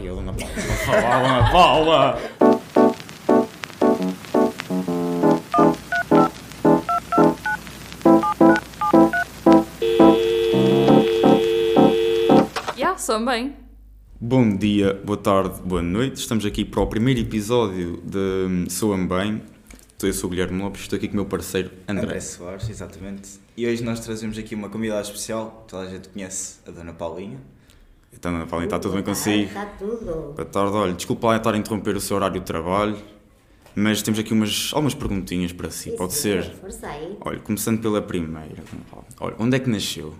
Olha, 0.00 0.12
a 0.12 0.14
Dona 0.14 0.32
Paula. 0.32 0.56
Olá, 0.88 1.20
Dona 1.20 1.50
Paula. 1.52 2.18
Já, 12.78 12.96
sou 12.96 13.22
bem. 13.26 13.54
Bom 14.18 14.56
dia, 14.56 14.94
boa 15.04 15.18
tarde, 15.18 15.60
boa 15.62 15.82
noite. 15.82 16.16
Estamos 16.16 16.46
aqui 16.46 16.64
para 16.64 16.80
o 16.80 16.86
primeiro 16.86 17.20
episódio 17.20 18.02
de 18.02 18.70
Soam 18.72 19.06
Bem. 19.06 19.42
Eu 20.02 20.14
sou 20.14 20.28
o 20.28 20.30
Guilherme 20.30 20.62
Lopes, 20.62 20.80
estou 20.80 20.96
aqui 20.96 21.08
com 21.08 21.12
o 21.12 21.16
meu 21.16 21.26
parceiro 21.26 21.70
André. 21.86 22.04
André 22.04 22.20
Soares, 22.20 22.70
exatamente. 22.70 23.38
E 23.54 23.66
hoje 23.66 23.84
nós 23.84 24.00
trazemos 24.00 24.38
aqui 24.38 24.54
uma 24.54 24.70
convidada 24.70 25.02
especial, 25.02 25.66
toda 25.68 25.82
a 25.82 25.90
gente 25.90 26.08
conhece 26.08 26.60
a 26.66 26.70
Dona 26.70 26.94
Paulinha. 26.94 27.38
Então, 28.12 28.32
Dona 28.32 28.46
Paula, 28.46 28.64
está 28.64 28.78
tudo 28.78 28.94
bem 28.94 29.02
consigo? 29.02 29.44
Está 29.48 29.66
tudo. 29.66 30.32
Boa 30.34 30.44
tarde, 30.44 30.72
olha, 30.76 30.92
desculpa 30.92 31.28
lá 31.28 31.36
estar 31.36 31.54
a 31.54 31.56
interromper 31.56 31.96
o 31.96 32.00
seu 32.00 32.16
horário 32.16 32.38
de 32.40 32.44
trabalho, 32.46 32.98
mas 33.74 34.02
temos 34.02 34.18
aqui 34.20 34.32
umas, 34.32 34.70
algumas 34.72 34.94
perguntinhas 34.94 35.52
para 35.52 35.70
si, 35.70 35.90
Sim, 35.90 35.96
pode 35.96 36.12
ser? 36.14 36.44
Força 36.56 36.86
aí. 36.88 37.16
Olha, 37.20 37.38
começando 37.40 37.80
pela 37.80 38.02
primeira. 38.02 38.62
Olha, 39.20 39.36
onde 39.38 39.56
é 39.56 39.60
que 39.60 39.70
nasceu? 39.70 40.14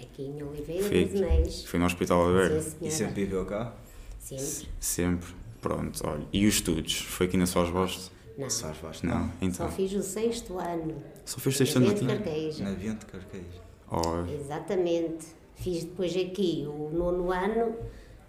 Aqui 0.00 0.22
em 0.22 0.42
Oliveira 0.42 0.82
Foi 0.84 1.04
dos. 1.04 1.20
Meis. 1.20 1.64
Foi 1.64 1.78
no 1.78 1.86
Hospital 1.86 2.28
Aberto? 2.28 2.62
Sim, 2.62 2.76
E 2.86 2.90
sempre 2.90 3.24
viveu 3.24 3.44
cá? 3.46 3.72
Sempre. 4.18 4.68
Sempre. 4.80 5.28
Pronto, 5.62 6.00
olha. 6.06 6.26
E 6.32 6.46
os 6.46 6.54
estudos? 6.54 7.00
Foi 7.00 7.26
aqui 7.26 7.36
na 7.36 7.46
Sós 7.46 7.70
Bastos? 7.70 8.10
Não. 8.36 8.50
Soares 8.50 8.78
Vasco. 8.82 9.06
Não, 9.06 9.24
Só 9.28 9.32
então. 9.40 9.70
fiz 9.70 9.92
o 9.94 10.02
sexto 10.02 10.58
ano. 10.58 10.94
Só 11.24 11.38
fez 11.40 11.56
sexto 11.56 11.80
na 11.80 11.86
ano 11.86 11.94
Bento 11.94 12.12
aqui? 12.12 12.22
Carqueja. 12.22 12.64
Na 12.64 12.70
Vento 12.72 13.06
de 13.06 13.12
Carqueiros. 13.12 13.54
Oh, 13.90 14.30
Exatamente. 14.30 15.26
Fiz 15.56 15.84
depois 15.84 16.14
aqui 16.16 16.64
o 16.68 16.90
nono 16.92 17.32
ano 17.32 17.74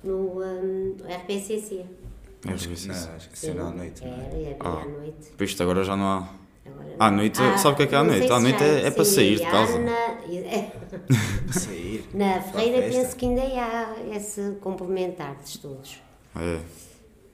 no 0.03 0.41
hum, 0.41 0.95
RPCC. 1.07 1.85
é 2.47 2.53
Acho 2.53 2.69
que 2.69 2.87
não, 2.87 2.95
acho 2.95 3.29
que 3.29 3.37
sim, 3.39 3.51
à 3.51 3.53
noite, 3.69 4.03
não 4.05 4.13
Era, 4.13 4.35
é? 4.35 4.43
era 4.43 4.55
Ah. 4.59 4.81
à 4.81 4.85
noite. 4.85 5.31
Isto 5.39 5.63
agora 5.63 5.83
já 5.83 5.95
não 5.95 6.05
há. 6.05 6.29
Agora, 6.65 6.95
À 6.99 7.11
noite, 7.11 7.39
Ah, 7.41 7.57
sabe 7.57 7.73
o 7.73 7.77
que 7.77 7.83
é 7.83 7.87
que 7.87 7.95
é 7.95 7.97
à 7.97 8.03
noite? 8.03 8.31
À 8.31 8.39
noite 8.39 8.63
é, 8.63 8.87
é 8.87 8.91
para 8.91 9.05
sair 9.05 9.35
de 9.37 9.45
casa. 9.45 9.79
Na, 9.79 9.91
Para 11.47 11.53
sair. 11.59 12.05
na 12.13 12.41
Ferreira 12.41 12.89
penso 12.89 13.15
que 13.15 13.25
ainda 13.25 13.41
há 13.41 13.95
esse 14.15 14.57
complementar 14.61 15.35
de 15.35 15.49
estudos. 15.49 16.01
É. 16.35 16.59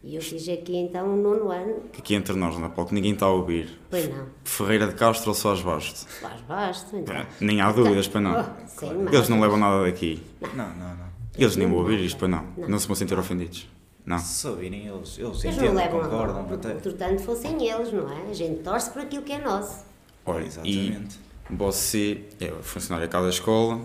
E 0.03 0.15
eu 0.15 0.21
fiz 0.21 0.49
aqui 0.49 0.75
então 0.75 1.13
o 1.13 1.15
nono 1.15 1.49
ano. 1.49 1.75
Que 1.93 2.01
aqui 2.01 2.13
entre 2.13 2.35
nós, 2.35 2.57
na 2.59 2.67
Paulo, 2.67 2.89
que 2.89 2.95
ninguém 2.95 3.13
está 3.13 3.25
a 3.25 3.29
ouvir. 3.29 3.79
Pois 3.89 4.09
não. 4.09 4.27
Ferreira 4.43 4.87
de 4.87 4.95
Castro 4.95 5.29
ou 5.29 5.33
Sós 5.33 5.61
Bastos? 5.61 6.05
Faz 6.19 6.41
basto, 6.41 6.97
então. 6.97 7.25
Nem 7.39 7.61
há 7.61 7.71
dúvidas 7.71 8.07
para 8.09 8.19
não. 8.19 8.45
Oh. 8.81 8.85
Eles 9.15 9.29
não 9.29 9.39
levam 9.39 9.57
nada 9.57 9.83
daqui. 9.83 10.21
Não, 10.53 10.67
não, 10.75 10.89
não. 10.89 11.13
Eles 11.37 11.55
nem 11.55 11.67
vão 11.67 11.77
ouvir 11.77 11.99
isto 12.01 12.17
para 12.17 12.27
não. 12.27 12.45
Não. 12.57 12.67
Não 12.67 12.79
se 12.79 12.85
vão 12.85 12.95
sentir 12.97 13.17
ofendidos. 13.17 13.69
Não. 14.05 14.19
Se 14.19 14.45
ouvirem 14.45 14.87
eles, 14.87 15.17
eles 15.17 15.43
Eles 15.43 15.43
não 15.43 15.51
entendem, 15.51 15.73
levam 15.73 16.01
a 16.01 16.03
concordam 16.03 16.45
portanto 16.81 17.21
fossem 17.21 17.65
eles, 17.65 17.93
não 17.93 18.11
é? 18.11 18.29
A 18.29 18.33
gente 18.33 18.61
torce 18.61 18.91
por 18.91 19.01
aquilo 19.01 19.23
que 19.23 19.31
é 19.31 19.39
nosso. 19.39 19.85
Olha, 20.25 20.43
e 20.43 20.47
Exatamente. 20.47 21.19
você 21.49 22.21
é 22.41 22.49
funcionário 22.61 23.07
cá 23.09 23.21
da 23.21 23.29
escola 23.29 23.79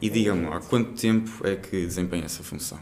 e 0.00 0.08
diga-me 0.08 0.46
lá, 0.46 0.56
há 0.56 0.60
quanto 0.60 0.98
tempo 0.98 1.46
é 1.46 1.56
que 1.56 1.84
desempenha 1.84 2.24
essa 2.24 2.42
função? 2.42 2.78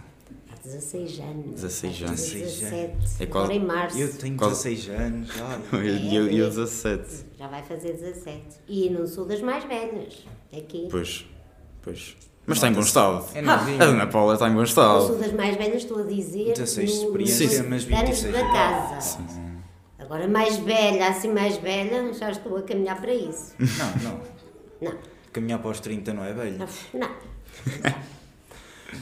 Há 0.70 0.76
16 0.76 1.18
anos. 1.20 1.60
16 1.60 2.02
anos. 2.02 2.20
17. 2.30 2.72
É 3.18 3.22
agora 3.24 3.46
quase- 3.46 3.52
em 3.52 3.64
março. 3.64 3.98
Eu 3.98 4.12
tenho 4.16 4.36
Quase- 4.36 4.68
16 4.70 4.88
anos 5.00 5.28
já. 5.34 5.58
E 5.82 6.14
eu, 6.16 6.26
eu 6.28 6.48
17. 6.48 7.02
Já 7.38 7.48
vai 7.48 7.62
fazer 7.62 7.92
17. 7.94 8.42
E 8.68 8.90
não 8.90 9.06
sou 9.06 9.24
das 9.26 9.40
mais 9.40 9.64
velhas. 9.64 10.24
Aqui. 10.56 10.88
Pois, 10.90 11.26
pois. 11.82 12.16
Mas 12.46 12.56
está 12.58 12.68
em 12.68 12.72
bom 12.72 12.80
estado. 12.80 13.24
É 13.34 13.38
A 13.40 13.42
novinho. 13.42 13.78
Dona 13.78 14.06
Paula 14.06 14.34
está 14.34 14.46
em 14.46 14.50
bom 14.52 14.56
Não 14.58 14.64
estado. 14.64 15.06
sou 15.06 15.18
das 15.18 15.32
mais 15.32 15.56
velhas, 15.56 15.82
estou 15.82 16.00
a 16.00 16.02
dizer. 16.02 16.54
16 16.54 16.90
de 16.90 16.96
no- 16.98 17.04
experiência, 17.06 17.46
mas 17.68 17.84
anos 17.84 17.84
26 17.84 18.32
da 18.32 18.40
casa. 18.52 19.18
Agora 19.98 20.26
mais 20.26 20.56
velha, 20.56 21.08
assim 21.08 21.32
mais 21.32 21.56
velha, 21.58 22.12
já 22.14 22.30
estou 22.30 22.56
a 22.56 22.62
caminhar 22.62 23.00
para 23.00 23.14
isso. 23.14 23.54
Não, 23.58 24.10
não. 24.10 24.20
Não, 24.80 24.98
Caminhar 25.32 25.60
para 25.60 25.70
os 25.70 25.78
30 25.80 26.12
não 26.12 26.24
é 26.24 26.32
velho. 26.32 26.58
não. 26.94 27.10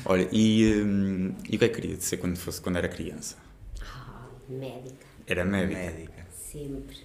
Olha, 0.04 0.28
e, 0.32 0.82
hum, 0.82 1.34
e 1.48 1.56
o 1.56 1.58
que 1.58 1.64
é 1.64 1.68
que 1.68 1.80
queria 1.80 2.00
ser 2.00 2.16
quando, 2.18 2.36
fosse, 2.36 2.60
quando 2.60 2.76
era 2.76 2.88
criança? 2.88 3.36
Ah, 3.82 4.26
médica, 4.48 5.06
Era 5.26 5.44
médica. 5.44 5.78
Médica. 5.80 6.26
sempre. 6.32 6.96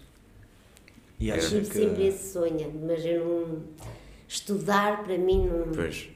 E 1.20 1.32
acho 1.32 1.50
Tive 1.50 1.68
que. 1.70 1.74
sempre 1.78 2.08
esse 2.08 2.34
sonho, 2.34 2.74
mas 2.86 3.06
eu 3.06 3.26
não. 3.48 3.86
Estudar 4.28 5.04
para 5.04 5.18
mim 5.18 5.46
não, 5.48 5.72
Pois. 5.72 6.10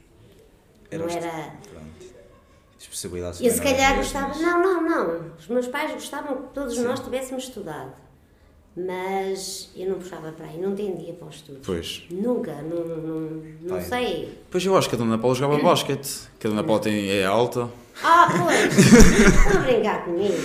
Era 0.90 1.04
não 1.06 1.10
era. 1.14 1.54
Pronto. 1.70 2.16
As 2.80 2.88
possibilidades 2.88 3.42
Eu 3.42 3.52
se 3.52 3.62
calhar 3.62 3.96
gostava. 3.96 4.28
mesmas. 4.30 4.42
Não, 4.42 4.62
não, 4.62 4.82
não. 4.84 5.36
Os 5.38 5.48
meus 5.48 5.68
pais 5.68 5.92
gostavam 5.94 6.44
que 6.48 6.54
todos 6.54 6.78
nós 6.80 7.00
tivéssemos 7.00 7.44
estudado. 7.46 7.94
Mas 8.78 9.70
eu 9.76 9.90
não 9.90 9.96
puxava 9.98 10.32
para 10.32 10.46
aí, 10.46 10.60
não 10.62 10.76
tendia 10.76 11.12
para 11.14 11.28
os 11.28 11.36
estudos. 11.38 11.66
Pois. 11.66 12.04
Nunca, 12.12 12.54
não, 12.62 12.86
não, 12.86 13.20
não 13.62 13.70
Pai. 13.78 13.82
sei. 13.82 14.38
Pois 14.52 14.64
eu 14.64 14.78
acho 14.78 14.88
que 14.88 14.94
a 14.94 14.98
Dona 15.00 15.18
Paula 15.18 15.36
jogava 15.36 15.62
basquete. 15.64 16.30
Que 16.40 16.46
a 16.46 16.50
Dona 16.52 16.64
Paula 16.64 16.80
tem, 16.82 17.10
é 17.10 17.26
alta. 17.26 17.68
Ah, 18.04 18.28
pois! 18.38 18.78
Estão 18.78 19.62
a 19.62 19.66
brincar 19.66 20.06
comigo. 20.06 20.36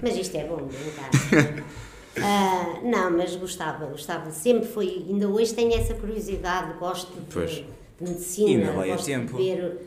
Mas 0.00 0.16
isto 0.16 0.36
é 0.36 0.44
bom, 0.44 0.56
brincar. 0.58 1.64
Ah, 2.20 2.80
não, 2.82 3.12
mas 3.12 3.36
gostava, 3.36 3.86
gostava. 3.86 4.32
Sempre 4.32 4.66
foi, 4.66 5.04
ainda 5.08 5.28
hoje 5.28 5.54
tenho 5.54 5.72
essa 5.72 5.94
curiosidade, 5.94 6.76
gosto 6.76 7.12
de, 7.12 7.20
Pois. 7.32 7.50
de 7.52 7.64
medicina, 8.00 8.72
gosto 8.72 9.04
tempo. 9.06 9.36
de 9.36 9.44
ver 9.44 9.78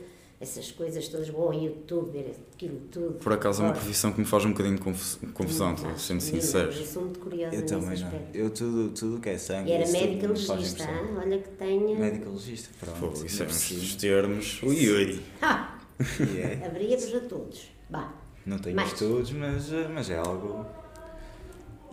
essas 0.41 0.72
coisas 0.72 1.07
todas, 1.07 1.29
ao 1.29 1.53
YouTube, 1.53 2.25
aquilo 2.53 2.79
tudo. 2.91 3.13
Por 3.19 3.31
acaso 3.31 3.62
é 3.62 3.66
uma 3.66 3.74
profissão 3.74 4.12
que 4.12 4.19
me 4.19 4.25
faz 4.25 4.44
um 4.44 4.50
bocadinho 4.52 4.75
de 4.75 4.81
confus- 4.81 5.19
confusão, 5.34 5.74
estou 5.75 5.97
sendo 5.97 6.19
sincero. 6.19 6.72
Eu 6.72 6.85
sou 6.85 7.03
muito 7.03 7.19
curiosa 7.19 7.56
Eu 7.56 7.66
também 7.66 7.85
não. 8.00 8.07
aspecto. 8.07 8.35
Eu 8.35 8.50
tudo, 8.50 8.90
tudo 8.90 9.19
que 9.22 9.29
é 9.29 9.38
sangue. 9.38 9.69
E 9.69 9.74
era 9.74 9.88
médica 9.91 10.28
legista, 10.28 10.90
olha 11.18 11.38
que 11.40 11.50
tenho. 11.50 12.00
Médica 12.00 12.29
legista, 12.29 12.69
pronto. 12.79 13.00
Pô, 13.19 13.25
isso 13.25 13.44
é 13.44 13.46
preciso. 13.46 13.97
termos. 14.00 14.62
Ui, 14.63 14.90
ui. 14.90 15.22
Ah, 15.41 15.78
E 16.19 16.40
é. 16.40 16.66
abria-vos 16.66 17.13
a 17.16 17.19
todos. 17.22 17.72
Bah, 17.90 18.12
Não 18.44 18.58
tenho 18.58 18.75
Mais. 18.75 18.91
estudos, 18.91 19.31
mas, 19.34 19.72
eh, 19.72 19.88
mas 19.94 20.09
é 20.09 20.18
algo. 20.18 20.66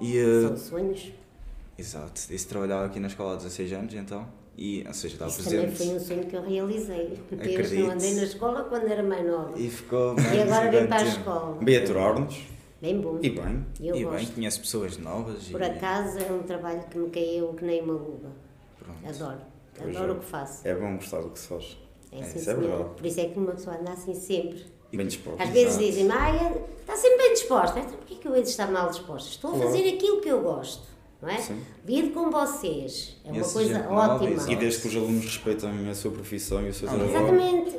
E. 0.00 0.16
eh, 0.16 0.42
são 0.48 0.56
sonhos. 0.56 1.12
Exato. 1.76 2.12
Disse 2.28 2.44
que 2.44 2.48
trabalhava 2.48 2.86
aqui 2.86 2.98
na 2.98 3.08
escola 3.08 3.34
há 3.34 3.36
16 3.36 3.72
anos, 3.74 3.92
então. 3.94 4.26
E, 4.60 4.84
ou 4.88 4.92
seja, 4.92 5.14
estava 5.14 5.30
Isso 5.30 5.44
também 5.44 5.66
presente. 5.66 5.76
foi 5.88 5.96
um 5.96 6.00
sonho 6.00 6.26
que 6.26 6.34
eu 6.36 6.42
realizei. 6.42 7.18
Desde 7.30 7.48
que 7.48 7.54
Acredito. 7.62 7.86
não 7.86 7.90
andei 7.92 8.14
na 8.16 8.22
escola 8.24 8.64
quando 8.64 8.88
era 8.88 9.02
mais 9.04 9.24
nova. 9.24 9.52
E 9.56 9.70
ficou. 9.70 10.16
E 10.18 10.40
agora 10.42 10.64
vim 10.70 10.78
50 10.78 10.86
para 10.88 10.96
a 10.96 11.04
escola. 11.08 11.56
Bem 11.62 11.76
aturar-nos. 11.76 12.40
Bem 12.82 13.00
bom. 13.00 13.18
E 13.22 13.30
bem. 13.30 13.66
E 13.80 13.88
eu 13.88 13.94
e 13.94 13.98
bem, 14.00 14.08
gosto. 14.10 14.34
conhece 14.34 14.58
pessoas 14.60 14.98
novas. 14.98 15.44
Por 15.48 15.60
e, 15.60 15.64
acaso 15.64 16.18
é 16.18 16.32
um 16.32 16.42
trabalho 16.42 16.82
que 16.90 16.98
me 16.98 17.08
caiu 17.10 17.54
que 17.54 17.64
nem 17.64 17.82
uma 17.82 17.92
luva. 17.94 18.32
Pronto. 18.80 18.98
Adoro. 19.08 19.38
Pois 19.76 19.96
Adoro 19.96 20.12
é. 20.12 20.16
o 20.16 20.18
que 20.18 20.24
faço. 20.26 20.66
É 20.66 20.74
bom 20.74 20.96
gostar 20.96 21.20
do 21.20 21.30
que 21.30 21.38
se 21.38 21.46
faz. 21.46 21.76
É, 22.10 22.18
É, 22.18 22.22
sim, 22.24 22.38
isso 22.40 22.50
é 22.50 22.54
verdade. 22.54 22.84
Por 22.96 23.06
isso 23.06 23.20
é 23.20 23.24
que 23.26 23.38
uma 23.38 23.52
pessoa 23.52 23.76
anda 23.76 23.92
assim 23.92 24.14
sempre. 24.14 24.64
Bem 24.92 25.06
disposto. 25.06 25.40
Às 25.40 25.50
vezes 25.50 25.78
dizem-me, 25.78 26.10
ah, 26.10 26.52
está 26.80 26.96
sempre 26.96 27.18
bem 27.18 27.32
disposta. 27.34 27.78
Então 27.78 27.92
porquê 27.96 28.14
que 28.16 28.26
eu 28.26 28.34
hei 28.34 28.42
de 28.42 28.48
estar 28.48 28.68
mal 28.70 28.88
disposta? 28.90 29.28
Estou 29.28 29.50
a 29.50 29.54
Claro. 29.54 29.70
fazer 29.70 29.88
aquilo 29.88 30.20
que 30.20 30.28
eu 30.28 30.40
gosto. 30.42 30.82
Não 31.20 31.28
é? 31.28 31.36
Sim. 31.38 31.60
Vivo 31.84 32.10
com 32.10 32.30
vocês. 32.30 33.16
É 33.24 33.32
uma 33.32 33.44
coisa 33.44 33.78
nova, 33.82 34.14
ótima. 34.14 34.30
exato. 34.30 34.52
E 34.52 34.56
desde 34.56 34.82
que 34.82 34.88
os 34.88 34.96
alunos 34.96 35.24
respeitem 35.24 35.88
a 35.90 35.94
sua 35.94 36.10
profissão 36.12 36.62
e 36.64 36.68
o 36.68 36.72
seu 36.74 36.88
Ah, 36.88 36.92
trabalho. 36.92 37.10
Exatamente. 37.16 37.76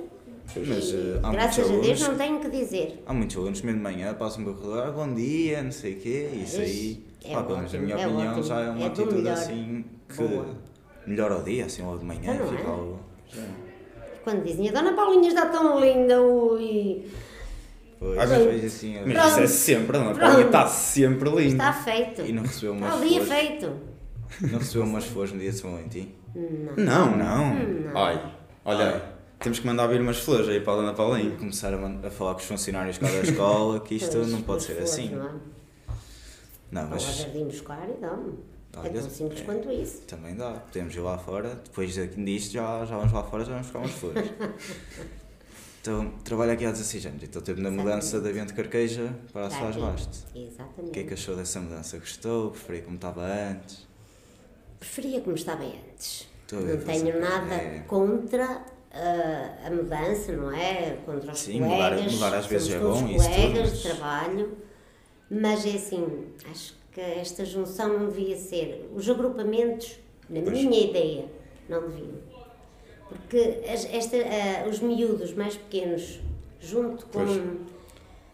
Mas 0.68 0.94
eh, 0.94 1.20
há 1.24 1.32
Graças 1.32 1.66
a 1.66 1.68
Deus 1.70 1.80
alunos. 1.84 2.02
não 2.08 2.18
tenho 2.18 2.38
o 2.38 2.40
que 2.42 2.50
dizer. 2.50 3.04
Há 3.06 3.14
muitos 3.14 3.38
alunos 3.38 3.62
mesmo 3.62 3.78
de 3.78 3.84
manhã 3.84 4.14
passam 4.16 4.44
pelo 4.44 4.56
corredor, 4.56 4.88
ah, 4.88 4.92
bom 4.92 5.14
dia, 5.14 5.62
não 5.62 5.72
sei 5.72 5.94
o 5.94 5.98
quê, 5.98 6.30
isso 6.44 6.60
aí, 6.60 7.04
É 7.24 7.34
pá, 7.36 7.44
pelo 7.44 7.58
menos 7.60 7.72
na 7.74 7.80
ótimo, 7.80 7.94
minha 7.96 8.04
é 8.04 8.08
opinião, 8.08 8.28
ótimo. 8.32 8.44
já 8.44 8.60
é 8.62 8.70
uma 8.72 8.82
É 8.82 8.88
atitude 8.88 9.16
melhor. 9.16 9.34
assim 9.34 9.86
que 10.10 10.24
Boa. 10.24 10.46
melhora 11.06 11.38
o 11.38 11.44
dia, 11.44 11.66
assim, 11.66 11.84
logo 11.84 12.00
de 12.00 12.06
manhã, 12.06 12.34
não 12.34 12.48
fica 12.48 12.64
é? 12.64 12.66
algo. 12.66 13.00
Quando 14.24 14.44
dizem, 14.44 14.70
a 14.70 14.72
Dona 14.74 14.94
Paulinha 14.94 15.30
está 15.30 15.46
tão 15.46 15.80
linda, 15.80 16.22
ui. 16.22 17.06
Pois, 18.00 18.16
mas 18.16 18.30
mas- 18.30 18.44
vejo 18.46 18.66
assim, 18.66 18.94
Mas 19.06 19.14
Pronto. 19.14 19.28
isso 19.28 19.40
é 19.42 19.48
sempre, 19.48 19.98
a. 19.98 20.14
Paula 20.16 20.42
está 20.42 20.68
sempre 20.68 21.30
linda. 21.30 21.70
Está 21.70 21.74
feito. 21.74 22.22
e 22.22 22.32
não 22.32 22.44
recebeu 22.44 22.72
umas 22.74 22.94
Está 22.94 23.06
o 23.06 23.08
dia 23.10 23.26
flores, 23.26 23.42
feito. 23.48 23.74
não 24.52 24.60
recebeu 24.60 24.84
umas 24.84 25.06
flores 25.06 25.32
no 25.34 25.40
dia 25.40 25.52
de 25.52 25.58
São 25.58 25.72
Valentim? 25.72 26.16
Não, 26.78 27.18
Não. 27.18 27.56
Ai, 27.96 28.34
olha, 28.64 29.02
temos 29.40 29.60
que 29.60 29.68
mandar 29.68 29.88
vir 29.88 30.00
umas 30.00 30.20
flores 30.20 30.48
aí 30.48 30.62
para 30.62 30.74
a 30.74 30.76
Dona 30.78 30.94
Paulinha. 30.94 31.36
Começar 31.36 31.74
a, 31.74 32.08
a 32.08 32.10
falar 32.12 32.34
com 32.36 32.40
os 32.40 32.46
funcionários 32.46 32.98
cá 32.98 33.08
da 33.08 33.20
escola 33.22 33.80
que 33.82 33.96
isto 33.96 34.12
Pois, 34.14 34.32
não 34.32 34.42
pode 34.44 34.64
ser 34.64 34.74
flores, 34.76 34.94
assim. 34.94 35.10
Não 35.16 35.26
é? 35.26 35.30
Não, 36.72 36.82
Vão 36.84 36.84
ao 36.84 36.90
mas 36.92 37.18
jardim 37.18 37.46
buscar 37.46 37.88
e. 37.90 38.38
É 38.72 38.80
Olha, 38.80 38.92
tão 39.02 39.10
simples 39.10 39.42
é. 39.42 39.44
quanto 39.44 39.72
isso. 39.72 40.02
também 40.04 40.36
dá, 40.36 40.52
podemos 40.52 40.96
ir 40.96 41.00
lá 41.00 41.18
fora, 41.18 41.60
depois 41.66 41.96
daqui 41.98 42.24
disto 42.24 42.54
já, 42.54 42.86
já 42.86 42.96
vamos 42.98 43.12
lá 43.12 43.24
fora, 43.24 43.44
já 43.44 43.52
vamos 43.52 43.66
buscar 43.68 43.80
umas 43.80 43.92
flores. 43.92 44.30
Então, 45.82 46.12
trabalho 46.26 46.52
aqui 46.52 46.66
há 46.66 46.72
16 46.72 47.06
anos, 47.06 47.24
então 47.24 47.42
teve 47.42 47.62
na 47.62 47.72
mudança 47.72 48.20
da 48.20 48.30
Vento 48.32 48.54
Carqueja 48.54 49.14
para 49.32 49.48
a 49.48 49.50
Soares. 49.50 49.78
Basto. 49.78 50.26
O 50.36 50.38
Exatamente. 50.38 50.92
que 50.92 51.00
é 51.00 51.04
que 51.04 51.14
achou 51.14 51.36
dessa 51.38 51.60
mudança? 51.62 51.98
Gostou? 51.98 52.52
Preferia 52.52 52.82
como 52.82 52.96
estava 52.98 53.22
antes? 53.24 53.88
Preferia 54.80 55.22
como 55.22 55.36
estava 55.36 55.64
antes. 55.64 56.28
Estou 56.44 56.60
não 56.62 56.78
tenho 56.82 57.06
você- 57.14 57.20
nada 57.20 57.56
é. 57.56 57.80
contra 57.88 58.66
a, 58.92 59.68
a 59.68 59.72
mudança, 59.72 60.34
não 60.34 60.52
é? 60.52 60.98
Contra 61.06 61.32
os 61.32 61.40
Sim, 61.40 61.62
mudar- 61.62 61.92
colegas. 61.92 62.14
mudar 62.14 62.34
às 62.36 62.46
vezes 62.48 62.74
é 62.74 62.80
bom, 62.80 62.92
isso 63.08 63.30
tudo, 63.30 63.36
colegas 63.36 63.78
de 63.78 63.84
trabalho, 63.90 64.58
mas 65.32 65.66
é 65.66 65.70
assim, 65.76 66.26
acho 66.52 66.76
que 66.92 67.00
esta 67.00 67.46
junção 67.46 68.00
não 68.00 68.10
devia 68.10 68.36
ser. 68.36 68.90
Os 68.94 69.10
agrupamentos, 69.10 69.98
na 70.30 70.42
Pois. 70.42 70.62
minha 70.64 70.90
ideia, 70.90 71.26
não 71.70 71.88
deviam. 71.88 72.20
Porque 73.10 73.60
esta, 73.66 74.18
ah, 74.18 74.68
os 74.70 74.80
miúdos 74.80 75.34
mais 75.34 75.56
pequenos, 75.58 76.20
junto 76.62 77.06
com. 77.08 77.26
Pois. 77.26 77.42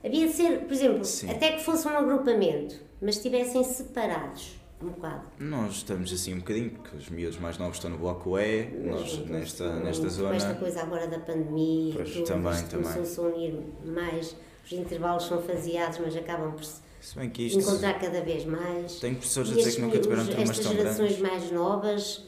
Havia 0.04 0.28
de 0.28 0.34
ser, 0.34 0.60
por 0.66 0.74
exemplo, 0.74 1.04
Sim. 1.06 1.32
até 1.32 1.54
que 1.54 1.64
fosse 1.64 1.88
um 1.88 1.98
agrupamento, 1.98 2.76
mas 3.02 3.16
estivessem 3.18 3.64
separados 3.64 4.56
um 4.82 4.88
bocado. 4.90 5.24
Nós 5.40 5.78
estamos 5.78 6.12
assim 6.14 6.34
um 6.36 6.40
bocadinho, 6.40 6.70
porque 6.72 6.96
os 6.98 7.10
miúdos 7.10 7.40
mais 7.40 7.58
novos 7.58 7.78
estão 7.78 7.90
no 7.90 7.98
bloco 7.98 8.38
E, 8.38 8.66
nós 8.84 9.10
Juntam-se 9.10 9.32
nesta, 9.32 9.74
nesta 9.80 10.02
Com 10.02 10.08
esta 10.34 10.40
zona. 10.50 10.56
coisa 10.56 10.82
agora 10.82 11.08
da 11.08 11.18
pandemia, 11.20 11.94
Pois, 11.96 12.12
tudo, 12.14 12.26
também, 12.26 12.64
também. 12.68 12.92
começou-se 12.94 13.20
a 13.20 13.24
unir 13.24 13.60
mais, 13.86 14.36
os 14.66 14.72
intervalos 14.74 15.24
são 15.24 15.42
faseados, 15.42 15.98
mas 16.00 16.16
acabam 16.16 16.52
por 16.52 16.64
se 16.64 16.82
Se 17.02 17.16
bem 17.18 17.30
que 17.30 17.44
isto. 17.48 17.60
encontrar 17.60 17.98
cada 18.00 18.22
vez 18.22 18.46
mais. 18.46 19.00
Tenho 19.00 19.16
professores 19.16 19.50
a 19.50 19.54
E 19.54 19.56
dizer 19.58 19.70
estes 19.70 19.76
que 19.76 19.82
nunca 19.90 20.00
tiveram 20.00 20.26
turmas 20.28 20.50
Estas 20.52 20.66
tão 20.66 20.76
gerações 20.76 21.18
grandes. 21.18 21.22
mais 21.22 21.52
novas, 21.52 22.24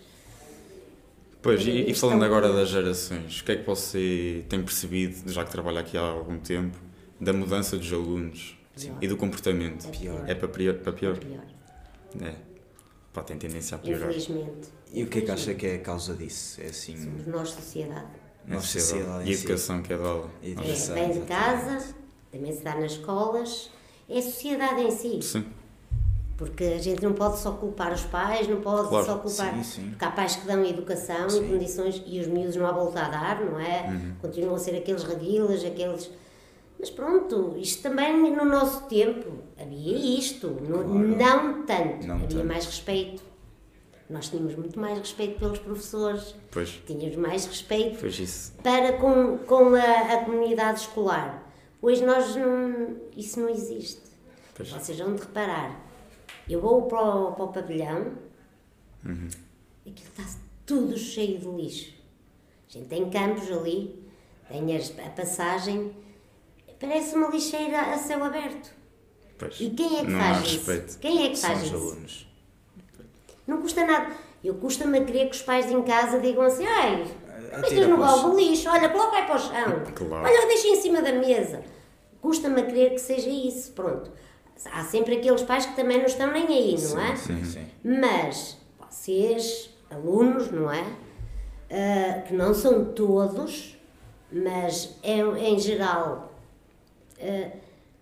Pois, 1.41 1.65
e, 1.65 1.89
e 1.89 1.93
falando 1.93 2.23
agora 2.23 2.51
das 2.51 2.69
gerações, 2.69 3.39
o 3.39 3.43
que 3.43 3.51
é 3.51 3.55
que 3.57 3.65
você 3.65 4.43
tem 4.49 4.61
percebido, 4.61 5.31
já 5.31 5.45
que 5.45 5.51
trabalha 5.51 5.81
aqui 5.81 5.97
há 5.97 6.01
algum 6.01 6.39
tempo, 6.39 6.77
da 7.19 7.31
mudança 7.31 7.77
dos 7.77 7.91
alunos 7.93 8.57
Pior. 8.75 8.97
e 9.01 9.07
do 9.07 9.17
comportamento? 9.17 9.87
é 9.87 9.91
Pior. 9.91 10.23
É 10.27 10.35
para 10.35 10.47
pior? 10.47 10.73
Para 10.75 10.91
é 10.91 10.95
pior? 10.95 11.17
pior. 11.17 11.43
É. 12.21 12.35
Pá, 13.13 13.23
tem 13.23 13.37
tendência 13.37 13.75
a 13.75 13.79
piorar. 13.79 14.09
Infelizmente. 14.09 14.69
E 14.91 15.03
o 15.03 15.07
que 15.07 15.19
é 15.19 15.21
que 15.21 15.31
acha 15.31 15.53
que 15.53 15.65
é 15.67 15.75
a 15.75 15.79
causa 15.79 16.13
disso? 16.15 16.61
É 16.61 16.67
assim. 16.67 16.97
Somos 16.97 17.27
nós, 17.27 17.49
sociedade. 17.49 18.07
É 18.47 18.53
Nossa 18.53 18.79
sociedade 18.79 19.29
E 19.29 19.33
a 19.33 19.35
si. 19.35 19.43
educação 19.43 19.81
que 19.81 19.93
é 19.93 19.97
dada. 19.97 20.23
É, 20.43 20.93
vem 20.93 21.11
de 21.11 21.19
casa, 21.27 21.93
também 22.31 22.53
se 22.53 22.63
dá 22.63 22.75
nas 22.75 22.93
escolas, 22.93 23.69
é 24.09 24.19
a 24.19 24.21
sociedade 24.21 24.81
em 24.81 24.91
si. 24.91 25.21
Sim, 25.21 25.45
Porque 26.37 26.63
a 26.63 26.77
gente 26.77 27.01
não 27.03 27.13
pode 27.13 27.39
só 27.39 27.51
culpar 27.53 27.91
os 27.91 28.03
pais, 28.03 28.47
não 28.47 28.61
pode 28.61 28.89
Claro. 28.89 29.05
só 29.05 29.17
culpar. 29.17 29.55
Sim, 29.55 29.63
sim. 29.63 29.89
Porque 29.89 30.05
há 30.05 30.11
pais 30.11 30.35
que 30.35 30.45
dão 30.45 30.63
educação 30.63 31.27
Sim. 31.29 31.43
e 31.45 31.49
condições 31.49 32.03
e 32.05 32.19
os 32.19 32.27
miúdos 32.27 32.55
não 32.55 32.67
há 32.67 32.71
volta 32.71 33.01
a 33.01 33.09
dar, 33.09 33.43
não 33.43 33.59
é? 33.59 33.87
Uhum. 33.89 34.13
Continuam 34.21 34.55
a 34.55 34.59
ser 34.59 34.75
aqueles 34.77 35.01
reguilas, 35.03 35.65
aqueles. 35.65 36.11
Mas 36.79 36.91
pronto, 36.91 37.55
isto 37.57 37.81
também 37.81 38.35
no 38.35 38.45
nosso 38.45 38.83
tempo 38.83 39.31
havia 39.59 39.97
isto, 40.19 40.47
no- 40.47 40.83
Claro. 40.83 40.89
não 40.93 41.65
tanto, 41.65 42.05
Não 42.05 42.15
havia 42.15 42.27
tanto. 42.27 42.45
mais 42.45 42.65
respeito. 42.67 43.23
Nós 44.07 44.29
tínhamos 44.29 44.55
muito 44.55 44.79
mais 44.79 44.99
respeito 44.99 45.39
pelos 45.39 45.57
professores, 45.57 46.35
pois, 46.51 46.69
tínhamos 46.85 47.15
mais 47.17 47.45
respeito 47.47 47.97
pois 47.99 48.17
isso. 48.19 48.53
para 48.63 48.93
com, 48.93 49.39
com 49.39 49.73
a, 49.73 50.13
a 50.13 50.23
comunidade 50.23 50.81
escolar. 50.81 51.43
Hoje 51.81 52.05
nós 52.05 52.35
não, 52.35 52.95
isso 53.17 53.39
não 53.39 53.49
existe. 53.49 54.01
Pois. 54.55 54.69
Vocês 54.69 54.97
vão 54.99 55.13
de 55.15 55.21
reparar. 55.21 55.86
Eu 56.49 56.61
vou 56.61 56.83
para 56.83 57.01
o, 57.01 57.31
para 57.33 57.43
o 57.45 57.47
pavilhão, 57.49 58.13
aquilo 59.03 60.09
está 60.09 60.23
tudo 60.65 60.97
cheio 60.97 61.39
de 61.39 61.47
lixo. 61.47 61.93
A 62.69 62.73
gente 62.73 62.87
tem 62.87 63.09
campos 63.09 63.51
ali, 63.51 64.03
tem 64.49 64.75
as- 64.75 64.93
a 64.99 65.09
passagem, 65.09 65.93
parece 66.79 67.15
uma 67.15 67.29
lixeira 67.29 67.81
a 67.81 67.97
céu 67.97 68.23
aberto. 68.23 68.71
Pois. 69.37 69.59
E 69.59 69.69
quem 69.69 69.99
é 69.99 70.05
que 70.05 70.11
faz 70.11 70.47
isso? 70.47 70.99
Quem 70.99 71.25
é 71.25 71.29
que 71.29 71.35
São 71.35 71.49
faz 71.49 71.61
os 71.63 71.67
isso? 71.67 71.75
alunos. 71.75 72.27
Não 73.45 73.61
custa 73.61 73.85
nada. 73.85 74.15
Eu 74.43 74.55
custa-me 74.55 74.97
a 74.99 75.03
querer 75.05 75.29
que 75.29 75.35
os 75.35 75.41
pais 75.41 75.71
em 75.71 75.81
casa 75.83 76.19
digam 76.19 76.43
assim, 76.43 76.65
ai, 76.65 77.05
Deixa 77.61 77.87
no 77.87 77.97
para 77.97 78.05
os- 78.13 78.21
balde 78.21 78.35
o 78.35 78.39
lixo, 78.39 78.69
olha, 78.69 78.89
coloca 78.89 79.15
aí 79.17 79.25
para 79.25 79.35
o 79.35 79.39
chão. 79.39 79.83
Claro. 79.95 80.25
Olha, 80.25 80.47
deixa 80.47 80.67
em 80.67 80.75
cima 80.81 81.01
da 81.01 81.13
mesa. 81.13 81.63
Custa-me 82.21 82.61
a 82.61 82.65
crer 82.65 82.91
que 82.91 82.99
seja 82.99 83.29
isso, 83.29 83.71
pronto. 83.73 84.11
Há 84.71 84.83
sempre 84.83 85.17
aqueles 85.17 85.43
pais 85.43 85.65
que 85.65 85.75
também 85.75 85.97
não 85.99 86.05
estão 86.05 86.31
nem 86.31 86.47
aí, 86.47 86.75
não 86.81 87.01
é? 87.01 87.15
Sim, 87.15 87.43
sim. 87.43 87.65
Mas 87.83 88.57
vocês, 88.79 89.69
alunos, 89.89 90.51
não 90.51 90.71
é? 90.71 90.83
Ah, 91.69 92.21
que 92.21 92.33
não 92.33 92.53
são 92.53 92.85
todos, 92.85 93.77
mas 94.31 94.97
em, 95.03 95.21
em 95.37 95.59
geral, 95.59 96.31
ah, 97.21 97.51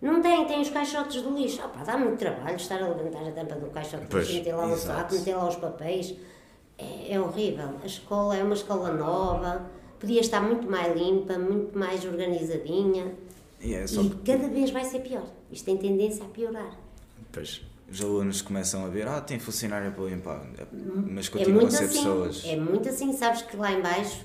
não 0.02 0.22
têm, 0.22 0.46
têm 0.46 0.62
os 0.62 0.70
caixotes 0.70 1.22
de 1.22 1.30
lixo. 1.30 1.62
Opa, 1.66 1.84
dá 1.84 1.98
muito 1.98 2.18
trabalho 2.18 2.56
estar 2.56 2.82
a 2.82 2.88
levantar 2.88 3.28
a 3.28 3.32
tampa 3.32 3.56
do 3.56 3.70
caixote 3.72 4.06
de 4.06 4.16
lixo, 4.18 4.34
meter 4.34 4.56
lá 4.56 4.68
o 4.68 4.78
saco, 4.78 5.14
meter 5.14 5.36
lá 5.36 5.48
os 5.50 5.56
papéis. 5.56 6.16
É, 6.78 7.14
é 7.14 7.20
horrível. 7.20 7.70
A 7.82 7.86
escola 7.86 8.36
é 8.36 8.44
uma 8.44 8.54
escola 8.54 8.92
nova, 8.92 9.66
podia 10.00 10.22
estar 10.22 10.42
muito 10.42 10.70
mais 10.70 10.96
limpa, 10.96 11.38
muito 11.38 11.78
mais 11.78 12.06
organizadinha. 12.06 13.14
E 13.62 13.74
é 13.74 13.88
só 13.88 14.02
E 14.02 14.10
cada 14.26 14.48
vez 14.48 14.72
vai 14.72 14.84
ser 14.86 15.00
pior. 15.00 15.26
Isto 15.52 15.66
tem 15.66 15.78
tendência 15.78 16.24
a 16.26 16.28
piorar. 16.30 16.78
Pois. 17.32 17.62
os 17.92 18.02
alunos 18.02 18.42
começam 18.42 18.86
a 18.86 18.90
ver, 18.90 19.08
ah, 19.08 19.22
tem 19.22 19.38
funcionário 19.40 19.92
para 19.92 20.06
limpar. 20.06 20.44
Mas 21.12 21.28
É 21.28 21.30
continuam 21.32 21.58
a 21.60 21.62
muito 21.62 21.74
ser 21.76 21.84
assim, 21.86 21.98
pessoas. 21.98 22.44
é 22.46 22.56
muito 22.56 22.90
assim, 22.90 23.14
sabes 23.14 23.42
que 23.44 23.56
lá 23.58 23.72
em 23.72 23.82
baixo 23.82 24.24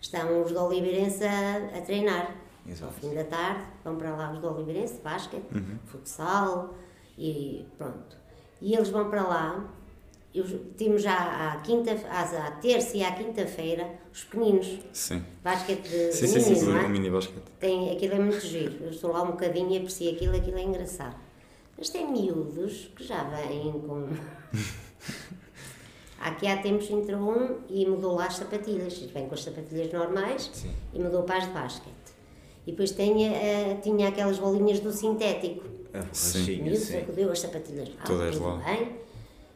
estão 0.00 0.42
os 0.42 0.52
do 0.52 0.60
Oliveirense 0.62 1.24
a, 1.24 1.78
a 1.78 1.80
treinar. 1.82 2.34
Ao 2.64 2.70
Exato. 2.72 2.92
fim 2.94 3.12
da 3.14 3.24
tarde 3.24 3.64
vão 3.84 3.96
para 3.96 4.14
lá 4.14 4.32
os 4.32 4.38
do 4.38 4.46
Oliveirense, 4.52 4.94
basquete, 5.02 5.44
Uhum. 5.54 5.78
futsal 5.86 6.74
e 7.18 7.66
pronto. 7.76 8.16
E 8.60 8.74
eles 8.74 8.88
vão 8.90 9.10
para 9.10 9.22
lá, 9.22 9.68
eu, 10.34 10.44
temos 10.76 11.02
já 11.02 11.14
à, 11.52 11.56
quinta, 11.58 11.90
à, 12.08 12.22
à 12.46 12.50
terça 12.52 12.96
e 12.96 13.02
à 13.02 13.12
quinta-feira 13.12 13.88
os 14.12 14.24
pequeninos, 14.24 14.78
Sim. 14.92 15.22
basquete 15.42 15.88
de 15.88 16.12
Sim, 16.12 16.26
sim, 16.26 16.26
sim, 16.26 16.38
meninos, 16.40 16.58
sim, 16.60 16.66
não 16.66 16.78
é? 16.78 16.88
mini 16.88 17.10
basquete. 17.10 17.44
Tem, 17.60 17.90
aquilo 17.90 18.14
é 18.14 18.18
muito 18.18 18.40
giro. 18.40 18.76
Eu 18.84 18.90
estou 18.90 19.12
lá 19.12 19.22
um 19.22 19.32
bocadinho 19.32 19.70
e 19.72 19.78
aprecio 19.78 20.10
aquilo, 20.12 20.36
aquilo 20.36 20.58
é 20.58 20.62
engraçado. 20.62 21.16
Mas 21.76 21.88
tem 21.90 22.10
miúdos 22.10 22.90
que 22.96 23.04
já 23.04 23.24
vêm 23.24 23.72
com. 23.72 24.08
Aqui 26.20 26.46
há 26.46 26.56
tempos 26.62 26.88
entrou 26.88 27.18
um 27.20 27.58
e 27.68 27.84
mudou 27.84 28.14
lá 28.14 28.26
as 28.26 28.36
sapatilhas. 28.36 28.96
Vem 28.98 29.26
com 29.26 29.34
as 29.34 29.42
sapatilhas 29.42 29.92
normais 29.92 30.50
Sim. 30.52 30.70
e 30.94 30.98
mudou 31.00 31.24
para 31.24 31.38
as 31.38 31.46
de 31.46 31.50
basquete. 31.50 31.92
E 32.64 32.70
depois 32.70 32.92
tinha, 32.92 33.32
eh, 33.32 33.78
tinha 33.82 34.08
aquelas 34.08 34.38
bolinhas 34.38 34.78
do 34.78 34.92
sintético. 34.92 35.64
A 35.92 36.02
Sim. 36.12 36.32
borrachinha, 36.38 36.62
Miúdo, 36.62 36.78
sim. 36.78 37.30
as 37.32 37.38
sapatilhas 37.40 37.88
lá, 37.88 38.04
Todas 38.06 38.36
tudo 38.36 38.46
lá. 38.46 38.56
bem. 38.58 38.92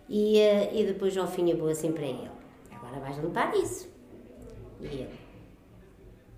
E, 0.08 0.38
eh, 0.38 0.70
e 0.72 0.84
depois 0.84 1.16
ao 1.16 1.26
fim 1.26 1.50
eu 1.50 1.56
vou 1.56 1.68
assim 1.68 1.92
para 1.92 2.04
ele. 2.06 2.30
Agora 2.72 3.00
vais 3.00 3.18
limpar 3.18 3.54
isso. 3.56 3.88
E 4.80 4.86
ele. 4.86 5.18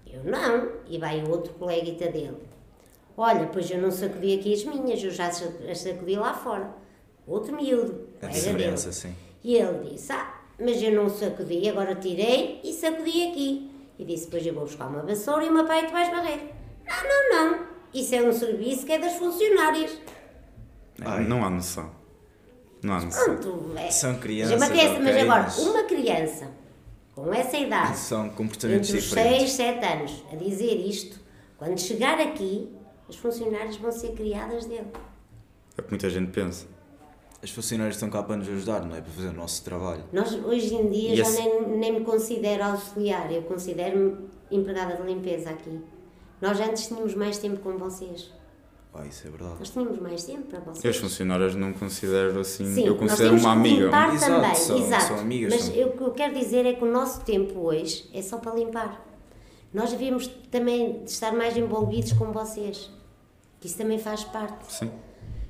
Eu 0.07 0.25
não. 0.25 0.73
E 0.89 0.99
vai 0.99 1.23
o 1.23 1.31
outro 1.31 1.53
coleguita 1.55 2.11
dele. 2.11 2.37
Olha, 3.17 3.47
pois 3.53 3.71
eu 3.71 3.81
não 3.81 3.91
sacudi 3.91 4.39
aqui 4.39 4.55
as 4.55 4.65
minhas, 4.65 5.03
eu 5.03 5.11
já 5.11 5.27
as 5.27 5.79
sacudi 5.79 6.17
lá 6.17 6.33
fora. 6.33 6.73
Outro 7.27 7.55
miúdo. 7.55 8.09
A 8.23 8.29
diferença, 8.29 8.93
sim. 8.93 9.15
E 9.45 9.57
ele 9.57 9.91
disse: 9.91 10.13
Ah, 10.13 10.41
mas 10.59 10.81
eu 10.83 10.93
não 10.93 11.09
sacudi, 11.09 11.69
agora 11.69 11.95
tirei 11.97 12.61
e 12.65 12.73
sacudi 12.73 13.29
aqui. 13.29 13.71
E 13.99 14.05
disse: 14.05 14.27
Depois 14.27 14.47
eu 14.47 14.55
vou 14.55 14.65
buscar 14.65 14.87
uma 14.87 15.03
vassoura 15.03 15.45
e 15.45 15.51
uma 15.51 15.65
pá 15.65 15.79
e 15.79 15.87
tu 15.87 15.93
vais 15.93 16.09
varrer. 16.11 16.55
Não, 16.87 17.05
não, 17.05 17.51
não. 17.59 17.67
Isso 17.93 18.15
é 18.15 18.23
um 18.23 18.33
serviço 18.33 18.87
que 18.87 18.93
é 18.93 18.99
das 18.99 19.15
funcionárias. 19.15 19.99
Ai. 21.01 21.25
Não 21.25 21.45
há 21.45 21.51
noção. 21.51 21.98
Não. 22.83 23.09
Pronto, 23.09 23.73
é. 23.77 23.91
São 23.91 24.13
Mas 24.13 24.21
crianças, 24.21 24.57
uma 24.57 24.69
criança, 24.69 25.01
mas 25.01 25.17
agora, 25.17 25.43
mas- 25.43 25.59
uma 25.59 25.83
criança 25.85 26.51
com 27.15 27.33
essa 27.35 27.57
idade, 27.57 27.97
São 27.99 28.29
comportamentos 28.31 28.89
entre 28.89 29.01
os 29.01 29.09
diferentes. 29.09 29.53
6, 29.53 29.53
7 29.53 29.85
anos, 29.87 30.25
a 30.33 30.37
dizer 30.37 30.75
isto, 30.75 31.19
quando 31.57 31.79
chegar 31.81 32.21
aqui, 32.21 32.71
as 33.09 33.17
funcionárias 33.17 33.77
vão 33.77 33.91
ser 33.91 34.13
criadas 34.13 34.65
dele. 34.67 34.87
É 35.77 35.81
o 35.81 35.85
que 35.85 35.91
muita 35.91 36.09
gente 36.11 36.31
pensa. 36.31 36.67
As 37.43 37.51
funcionárias 37.51 37.95
estão 37.97 38.11
cá 38.11 38.23
para 38.23 38.37
nos 38.37 38.49
ajudar, 38.49 38.85
não 38.85 38.97
é? 38.97 39.01
Para 39.01 39.13
fazer 39.13 39.29
o 39.29 39.33
nosso 39.33 39.63
trabalho. 39.65 40.03
Nós, 40.13 40.33
hoje 40.33 40.75
em 40.75 40.89
dia, 40.91 41.13
E 41.13 41.17
já 41.17 41.23
esse- 41.23 41.41
nem, 41.41 41.69
nem 41.79 41.93
me 41.93 42.01
considero 42.05 42.65
auxiliar, 42.65 43.33
eu 43.33 43.43
considero-me 43.43 44.29
empregada 44.51 44.97
de 44.97 45.03
limpeza 45.03 45.51
aqui. 45.51 45.81
Nós 46.41 46.61
antes 46.61 46.87
tínhamos 46.89 47.15
mais 47.15 47.39
tempo 47.39 47.59
com 47.61 47.77
vocês. 47.79 48.33
Ah, 48.95 49.07
isso 49.07 49.27
é 49.29 49.31
verdade. 49.31 49.55
Nós 49.61 49.71
tínhamos 49.71 49.99
mais 50.01 50.25
tempo 50.25 50.43
para 50.49 50.59
vocês. 50.61 50.85
Eu 50.85 50.91
as 50.91 50.97
funcionárias 50.97 51.55
não 51.55 51.73
considero 51.73 52.41
assim. 52.41 52.75
Sim, 52.75 52.85
eu 52.87 52.93
nós 52.93 52.99
considero 53.01 53.29
temos 53.31 53.45
uma 53.45 53.53
amiga. 53.53 53.85
limpar 53.85 54.15
Exato, 54.15 54.33
também, 54.33 54.55
são- 54.57 54.79
exato. 54.79 55.05
são 55.05 55.19
amigas, 55.21 55.53
Mas 55.55 55.63
são- 55.65 55.75
eu- 55.75 55.89
o 55.89 55.93
que 55.97 56.03
eu 56.03 56.11
quero 56.13 56.35
dizer 56.35 56.67
é 56.67 56.73
que 56.73 56.83
o 56.85 56.91
nosso 56.91 57.21
tempo 57.21 57.61
hoje 57.61 58.09
é 58.13 58.23
só 58.23 58.39
para 58.39 58.55
limpar. 58.55 59.05
Nós 59.73 59.91
devíamos 59.91 60.27
também 60.51 61.03
estar 61.05 61.33
mais 61.33 61.57
envolvidos 61.57 62.13
com 62.15 62.33
vocês. 62.33 62.91
Que 63.61 63.67
isso 63.67 63.77
também 63.77 63.99
faz 63.99 64.25
parte. 64.25 64.73
Sim. 64.73 64.91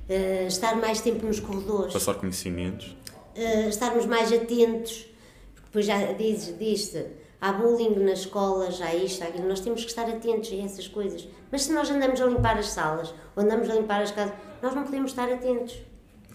Eh, 0.07 0.45
estar 0.47 0.75
mais 0.75 0.99
tempo 1.01 1.25
nos 1.25 1.39
corredores. 1.39 1.93
Passar 1.93 2.15
conhecimentos. 2.15 2.95
eh, 3.35 3.69
estarmos 3.69 4.05
mais 4.05 4.33
atentos, 4.33 5.07
porque 5.55 5.65
depois 5.67 5.85
já 5.85 6.11
diz- 6.13 6.53
diz-se, 6.59 7.05
há 7.41 7.53
bullying 7.53 7.95
nas 7.99 8.19
escolas, 8.19 8.81
há 8.81 8.93
isto, 8.93 9.23
há 9.23 9.27
aquilo, 9.27 9.47
nós 9.47 9.59
temos 9.59 9.83
que 9.83 9.89
estar 9.89 10.07
atentos 10.07 10.51
a 10.51 10.55
essas 10.55 10.87
coisas. 10.87 11.27
Mas 11.51 11.63
se 11.63 11.73
nós 11.73 11.89
andamos 11.89 12.19
a 12.21 12.25
limpar 12.25 12.57
as 12.57 12.69
salas, 12.69 13.13
ou 13.35 13.43
andamos 13.43 13.69
a 13.69 13.75
limpar 13.75 14.01
as 14.01 14.11
casas, 14.11 14.33
nós 14.61 14.75
não 14.75 14.83
podemos 14.83 15.11
estar 15.11 15.31
atentos. 15.31 15.81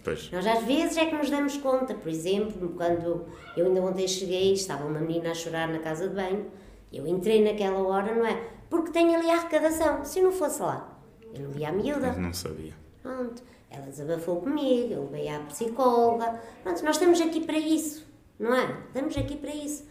Pois. 0.03 0.29
Nós 0.31 0.45
às 0.45 0.63
vezes 0.63 0.97
é 0.97 1.07
que 1.07 1.15
nos 1.15 1.29
damos 1.29 1.57
conta, 1.57 1.95
por 1.95 2.09
exemplo, 2.09 2.73
quando 2.77 3.25
eu 3.57 3.65
ainda 3.65 3.81
ontem 3.81 4.07
cheguei, 4.07 4.53
estava 4.53 4.85
uma 4.85 4.99
menina 4.99 5.31
a 5.31 5.33
chorar 5.33 5.67
na 5.67 5.79
casa 5.79 6.07
de 6.07 6.15
banho, 6.15 6.45
Eu 6.93 7.05
entrei 7.07 7.43
naquela 7.43 7.79
hora, 7.79 8.13
não 8.15 8.25
é? 8.25 8.41
Porque 8.69 8.91
tenho 8.91 9.17
ali 9.17 9.29
a 9.29 9.37
arrecadação. 9.37 10.05
Se 10.05 10.19
eu 10.19 10.25
não 10.25 10.31
fosse 10.31 10.61
lá, 10.61 10.97
eu 11.33 11.41
não 11.41 11.51
via 11.51 11.69
a 11.69 11.71
miúda. 11.71 12.07
Mas 12.07 12.17
não 12.17 12.33
sabia. 12.33 12.73
Pronto, 13.01 13.43
ela 13.69 13.87
desabafou 13.87 14.39
comigo, 14.41 14.93
eu 14.93 15.03
levei 15.05 15.27
à 15.27 15.39
psicóloga. 15.39 16.39
Pronto, 16.63 16.83
nós 16.83 16.95
estamos 16.95 17.19
aqui 17.19 17.41
para 17.41 17.57
isso, 17.57 18.05
não 18.39 18.53
é? 18.53 18.77
Estamos 18.87 19.17
aqui 19.17 19.35
para 19.35 19.53
isso. 19.53 19.85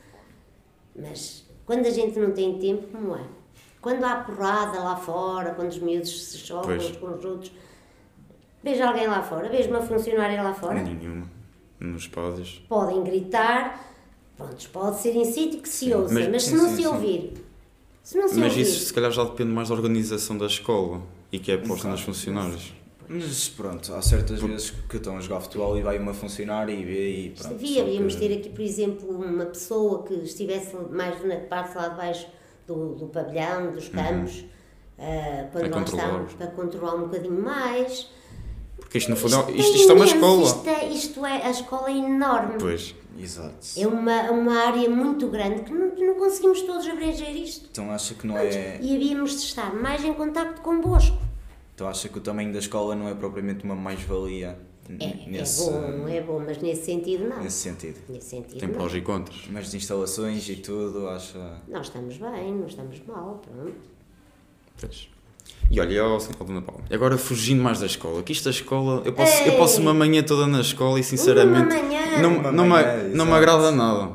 Mas 0.96 1.44
quando 1.66 1.86
a 1.86 1.90
gente 1.90 2.18
não 2.18 2.32
tem 2.32 2.58
tempo, 2.58 2.86
como 2.88 3.16
é? 3.16 3.24
Quando 3.80 4.02
há 4.04 4.16
porrada 4.16 4.78
lá 4.80 4.96
fora, 4.96 5.54
quando 5.54 5.68
os 5.70 5.78
miúdos 5.78 6.24
se 6.26 6.38
chocam 6.38 6.74
uns 6.76 6.96
com 6.96 7.06
os 7.14 7.24
outros, 7.24 7.52
vejo 8.62 8.82
alguém 8.82 9.06
lá 9.06 9.22
fora, 9.22 9.48
vejo 9.48 9.68
uma 9.68 9.82
funcionária 9.82 10.42
lá 10.42 10.54
fora, 10.54 10.82
Nenhuma. 10.82 11.30
Nos 11.80 12.06
pódios. 12.08 12.62
podem 12.68 13.02
gritar, 13.02 13.78
pronto, 14.36 14.70
pode 14.70 15.00
ser 15.00 15.14
em 15.14 15.24
sítio 15.24 15.60
que 15.60 15.68
se 15.68 15.92
ouça, 15.92 16.14
mas- 16.14 16.28
mas, 16.28 16.42
se 16.44 16.50
sim, 16.50 16.56
não 16.56 16.68
sim, 16.70 16.76
se 16.76 16.82
sim. 16.82 16.86
ouvir, 16.88 17.34
se 18.02 18.16
não 18.16 18.28
se 18.28 18.34
Mas 18.36 18.52
ouvir, 18.52 18.62
isso 18.62 18.86
se 18.86 18.94
calhar 18.94 19.10
já 19.10 19.24
depende 19.24 19.50
mais 19.50 19.68
da 19.68 19.74
organização 19.74 20.38
da 20.38 20.46
escola 20.46 21.02
e 21.30 21.38
que 21.38 21.52
é 21.52 21.58
posta 21.58 21.88
nos 21.88 22.00
funcionários. 22.00 22.72
Mas 23.08 23.48
pronto, 23.48 23.92
há 23.94 24.00
certas 24.02 24.40
vezes 24.40 24.70
que 24.88 24.96
estão 24.96 25.16
a 25.16 25.20
jogar 25.20 25.40
futebol 25.40 25.76
e 25.78 25.82
vai 25.82 25.98
uma 25.98 26.14
funcionária 26.14 26.72
e 26.72 26.84
vê 26.84 27.10
e 27.10 27.30
pronto. 27.30 27.54
Devia, 27.54 27.68
só 27.68 27.80
que- 27.80 27.84
devíamos 27.86 28.14
ter 28.16 28.32
aqui, 28.38 28.48
por 28.50 28.60
exemplo, 28.62 29.10
uma 29.10 29.46
pessoa 29.46 30.02
que 30.04 30.14
estivesse 30.14 30.74
mais 30.90 31.22
na 31.24 31.36
parte 31.36 31.76
lá 31.76 31.88
de 31.88 31.96
baixo 31.96 32.26
do, 32.66 32.94
do 32.94 33.06
pavilhão, 33.06 33.72
dos 33.72 33.88
campos, 33.88 34.44
ah, 34.98 35.48
quando 35.52 35.64
Uhum. 35.64 35.70
Para 35.70 35.80
nós 35.80 35.90
controlar. 35.90 36.24
para 36.38 36.46
controlar 36.48 36.94
um 36.96 37.02
bocadinho 37.02 37.42
mais. 37.42 38.08
Porque 38.76 38.98
isto 38.98 39.10
no 39.10 39.16
fundo 39.16 39.36
é- 39.36 39.42
tem 39.44 39.56
isto, 39.60 39.76
isto 39.76 39.90
é 39.90 39.94
uma 39.94 40.04
escola. 40.04 40.42
Isto 40.44 40.68
é, 40.68 40.88
isto 40.88 41.26
é- 41.26 41.42
a 41.46 41.50
escola 41.50 41.90
é 41.90 41.96
enorme. 41.96 42.54
Pois. 42.58 42.94
Exato. 43.16 43.54
É 43.76 43.86
uma, 43.86 44.22
uma 44.32 44.56
área 44.66 44.90
muito 44.90 45.28
grande 45.28 45.62
que 45.62 45.72
não, 45.72 45.94
não 45.94 46.14
conseguimos 46.16 46.62
todos 46.62 46.84
abranger 46.88 47.30
isto. 47.36 47.68
Então 47.70 47.90
acha 47.92 48.12
que 48.14 48.26
não 48.26 48.36
é. 48.36 48.78
E 48.82 48.94
havíamos 48.96 49.30
de 49.32 49.36
estar 49.46 49.72
mais 49.72 50.04
em 50.04 50.12
contacto 50.14 50.60
convosco. 50.62 51.16
Então 51.74 51.88
acha 51.88 52.08
que 52.08 52.18
o 52.18 52.20
tamanho 52.20 52.52
da 52.52 52.58
escola 52.58 52.94
não 52.94 53.08
é 53.08 53.14
propriamente 53.14 53.64
uma 53.64 53.74
mais-valia 53.74 54.56
n- 54.88 54.98
É, 55.02 55.28
nesse, 55.28 55.68
é 55.68 55.72
bom, 55.72 56.08
é 56.08 56.20
bom, 56.20 56.42
mas 56.46 56.58
nesse 56.58 56.84
sentido 56.84 57.28
não. 57.28 57.42
nesse 57.42 57.56
sentido? 57.56 57.98
Nesse 58.08 58.28
sentido 58.28 58.58
Tem 58.60 58.68
não. 58.68 58.76
prós 58.76 58.94
e 58.94 59.00
contras. 59.00 59.40
Mas 59.50 59.70
de 59.70 59.76
instalações 59.76 60.48
e 60.48 60.56
tudo, 60.56 61.08
acha. 61.08 61.58
Nós 61.68 61.86
estamos 61.86 62.16
bem, 62.16 62.54
não 62.54 62.66
estamos 62.66 63.00
mal, 63.06 63.42
pronto. 63.44 63.74
Pois. 64.80 65.08
E 65.70 65.80
olha, 65.80 66.04
ó, 66.04 66.18
Sr. 66.20 66.34
Dona 66.44 66.62
Paula, 66.62 66.82
agora 66.92 67.16
fugindo 67.18 67.62
mais 67.62 67.80
da 67.80 67.86
escola, 67.86 68.22
que 68.22 68.32
isto 68.32 68.44
da 68.44 68.50
escola, 68.50 69.02
eu 69.04 69.12
posso, 69.12 69.42
eu 69.44 69.56
posso 69.56 69.80
uma 69.80 69.94
manhã 69.94 70.22
toda 70.22 70.46
na 70.46 70.60
escola 70.60 71.00
e 71.00 71.02
sinceramente 71.02 71.74
Uma 71.74 71.82
manhã. 71.82 72.22
não, 72.22 72.36
Uma 72.38 72.52
não, 72.52 72.66
manhã, 72.68 73.02
me, 73.04 73.14
não 73.14 73.26
me 73.26 73.32
agrada 73.32 73.70
nada. 73.72 74.12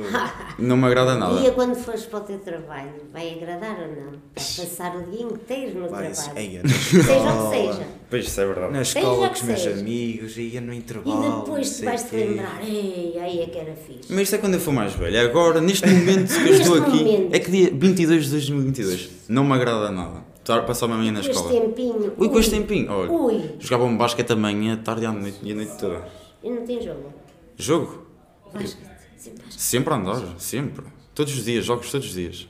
Não 0.58 0.76
me 0.76 0.86
agrada 0.86 1.12
E 1.14 1.18
nada. 1.18 1.50
quando 1.52 1.74
fores 1.74 2.04
para 2.06 2.18
o 2.20 2.22
teu 2.22 2.38
trabalho, 2.38 2.90
vai 3.12 3.34
agradar 3.34 3.76
ou 3.80 3.88
não? 3.88 4.10
Vai 4.12 4.20
passar 4.34 4.96
o 4.96 5.02
dia 5.10 5.22
inteiro 5.22 5.80
no 5.80 5.88
Vai 5.88 6.10
trabalho. 6.12 6.38
eia, 6.38 6.62
na 6.64 6.68
Seja 6.70 6.96
o 6.96 7.00
escola, 7.00 7.50
que 7.50 7.56
seja. 7.72 7.86
Pois 8.10 8.24
isso 8.26 8.40
é 8.40 8.46
verdade. 8.46 8.72
Na 8.72 8.82
escola 8.82 9.28
com 9.28 9.34
os 9.34 9.42
meus 9.42 9.60
seja. 9.62 9.80
amigos, 9.80 10.36
ia 10.36 10.60
no 10.60 10.72
E 10.72 10.76
intervalo. 10.78 11.40
depois 11.40 11.46
não 11.46 11.56
tu 11.56 11.64
sei 11.66 11.84
vais 11.86 12.02
te 12.02 12.08
quê. 12.10 12.16
lembrar, 12.16 12.60
ei, 12.62 13.18
aí 13.20 13.40
é 13.42 13.46
que 13.46 13.58
era 13.58 13.74
fixe. 13.74 14.10
Mas 14.12 14.20
isto 14.22 14.34
é 14.34 14.38
quando 14.38 14.54
eu 14.54 14.60
for 14.60 14.72
mais 14.72 14.92
velho. 14.94 15.20
Agora, 15.20 15.60
neste 15.60 15.86
momento 15.88 16.32
que 16.34 16.48
eu 16.48 16.54
estou 16.54 16.78
aqui, 16.82 17.04
momento. 17.04 17.34
é 17.34 17.38
que 17.38 17.50
dia 17.50 17.70
22 17.72 18.24
de 18.26 18.30
2022. 18.30 19.10
Não 19.28 19.44
me 19.44 19.52
agrada 19.54 19.90
nada. 19.90 20.22
Estar 20.38 20.58
a 20.58 20.62
passar 20.62 20.86
uma 20.86 20.96
manhã 20.96 21.12
na 21.12 21.20
Com 21.20 21.26
este 21.28 21.36
escola. 21.40 21.60
tempinho. 21.60 22.12
Ui, 22.18 22.28
com 22.28 22.38
este 22.38 22.50
tempinho. 22.50 22.90
Olha, 22.90 23.10
Ui, 23.12 23.50
jogava 23.60 23.84
um 23.84 23.96
basquete 23.96 24.32
amanhã, 24.32 24.76
tarde 24.76 25.02
e 25.02 25.06
à 25.06 25.12
noite 25.12 25.38
e 25.42 25.52
a 25.52 25.54
noite 25.54 25.72
toda. 25.78 26.02
e 26.42 26.50
não 26.50 26.66
tem 26.66 26.82
jogo. 26.82 27.12
Jogo? 27.56 28.06
Basquete, 28.52 28.76
sempre. 29.22 29.44
Sempre 29.50 29.94
a 29.94 29.96
andar, 29.96 30.40
sempre. 30.40 30.86
Todos 31.14 31.36
os 31.36 31.44
dias, 31.44 31.64
jogos 31.64 31.90
todos 31.90 32.06
os 32.06 32.14
dias. 32.14 32.48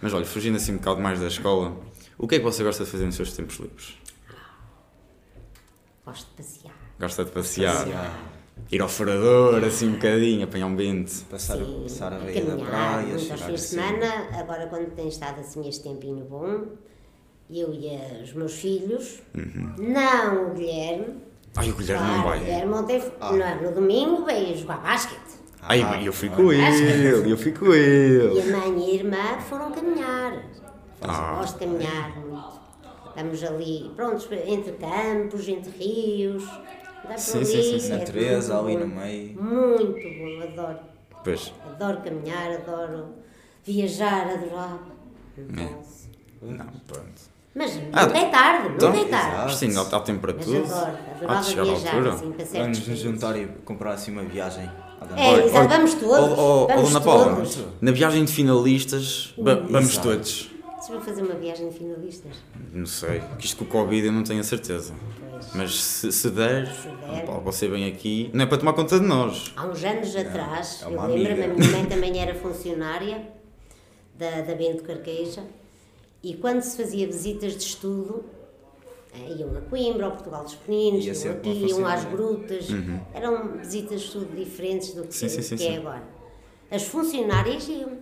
Mas 0.00 0.12
olha, 0.14 0.24
fugindo 0.24 0.56
assim 0.56 0.72
um 0.72 0.76
bocado 0.78 1.00
mais 1.00 1.20
da 1.20 1.26
escola, 1.26 1.76
o 2.16 2.26
que 2.28 2.36
é 2.36 2.38
que 2.38 2.44
você 2.44 2.62
gosta 2.62 2.84
de 2.84 2.90
fazer 2.90 3.04
nos 3.06 3.14
seus 3.16 3.32
tempos 3.32 3.56
livres? 3.58 3.94
Gosto 6.04 6.26
de 6.30 6.36
passear. 6.42 6.74
Gosta 6.98 7.24
de 7.24 7.30
passear, 7.30 7.76
Passear, 7.76 8.18
ir 8.72 8.80
ao 8.82 8.88
furador, 8.88 9.62
assim 9.64 9.88
um 9.88 9.92
bocadinho, 9.92 10.44
apanhar 10.44 10.66
um 10.66 10.74
vento. 10.76 11.24
Passar, 11.30 11.56
Sim, 11.58 11.80
passar 11.82 12.12
a 12.12 12.16
a 12.16 12.18
veia 12.18 12.44
da 12.44 12.50
caminhar, 12.50 12.68
praia, 12.70 13.18
chegar 13.18 13.36
fins 13.36 13.46
de 13.46 13.54
assim. 13.54 13.76
semana, 13.76 14.28
agora 14.40 14.66
quando 14.68 14.90
tem 14.94 15.08
estado 15.08 15.40
assim 15.40 15.68
este 15.68 15.82
tempinho 15.84 16.24
bom, 16.24 16.64
eu 17.50 17.72
e 17.74 18.22
os 18.22 18.32
meus 18.32 18.54
filhos, 18.54 19.20
Uhum. 19.36 19.74
não 19.78 20.50
o 20.50 20.54
Guilherme, 20.54 21.28
Ai, 21.56 21.70
o 21.70 21.74
Guilherme 21.74 22.06
não 22.06 22.14
claro, 22.14 22.26
o 22.26 22.30
vai. 22.30 22.38
Guilherme 22.40 22.74
ontem, 22.74 23.02
Ah. 23.20 23.32
não, 23.32 23.62
no 23.62 23.72
domingo 23.74 24.24
veio 24.24 24.56
jogar 24.56 24.78
basquete. 24.78 25.27
Ai, 25.62 25.82
Ah, 25.82 26.02
eu 26.02 26.12
fui 26.12 26.28
com 26.28 26.52
ele, 26.52 27.30
eu 27.32 27.36
fui 27.36 27.52
com 27.52 27.72
ele. 27.72 28.34
E 28.34 28.40
a 28.40 28.56
mãe 28.56 28.78
e 28.78 28.90
a 28.90 28.94
irmã 28.94 29.38
foram 29.40 29.70
caminhar. 29.72 30.42
Ah. 31.02 31.36
Gosto 31.38 31.58
de 31.58 31.66
caminhar 31.66 32.16
muito. 32.18 32.58
Estamos 33.08 33.42
ali, 33.44 33.90
prontos, 33.96 34.28
entre 34.46 34.72
campos, 34.72 35.48
entre 35.48 35.70
rios. 35.72 36.44
Sim, 37.16 37.38
ali, 37.38 37.46
sim, 37.46 37.62
sim, 37.62 37.78
sim. 37.80 37.92
é 37.92 37.96
Natureza 37.98 38.62
muito 38.62 38.66
ali 38.78 38.86
bom. 38.86 38.94
no 38.94 39.00
meio. 39.00 39.42
Muito 39.42 40.18
bom, 40.18 40.42
adoro. 40.62 40.78
Pois, 41.24 41.52
Adoro 41.66 42.00
caminhar, 42.02 42.52
adoro 42.52 43.06
viajar, 43.64 44.28
adoro. 44.28 44.80
Não 45.36 45.66
posso. 45.66 46.08
não, 46.42 46.66
pronto. 46.86 47.27
Mas 47.58 47.74
não 47.74 47.82
Ah, 47.92 48.06
tem 48.06 48.30
tarde, 48.30 48.68
não 48.68 48.74
então, 48.76 48.92
tem 48.92 49.08
tarde. 49.08 49.36
Mas 49.36 49.54
sim, 49.56 49.76
há, 49.76 49.80
há 49.80 50.00
tempo 50.00 50.20
para 50.20 50.32
Mas 50.34 50.44
tudo. 50.44 50.58
adoro, 50.58 50.76
Há 50.80 51.10
adorava 51.16 51.40
de 51.40 51.46
chegar 51.48 51.62
à 51.66 51.70
altura. 51.70 52.12
assim 52.14 52.30
para 52.32 52.46
certos 52.46 52.60
Vamos 52.78 52.88
nos 52.88 52.98
juntar 53.00 53.36
e 53.36 53.46
comprar 53.64 53.92
assim 53.94 54.12
uma 54.12 54.22
viagem. 54.22 54.70
É, 55.16 55.44
exato, 55.44 55.68
vamos 55.68 55.94
todos. 55.94 56.38
Oh, 56.38 56.66
vamos 56.68 56.92
Dona 56.92 57.00
Paula, 57.04 57.34
todos. 57.36 57.58
na 57.80 57.90
viagem 57.92 58.24
de 58.24 58.32
finalistas, 58.32 59.34
va- 59.38 59.54
vamos 59.54 59.90
Exato. 59.92 60.08
todos. 60.08 60.50
Se 60.80 60.92
vou 60.92 61.00
fazer 61.00 61.22
uma 61.22 61.34
viagem 61.34 61.68
de 61.68 61.76
finalistas. 61.76 62.32
Não 62.72 62.86
sei, 62.86 63.20
que 63.38 63.44
isto 63.46 63.56
com 63.58 63.64
o 63.64 63.66
Covid 63.68 64.06
eu 64.06 64.12
não 64.12 64.22
tenho 64.22 64.40
a 64.40 64.44
certeza. 64.44 64.94
Pois. 65.30 65.46
Mas 65.54 65.82
se, 65.82 66.12
se 66.12 66.30
der, 66.30 66.64
der. 67.10 67.24
Paulo, 67.26 67.42
você 67.42 67.66
vem 67.68 67.86
aqui, 67.88 68.30
não 68.32 68.44
é 68.44 68.46
para 68.46 68.58
tomar 68.58 68.72
conta 68.74 68.98
de 69.00 69.04
nós. 69.06 69.52
Há 69.56 69.66
uns 69.66 69.82
anos 69.82 70.14
atrás, 70.14 70.82
é 70.82 70.86
eu 70.86 70.90
lembro-me, 70.90 71.42
a 71.44 71.48
minha 71.48 71.70
mãe 71.72 71.84
também 71.86 72.20
era 72.20 72.34
funcionária 72.34 73.22
da, 74.16 74.42
da 74.42 74.54
Bento 74.54 74.82
Carqueja 74.84 75.42
e 76.22 76.34
quando 76.34 76.62
se 76.62 76.76
fazia 76.76 77.06
visitas 77.06 77.52
de 77.56 77.64
estudo, 77.64 78.24
eh, 79.14 79.34
iam 79.38 79.56
a 79.56 79.60
Coimbra, 79.62 80.06
ao 80.06 80.12
Portugal 80.12 80.44
dos 80.44 80.54
Pequeninos, 80.56 81.04
Ia 81.04 81.12
iam 81.14 81.36
aqui, 81.36 81.84
às 81.84 82.04
grutas, 82.04 82.66
eram 83.14 83.58
visitas 83.58 84.00
de 84.00 84.06
estudo 84.06 84.36
diferentes 84.36 84.94
do 84.94 85.04
que, 85.04 85.14
Sim, 85.14 85.28
sim, 85.28 85.42
sim, 85.42 85.56
que 85.56 85.66
é 85.66 85.76
agora. 85.76 86.02
As 86.70 86.82
funcionárias 86.82 87.68
iam, 87.68 87.98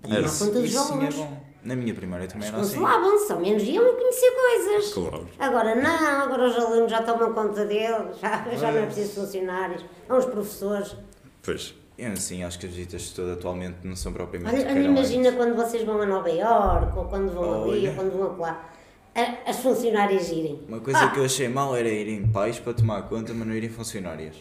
para 0.00 0.14
Era. 0.18 0.22
tomar 0.28 0.38
conta 0.38 0.60
dos 0.60 0.70
Isso 0.70 0.84
sim 0.84 0.92
é 0.92 0.96
alunos. 0.96 1.38
Na 1.64 1.74
minha 1.74 1.92
primária 1.92 2.28
também 2.28 2.46
era 2.48 2.56
assim. 2.58 2.76
Consolavam-se, 2.76 3.32
ao 3.32 3.40
menos 3.40 3.62
iam 3.64 3.84
a 3.84 3.92
conhecer 3.92 4.30
coisas. 4.30 4.92
Claro. 4.94 5.28
Agora 5.38 5.74
não, 5.74 6.22
agora 6.22 6.48
os 6.48 6.56
alunos 6.56 6.90
já 6.90 7.02
tomam 7.02 7.32
conta 7.34 7.64
deles, 7.64 8.18
já, 8.20 8.48
já 8.56 8.70
não 8.72 8.78
é 8.78 8.86
preciso 8.86 9.20
funcionários, 9.20 9.84
são 10.06 10.18
os 10.18 10.24
professores. 10.26 10.96
Pois. 11.42 11.74
Eu 11.98 12.12
assim, 12.12 12.44
acho 12.44 12.58
que 12.60 12.66
as 12.66 12.72
visitas 12.72 13.02
de 13.02 13.08
estudo 13.08 13.32
atualmente 13.32 13.78
não 13.82 13.96
são 13.96 14.12
propriamente 14.12 14.54
Olha, 14.54 14.70
olha, 14.70 14.80
imagina 14.84 15.32
quando 15.32 15.56
vocês 15.56 15.82
vão 15.84 16.00
a 16.00 16.06
Nova 16.06 16.30
Iorque, 16.30 16.96
ou 16.98 17.04
quando 17.06 17.32
vão 17.32 17.64
ali, 17.72 17.88
ou 17.88 17.94
quando 17.94 18.12
vão 18.12 18.30
acolá, 18.30 18.70
a- 19.16 19.50
as 19.50 19.56
funcionárias 19.58 20.30
irem. 20.30 20.62
Uma 20.68 20.78
coisa 20.80 21.00
Ah, 21.00 21.10
que 21.10 21.18
eu 21.18 21.24
achei 21.24 21.48
mal 21.48 21.74
era 21.74 21.88
irem 21.88 22.24
pais 22.28 22.60
para 22.60 22.72
tomar 22.72 23.02
conta, 23.08 23.34
mas 23.34 23.46
não 23.48 23.54
irem 23.54 23.68
funcionárias. 23.68 24.36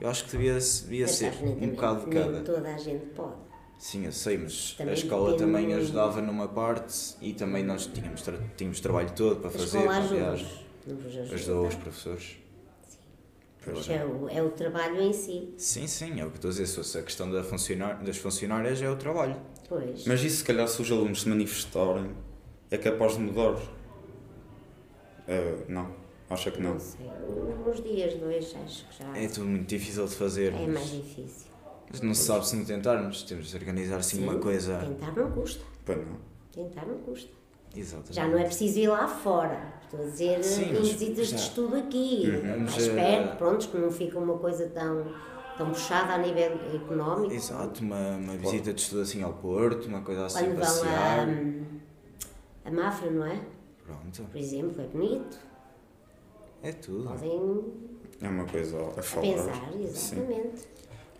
Eu 0.00 0.08
acho 0.08 0.24
que 0.24 0.32
devia, 0.32 0.54
devia 0.58 1.06
mas 1.06 1.10
ser 1.14 1.32
um 1.44 1.68
bocado 1.70 2.04
de 2.04 2.10
cada. 2.16 2.40
toda 2.40 2.74
a 2.74 2.76
gente 2.76 3.06
pode. 3.06 3.34
Sim, 3.78 4.06
eu 4.06 4.12
sei, 4.12 4.36
mas 4.38 4.72
Também 4.72 4.92
a 4.94 4.96
escola 4.96 5.36
também 5.36 5.72
ajudava 5.74 6.20
numa 6.20 6.48
parte 6.48 7.14
e 7.22 7.32
também 7.34 7.62
nós 7.62 7.86
tínhamos, 7.86 8.22
tra 8.22 8.34
tínhamos 8.56 8.80
trabalho 8.80 9.10
todo 9.14 9.36
para 9.36 9.48
A 9.48 9.52
fazer, 9.52 9.64
escola 9.66 9.84
para 9.84 9.94
a 9.94 9.98
ajuda 9.98 10.16
viagem. 10.16 10.48
não 10.88 10.96
vos 10.96 11.06
ajuda. 11.16 11.34
Ajudou 11.34 11.66
os 11.68 11.74
professores. 11.76 12.36
Pois 13.64 13.88
é, 13.90 14.04
o, 14.04 14.28
é 14.28 14.42
o 14.42 14.50
trabalho 14.50 15.00
em 15.00 15.12
si. 15.12 15.52
Sim, 15.58 15.86
sim, 15.86 16.20
é 16.20 16.24
o 16.24 16.30
que 16.30 16.36
estou 16.36 16.48
a 16.48 16.52
dizer. 16.52 16.66
Se 16.66 16.76
fosse 16.76 16.98
a 16.98 17.02
questão 17.02 17.30
da 17.30 17.42
funcionar, 17.42 18.02
das 18.02 18.16
funcionárias, 18.16 18.80
é 18.80 18.88
o 18.88 18.96
trabalho. 18.96 19.36
Pois. 19.68 20.06
Mas 20.06 20.22
isso, 20.22 20.38
se 20.38 20.44
calhar, 20.44 20.66
se 20.68 20.80
os 20.80 20.90
alunos 20.90 21.22
se 21.22 21.28
manifestarem, 21.28 22.10
é 22.70 22.78
capaz 22.78 23.14
de 23.14 23.20
mudar. 23.20 23.56
Eh, 25.26 25.64
não, 25.68 25.94
acha 26.30 26.50
que 26.50 26.60
não. 26.62 26.72
Não 26.74 26.80
sei, 26.80 27.06
uns 27.66 27.82
dias, 27.82 28.14
dois, 28.14 28.54
acho 28.64 28.86
que 28.88 28.98
já 29.02 29.16
É 29.16 29.28
tudo 29.28 29.46
muito 29.46 29.66
difícil 29.68 30.06
de 30.06 30.14
fazer. 30.14 30.54
é 30.54 30.66
mais 30.66 30.90
difícil. 30.90 31.48
Mas 31.90 32.00
não 32.00 32.14
se 32.14 32.22
sabe 32.24 32.46
se 32.46 32.56
não 32.56 32.64
tentarmos. 32.64 33.22
Temos 33.22 33.48
de 33.50 33.56
organizar 33.56 33.96
assim 33.98 34.22
uma 34.22 34.34
Sim, 34.34 34.40
coisa. 34.40 34.78
Tentar 34.78 35.12
não 35.12 35.30
custa. 35.32 35.64
Pois 35.84 35.98
não. 35.98 36.18
Tentar 36.52 36.86
não 36.86 36.98
custa. 36.98 37.30
Exatamente. 37.76 38.14
Já 38.14 38.26
não 38.26 38.38
é 38.38 38.44
preciso 38.44 38.78
ir 38.78 38.88
lá 38.88 39.06
fora. 39.06 39.78
Estou 39.84 40.00
a 40.00 40.04
dizer 40.10 40.44
Sim, 40.44 40.72
mas 40.74 40.88
visitas 40.90 41.28
já. 41.28 41.36
de 41.36 41.42
estudo 41.42 41.76
aqui, 41.76 42.24
Mas, 42.42 42.74
mais 42.76 42.88
perto, 42.88 43.36
prontos, 43.38 43.66
que 43.66 43.78
não 43.78 43.90
fica 43.90 44.18
uma 44.18 44.36
coisa 44.36 44.66
tão, 44.68 45.06
tão 45.56 45.70
puxada 45.70 46.12
a 46.12 46.18
nível 46.18 46.58
económico. 46.74 47.32
Exato, 47.32 47.82
uma, 47.82 48.16
uma 48.16 48.36
visita 48.36 48.74
de 48.74 48.80
estudo 48.82 49.00
assim 49.02 49.22
ao 49.22 49.32
Porto, 49.32 49.86
uma 49.86 50.02
coisa 50.02 50.26
assim, 50.26 50.40
Quando 50.40 50.48
vão 50.50 50.60
passear. 50.60 51.26
a, 52.64 52.68
a 52.68 52.70
Mafra, 52.70 53.10
não 53.10 53.24
é? 53.24 53.40
Pronto, 53.86 54.22
Por 54.30 54.38
exemplo, 54.38 54.82
é 54.82 54.86
bonito. 54.86 55.38
é 56.62 56.72
tudo. 56.72 57.08
Podem 57.08 57.64
É 58.20 58.28
uma 58.28 58.44
coisa 58.44 58.76
a 58.94 59.00
a 59.00 59.02
falar. 59.02 59.22
pensar, 59.26 59.72
Sim. 59.94 60.26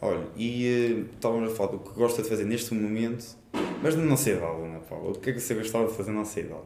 Olha, 0.01 0.27
e 0.37 1.07
estávamos 1.15 1.53
a 1.53 1.55
falar 1.57 1.73
do 1.73 1.79
que 1.81 1.91
gosta 1.99 2.23
de 2.23 2.29
fazer 2.29 2.45
neste 2.45 2.73
momento 2.73 3.25
Mas 3.83 3.97
na 3.97 4.05
nossa 4.05 4.31
idade, 4.31 4.63
Ana 4.63 4.79
Paula, 4.81 5.11
o 5.11 5.19
que 5.19 5.31
é 5.31 5.33
que 5.33 5.41
você 5.41 5.55
gostava 5.55 5.87
de 5.89 5.95
fazer 5.95 6.11
na 6.13 6.21
nossa 6.21 6.39
idade? 6.41 6.63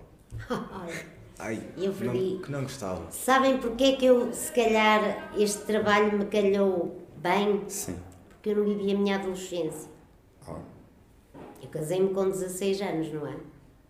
Olha, 0.51 1.13
Ai, 1.39 1.61
Eu 1.77 1.87
não, 1.87 1.93
fui- 1.95 2.41
que 2.45 2.53
não 2.53 2.63
gostava. 2.63 3.11
sabem 3.11 3.59
porque 3.59 3.85
é 3.85 3.93
que 3.97 4.05
eu, 4.07 4.33
se 4.33 4.53
calhar, 4.53 5.33
este 5.37 5.63
trabalho 5.65 6.17
me 6.19 6.27
calhou 6.27 6.97
bem? 7.17 7.63
Sim. 7.69 7.97
Porque 8.29 8.51
eu 8.51 8.57
não 8.57 8.65
vivi 8.65 8.93
a 8.93 8.99
minha 8.99 9.17
adolescência. 9.17 9.91
Ah, 10.47 10.57
Eu 11.63 11.69
casei-me 11.69 12.11
com 12.15 12.29
16 12.29 12.81
anos, 12.83 13.13
não 13.13 13.27
é? 13.27 13.35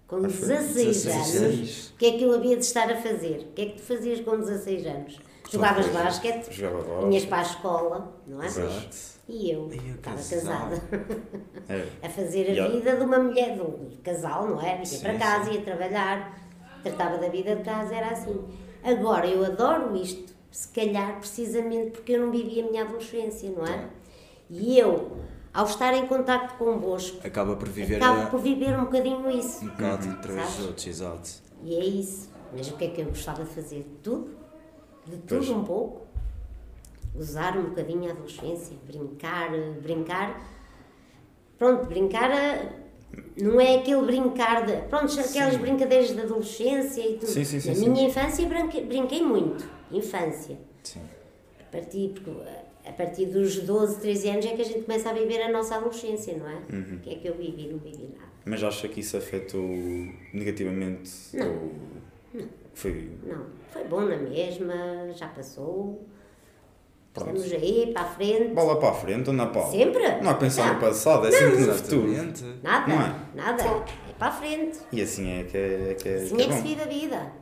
Com 0.06 0.20
foi? 0.20 0.28
16, 0.28 1.04
16 1.04 1.36
anos, 1.42 1.54
anos. 1.58 1.88
o 1.90 1.96
que 1.96 2.06
é 2.06 2.12
que 2.18 2.22
eu 2.22 2.34
havia 2.34 2.56
de 2.56 2.64
estar 2.64 2.90
a 2.90 2.96
fazer? 2.96 3.48
O 3.50 3.52
que 3.54 3.62
é 3.62 3.66
que 3.66 3.72
tu 3.76 3.82
fazias 3.82 4.20
com 4.20 4.38
16 4.38 4.86
anos? 4.86 5.20
Jogavas 5.50 5.84
coisas. 5.86 6.02
basquete, 6.04 6.52
Jogava 6.54 6.78
basquete. 6.82 7.04
vinhas 7.08 7.24
para 7.26 7.38
a 7.38 7.42
escola, 7.42 8.16
não 8.26 8.42
é? 8.42 8.46
Exato. 8.46 8.96
E 9.34 9.50
eu 9.50 9.66
E 9.72 9.88
eu 9.88 9.94
estava 9.94 10.16
casada. 10.16 10.82
É. 11.68 11.86
a 12.06 12.08
fazer 12.10 12.60
a 12.60 12.68
vida 12.68 12.96
de 12.96 13.02
uma 13.02 13.18
mulher, 13.18 13.54
de 13.54 13.62
um 13.62 13.88
casal, 14.04 14.46
não 14.46 14.60
é? 14.60 14.78
Ia 14.80 14.84
Sim, 14.84 15.00
para 15.00 15.18
casa, 15.18 15.50
ia 15.50 15.62
trabalhar, 15.62 16.38
tratava 16.82 17.16
da 17.16 17.28
vida 17.28 17.56
de 17.56 17.62
casa, 17.62 17.94
era 17.94 18.08
assim. 18.10 18.38
Agora, 18.84 19.26
eu 19.26 19.42
adoro 19.44 19.96
isto, 19.96 20.34
se 20.50 20.68
calhar 20.68 21.18
precisamente 21.18 21.92
porque 21.92 22.12
eu 22.12 22.26
não 22.26 22.30
vivi 22.30 22.60
a 22.60 22.64
minha 22.70 22.82
adolescência, 22.84 23.48
não 23.50 23.64
é? 23.66 23.88
E 24.50 24.78
eu, 24.78 25.16
ao 25.54 25.64
estar 25.64 25.94
em 25.94 26.06
contacto 26.06 26.54
convosco, 26.58 27.26
Acaba 27.26 27.56
por 27.56 27.68
viver 27.70 27.96
acabo 27.96 28.22
a- 28.22 28.26
por 28.26 28.40
viver 28.40 28.76
um 28.78 28.84
bocadinho 28.84 29.30
isso. 29.30 29.64
um 29.64 29.68
bocado 29.68 30.10
através 30.10 30.42
Sabes? 30.44 30.56
dos 30.58 30.66
outros, 30.66 30.86
exato. 30.86 31.30
E 31.64 31.74
é 31.76 31.84
isso. 31.84 32.30
Mas 32.54 32.68
o 32.68 32.76
que 32.76 32.84
é 32.84 32.88
que 32.88 33.00
eu 33.00 33.06
gostava 33.06 33.44
de 33.44 33.50
fazer? 33.50 33.86
Tudo. 34.02 34.36
De 35.06 35.16
tudo 35.16 35.38
Pois. 35.38 35.48
um 35.48 35.64
pouco. 35.64 36.01
Usar 37.14 37.56
um 37.58 37.64
bocadinho 37.64 38.08
a 38.08 38.12
adolescência. 38.12 38.76
Brincar, 38.86 39.50
brincar. 39.82 40.40
Pronto, 41.58 41.86
brincar 41.86 42.30
não 43.36 43.60
é 43.60 43.76
aquele 43.76 44.02
brincar 44.02 44.64
de. 44.64 44.88
Pronto, 44.88 45.12
aquelas 45.20 45.56
brincadeiras 45.56 46.14
de 46.14 46.20
adolescência 46.20 47.00
e 47.06 47.14
tudo. 47.18 47.26
Sim, 47.26 47.44
sim, 47.44 47.60
sim, 47.60 47.68
Na 47.68 47.74
sim. 47.74 47.88
minha 47.90 48.08
infância 48.08 48.46
brinquei, 48.46 48.84
brinquei 48.84 49.22
muito. 49.22 49.68
Infância. 49.90 50.58
Sim. 50.82 51.00
A 51.60 51.64
partir, 51.64 52.10
porque, 52.10 52.30
a 52.86 52.92
partir 52.92 53.26
dos 53.26 53.60
12, 53.60 54.00
13 54.00 54.28
anos 54.30 54.46
é 54.46 54.54
que 54.54 54.62
a 54.62 54.64
gente 54.64 54.82
começa 54.82 55.10
a 55.10 55.12
viver 55.12 55.42
a 55.42 55.50
nossa 55.50 55.76
adolescência, 55.76 56.36
não 56.36 56.48
é? 56.48 56.54
Uhum. 56.72 56.96
O 56.96 57.00
que 57.00 57.10
é 57.10 57.14
que 57.16 57.28
eu 57.28 57.34
vivi? 57.34 57.68
Não 57.68 57.78
vivi 57.78 58.08
nada. 58.14 58.32
Mas 58.44 58.62
acha 58.64 58.88
que 58.88 59.00
isso 59.00 59.16
afetou 59.16 59.62
negativamente? 60.32 61.10
Não. 61.34 61.52
Ou 62.34 62.48
foi. 62.74 63.10
Não, 63.24 63.46
foi 63.70 63.84
bom 63.84 64.00
na 64.00 64.16
mesma, 64.16 65.12
já 65.14 65.28
passou. 65.28 66.06
Pronto. 67.12 67.36
Estamos 67.36 67.52
aí, 67.62 67.90
para 67.92 68.02
a 68.02 68.06
frente. 68.06 68.54
Bola 68.54 68.78
para 68.80 68.88
a 68.90 68.94
frente, 68.94 69.28
Ana 69.30 69.46
Paula. 69.48 69.70
Sempre? 69.70 70.20
Não 70.22 70.30
há 70.30 70.34
pensar 70.34 70.66
Não. 70.68 70.74
no 70.74 70.80
passado, 70.80 71.26
é 71.26 71.30
sempre 71.30 71.58
no 71.66 71.74
futuro. 71.74 72.08
Nada, 72.62 72.86
Não 72.86 73.02
é? 73.02 73.14
nada. 73.34 73.62
É 74.08 74.12
para 74.18 74.28
a 74.28 74.32
frente. 74.32 74.78
E 74.90 75.02
assim 75.02 75.30
é 75.30 75.44
que 75.44 75.56
é, 75.56 75.90
é, 75.90 75.94
que 75.94 76.08
é, 76.08 76.14
Assim 76.16 76.36
que 76.36 76.42
é 76.42 76.44
é 76.44 76.48
que 76.48 76.54
se 76.54 76.60
bom. 76.62 76.68
vive 76.68 76.80
a 76.82 76.86
vida. 76.86 77.32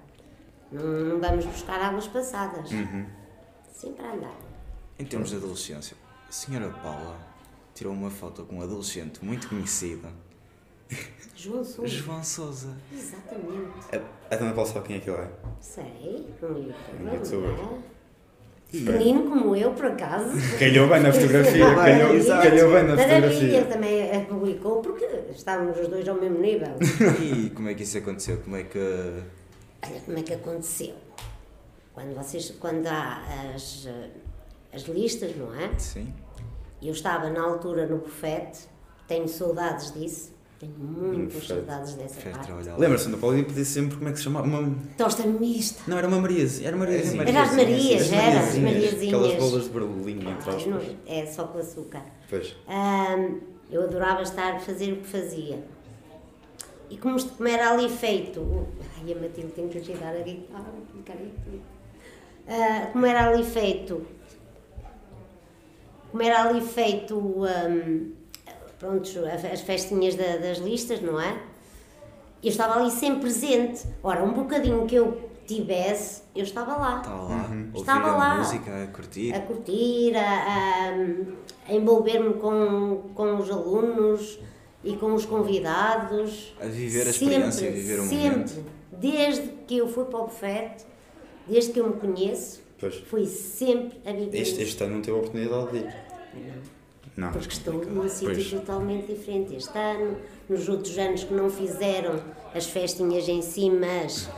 Não, 0.73 0.83
não 0.85 1.21
vamos 1.21 1.47
buscar 1.47 1.81
águas 1.81 2.09
passadas. 2.09 2.71
Uhum. 2.71 3.07
Sempre 3.73 4.05
a 4.07 4.13
andar. 4.13 4.37
Em 4.99 5.05
termos 5.05 5.31
de 5.31 5.37
adolescência, 5.37 5.97
a 6.29 6.33
senhora 6.33 6.69
Paula 6.83 7.17
tirou 7.75 7.93
uma 7.93 8.11
foto 8.11 8.45
com 8.45 8.57
um 8.57 8.63
adolescente 8.63 9.25
muito 9.25 9.49
conhecido, 9.49 10.09
João 11.37 11.63
Sousa. 11.65 11.89
João 11.89 12.23
Souza. 12.25 12.77
Exatamente. 12.93 13.71
A, 13.93 14.35
a 14.35 14.39
Ana 14.39 14.53
Paula 14.53 14.69
sabe 14.69 14.87
quem 14.89 14.97
é 14.97 15.01
que 15.01 15.09
ele 15.11 15.19
é? 15.23 15.31
Sei, 15.61 15.85
um 16.43 16.47
youtuber, 16.49 16.75
Um 17.01 17.15
youtuber. 17.15 17.79
Não 18.73 18.93
é? 18.95 18.99
Menino 18.99 19.29
como 19.31 19.57
eu, 19.57 19.73
por 19.73 19.87
acaso. 19.87 20.31
Calhou 20.59 20.89
bem 20.89 21.01
na 21.01 21.13
fotografia, 21.13 21.75
calhou, 21.75 22.15
Exato. 22.15 22.43
calhou 22.49 22.73
bem 22.73 22.83
na 22.85 22.97
Maravilha, 22.97 23.31
fotografia. 23.33 23.65
também 23.65 24.17
a 24.17 24.21
publicou 24.25 24.81
porque 24.81 25.05
estávamos 25.31 25.79
os 25.79 25.89
dois 25.89 26.09
ao 26.09 26.15
mesmo 26.17 26.39
nível. 26.39 26.75
E 27.21 27.51
como 27.51 27.69
é 27.69 27.75
que 27.75 27.83
isso 27.83 27.99
aconteceu? 27.99 28.39
Como 28.39 28.57
é 28.57 28.63
que. 28.65 28.79
Olha 28.79 30.01
como 30.05 30.19
é 30.19 30.23
que 30.23 30.35
aconteceu. 30.35 30.95
Quando, 31.93 32.15
vocês, 32.15 32.51
quando 32.61 32.87
há 32.87 33.23
as, 33.55 33.89
as 34.73 34.83
listas, 34.83 35.35
não 35.37 35.55
é? 35.55 35.71
Sim. 35.79 36.13
Eu 36.83 36.93
estava 36.93 37.29
na 37.29 37.43
altura 37.43 37.87
no 37.87 37.99
bufete, 37.99 38.61
tenho 39.07 39.29
saudades 39.29 39.93
disso, 39.93 40.33
tenho 40.61 40.75
muitas 40.79 41.47
saudades 41.47 41.95
dessa 41.95 42.21
Fez 42.21 42.37
parte. 42.37 42.53
Lembra-se, 42.79 43.07
Ana 43.09 43.17
Paula, 43.17 43.39
eu 43.39 43.45
pedir 43.47 43.65
sempre 43.65 43.97
como 43.97 44.09
é 44.09 44.13
que 44.13 44.19
se 44.19 44.25
chamava? 44.25 44.47
Uma... 44.47 44.77
Tosta 44.97 45.23
mista. 45.27 45.83
Não, 45.89 45.97
era 45.99 46.07
uma 46.07 46.21
Mariazinha. 46.21 46.69
Era 46.69 46.77
Mariazinha. 46.77 47.23
Era 47.23 47.31
Era 47.31 47.43
as 47.43 47.57
Marias, 47.57 48.03
As 48.03 48.13
era 48.13 48.41
as 48.41 48.49
Aquelas 48.49 48.59
Mariazinhas. 48.59 49.35
bolas 49.37 49.65
de 49.65 49.71
berlim, 49.71 50.19
entre 50.31 50.51
Ai, 50.51 50.67
não- 50.67 50.77
aspas. 50.77 50.97
é 51.07 51.27
só 51.27 51.45
com 51.47 51.59
açúcar. 51.59 52.03
Pois. 52.29 52.55
Ahm, 52.69 53.41
eu 53.71 53.83
adorava 53.83 54.23
estar 54.23 54.57
a 54.57 54.61
fazer 54.61 54.93
o 54.93 54.97
que 54.99 55.07
fazia. 55.07 55.65
E 56.91 56.97
como, 56.99 57.19
como 57.25 57.49
era 57.49 57.71
ali 57.73 57.89
feito, 57.89 58.67
ai 58.99 59.13
a 59.13 59.17
Matilde 59.17 59.53
tem 59.53 59.69
que 59.69 59.79
ajudar 59.79 60.15
a 60.15 60.21
guitarra. 60.21 60.73
Ah, 62.49 62.89
como 62.93 63.07
era 63.07 63.29
ali 63.31 63.45
feito, 63.45 64.05
como 66.11 66.23
era 66.23 66.43
ali 66.43 66.61
feito, 66.61 67.45
ahm, 67.45 68.11
pronto, 68.81 69.09
as 69.33 69.45
as 69.45 69.61
festinhas 69.61 70.17
da- 70.17 70.39
das 70.39 70.59
listas, 70.59 71.01
não 71.01 71.21
é? 71.21 71.41
Eu 72.43 72.49
estava 72.49 72.81
ali 72.81 72.91
sempre 72.91 73.21
presente. 73.21 73.85
Ora, 74.03 74.25
um 74.25 74.33
bocadinho 74.33 74.87
que 74.87 74.95
eu 74.97 75.31
tivesse, 75.47 76.23
eu 76.35 76.43
estava 76.43 76.77
lá. 76.77 76.97
Estava 76.99 77.23
lá, 77.25 77.43
ouvir 77.43 77.71
Estava 77.79 78.09
a 78.11 78.17
lá. 78.17 78.39
música, 78.39 78.83
a 78.85 78.87
curtir. 78.89 79.35
a 79.35 79.41
curtir, 79.41 80.17
a, 80.17 80.21
a- 80.23 80.95
a 81.69 81.75
envolver-me 81.75 82.35
com, 82.35 83.11
com 83.15 83.37
os 83.37 83.51
alunos 83.51 84.39
e 84.83 84.97
com 84.97 85.13
os 85.15 85.27
convidados. 85.27 86.55
A 86.61 86.65
viver 86.67 87.07
a 87.07 87.11
experiência, 87.11 87.69
a 87.69 87.73
viver 87.73 88.01
o 88.01 88.05
sempre. 88.05 88.29
momento. 88.31 88.65
Desde 88.93 89.49
que 89.67 89.77
eu 89.79 89.89
fui 89.89 90.05
para 90.07 90.19
o 90.21 90.25
bufete, 90.25 90.85
desde 91.47 91.73
que 91.73 91.81
eu 91.81 91.89
me 91.89 91.95
conheço, 92.01 92.63
Pois. 92.79 92.95
fui 92.97 93.27
sempre 93.27 94.01
a 94.07 94.13
viver 94.13 94.39
Este, 94.41 94.63
este 94.63 94.83
ano 94.83 94.95
não 94.97 95.03
teve 95.03 95.17
a 95.17 95.21
oportunidade 95.21 95.71
de 95.73 95.77
ir. 95.79 95.85
Não. 96.35 96.80
Porque 97.29 97.49
estou 97.53 97.75
num 97.85 98.09
sítio 98.09 98.61
totalmente 98.61 99.07
diferente 99.13 99.55
este 99.55 99.77
ano. 99.79 100.17
Nos 100.49 100.69
outros 100.69 100.97
anos 100.99 101.25
que 101.25 101.35
não 101.35 101.51
fizeram 101.51 102.21
as 102.55 102.67
festinhas 102.67 103.29
em 103.29 103.43
si, 103.43 103.69
mas 103.71 104.29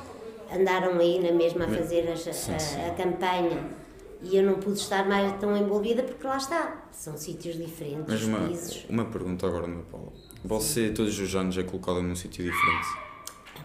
andaram 0.53 0.99
aí 0.99 1.21
na 1.23 1.33
mesma 1.33 1.65
a 1.65 1.69
fazer 1.69 2.11
as- 2.11 2.27
a, 2.49 2.87
a 2.89 2.91
campanha. 2.95 3.83
E 4.25 4.37
eu 4.37 4.43
não 4.45 4.55
pude 4.55 4.79
estar 4.79 5.09
mais 5.09 5.33
tão 5.41 5.57
envolvida 5.57 6.03
porque 6.03 6.25
lá 6.27 6.37
está. 6.37 6.87
São 6.93 7.17
sítios 7.17 7.57
diferentes, 7.57 8.05
Mas 8.09 8.23
uma, 8.23 8.49
uma 8.89 9.05
pergunta 9.11 9.47
agora, 9.47 9.65
Ana 9.65 9.83
Paula. 9.91 10.13
Você 10.45 10.91
todos 10.91 11.19
os 11.19 11.35
anos 11.35 11.57
é 11.59 11.63
colocada 11.65 12.01
num 12.03 12.15
sítio 12.15 12.45
diferente. 12.45 12.87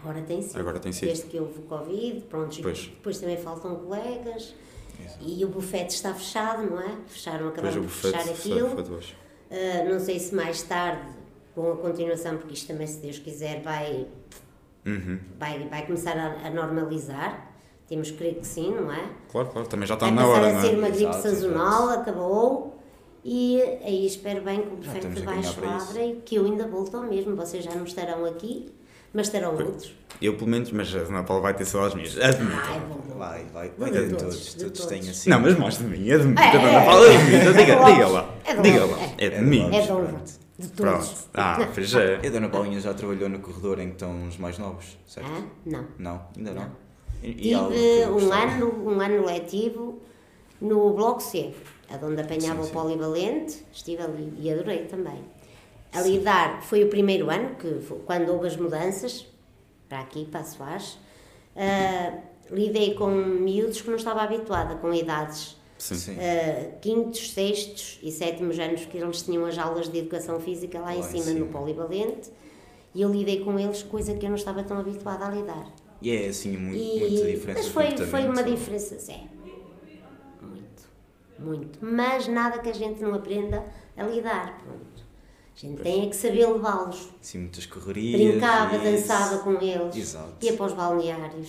Agora 0.00 0.20
tem 0.22 0.42
sido. 0.42 0.58
Agora 0.60 0.78
tem 0.80 0.92
sido. 0.92 1.06
Desde 1.06 1.24
que 1.26 1.38
houve 1.38 1.58
o 1.60 1.62
Covid, 1.62 2.20
pronto, 2.28 2.56
Pois. 2.62 2.86
depois 2.86 3.18
também 3.18 3.36
faltam 3.36 3.76
colegas. 3.76 4.54
E 5.20 5.44
o 5.44 5.48
bufete 5.48 5.94
está 5.94 6.12
fechado, 6.14 6.68
não 6.68 6.80
é? 6.80 6.96
Fecharam, 7.06 7.48
acabaram 7.48 7.82
de 7.82 7.88
fechar 7.88 8.20
aquilo. 8.20 8.82
de 8.82 8.92
hoje. 8.92 9.16
Uh, 9.50 9.90
não 9.92 9.98
sei 10.00 10.18
se 10.18 10.34
mais 10.34 10.62
tarde, 10.62 11.02
com 11.54 11.72
a 11.72 11.76
continuação, 11.76 12.36
porque 12.36 12.54
isto 12.54 12.66
também, 12.68 12.86
se 12.86 12.98
Deus 13.00 13.18
quiser, 13.18 13.62
vai, 13.62 14.06
Uhum. 14.86 15.18
vai, 15.38 15.68
vai 15.68 15.84
começar 15.86 16.16
a, 16.16 16.46
a 16.46 16.50
normalizar. 16.50 17.46
Temos 17.88 18.10
que 18.10 18.18
crer 18.18 18.34
que 18.36 18.46
sim, 18.46 18.70
não 18.74 18.92
é? 18.92 19.02
Claro, 19.30 19.48
claro, 19.48 19.66
também 19.68 19.86
já 19.86 19.94
está 19.94 20.06
vai 20.06 20.14
na 20.14 20.26
hora, 20.26 20.48
a 20.48 20.52
não 20.52 20.60
ser 20.60 20.74
é? 20.74 20.78
uma 20.78 20.88
gripe 20.90 21.04
Exato, 21.10 21.22
sazonal, 21.22 21.88
acabou. 21.88 22.78
E 23.24 23.60
aí 23.82 24.06
espero 24.06 24.42
bem 24.42 24.62
que 24.62 24.68
o 24.68 24.76
bufete 24.76 25.06
a 25.06 25.24
baixo 25.24 25.58
abra 25.64 26.04
e 26.04 26.16
que 26.16 26.36
eu 26.36 26.44
ainda 26.44 26.66
volto 26.66 26.96
ao 26.96 27.02
mesmo. 27.04 27.34
Vocês 27.34 27.64
já 27.64 27.74
não 27.74 27.84
estarão 27.84 28.24
aqui, 28.26 28.70
mas 29.18 29.26
estarão 29.26 29.56
outros. 29.56 29.92
Eu 30.22 30.34
pelo 30.36 30.48
menos, 30.48 30.70
mas 30.70 30.94
a 30.94 31.00
Ana 31.00 31.24
Paula 31.24 31.42
vai 31.42 31.54
ter 31.54 31.64
saudades 31.64 31.94
minhas. 31.96 32.16
Admito. 32.18 32.56
Ai, 32.64 32.80
bom, 32.88 32.94
bom. 32.94 33.18
Vai, 33.18 33.44
vai, 33.52 33.68
De 33.70 33.76
vai 33.76 33.90
ter 33.90 34.08
de 34.08 34.14
todos, 34.14 34.22
todos. 34.24 34.54
de 34.54 34.64
Todos 34.64 34.78
todos. 34.80 34.86
têm 34.86 35.10
assim. 35.10 35.30
Não, 35.30 35.40
mas 35.40 35.58
mais 35.58 35.78
de 35.78 35.84
mim, 35.84 36.10
admito. 36.10 36.40
É, 36.40 36.44
a 36.44 36.50
Ana 36.60 36.68
é, 36.80 36.84
Paula 36.86 37.06
é. 37.06 37.16
admite. 37.16 37.34
É 37.36 37.52
Diga, 37.52 37.76
de 37.76 37.92
diga 37.92 38.08
lá. 38.08 38.34
É 38.44 38.54
de 38.54 38.62
Diga 38.62 38.84
lá. 38.84 38.98
é. 38.98 39.04
É 39.04 39.28
de 39.30 39.36
É 39.36 39.38
de 39.40 39.44
mim. 39.44 39.74
É 39.74 39.80
de. 39.80 39.86
Pronto. 39.86 40.48
De 40.58 40.68
todos. 40.68 41.08
Pronto. 41.08 41.28
Ah, 41.34 41.68
pois 41.74 41.94
é. 41.94 42.20
E 42.22 42.26
a 42.26 42.30
Dona 42.30 42.48
Paulinha 42.48 42.80
já 42.80 42.94
trabalhou 42.94 43.28
no 43.28 43.38
corredor 43.40 43.78
em 43.80 43.88
que 43.88 43.92
estão 43.94 44.26
os 44.28 44.38
mais 44.38 44.58
novos, 44.58 44.96
certo? 45.06 45.28
Ah, 45.32 45.42
não. 45.66 45.84
Não, 45.98 46.22
ainda 46.36 46.52
não. 46.52 46.70
Que 47.20 47.32
Tive 47.34 47.56
um 48.10 48.32
ano, 48.32 48.84
um 48.86 49.00
ano 49.00 49.26
letivo 49.26 50.00
no 50.60 50.92
Bloco 50.94 51.20
C, 51.20 51.52
onde 52.02 52.20
apanhava 52.20 52.54
Sim, 52.56 52.60
o 52.60 52.64
sim. 52.64 52.72
polivalente, 52.72 53.64
estive 53.72 54.02
ali 54.02 54.32
e 54.38 54.52
adorei 54.52 54.84
também. 54.86 55.18
A 55.92 56.00
lidar, 56.02 56.62
foi 56.62 56.84
o 56.84 56.88
primeiro 56.88 57.30
ano, 57.30 57.54
que 57.56 57.68
quando 58.04 58.30
houve 58.30 58.46
as 58.46 58.56
mudanças, 58.56 59.26
para 59.88 60.00
aqui, 60.00 60.26
para 60.26 60.40
a 60.40 60.44
Soares, 60.44 60.98
ah, 61.56 62.18
lidei 62.50 62.94
com 62.94 63.08
miúdos 63.10 63.80
que 63.80 63.88
não 63.88 63.96
estava 63.96 64.22
habituada, 64.22 64.76
com 64.76 64.92
idades 64.92 65.56
Sim. 65.78 65.94
Sim. 65.96 66.16
ah, 66.20 66.76
quintos, 66.80 67.32
sextos 67.32 67.98
e 68.02 68.10
sétimos 68.12 68.58
anos, 68.58 68.84
que 68.84 68.98
eles 68.98 69.22
tinham 69.22 69.44
as 69.46 69.56
aulas 69.58 69.88
de 69.88 69.98
educação 69.98 70.38
física 70.40 70.78
lá, 70.78 70.94
em, 70.94 71.00
Lá 71.00 71.06
em 71.06 71.10
cima, 71.10 71.24
cima. 71.24 71.40
no 71.40 71.46
polivalente, 71.46 72.30
e 72.94 73.00
eu 73.02 73.10
lidei 73.10 73.42
com 73.44 73.58
eles, 73.58 73.82
coisa 73.82 74.14
que 74.14 74.24
eu 74.26 74.30
não 74.30 74.36
estava 74.36 74.62
tão 74.62 74.78
habituada 74.78 75.26
a 75.26 75.30
lidar. 75.30 75.72
E 76.02 76.10
é 76.10 76.28
assim 76.28 76.56
muito, 76.56 76.76
E- 76.82 77.00
muita 77.00 77.26
diferença 77.26 77.60
mas 77.60 77.68
foi, 77.68 77.96
foi 78.06 78.24
uma 78.28 78.42
diferença, 78.44 78.98
sim. 78.98 79.28
Muito, 80.42 80.82
muito. 81.38 81.78
Mas 81.82 82.28
nada 82.28 82.58
que 82.58 82.68
a 82.68 82.72
gente 82.74 83.00
não 83.02 83.14
aprenda 83.14 83.64
a 83.96 84.02
lidar, 84.04 84.58
pronto. 84.62 84.97
A 85.60 85.66
gente 85.66 85.82
tem 85.82 86.06
é 86.06 86.08
que 86.08 86.14
saber 86.16 86.46
levá-los. 86.46 87.08
Assim, 87.20 87.38
muitas 87.38 87.66
correrias. 87.66 88.20
Brincava, 88.30 88.76
e- 88.76 88.78
dançava 88.92 89.38
com 89.38 89.60
eles, 89.60 89.96
Exato. 89.96 90.32
ia 90.40 90.52
para 90.52 90.66
os 90.66 90.72
balneários 90.72 91.48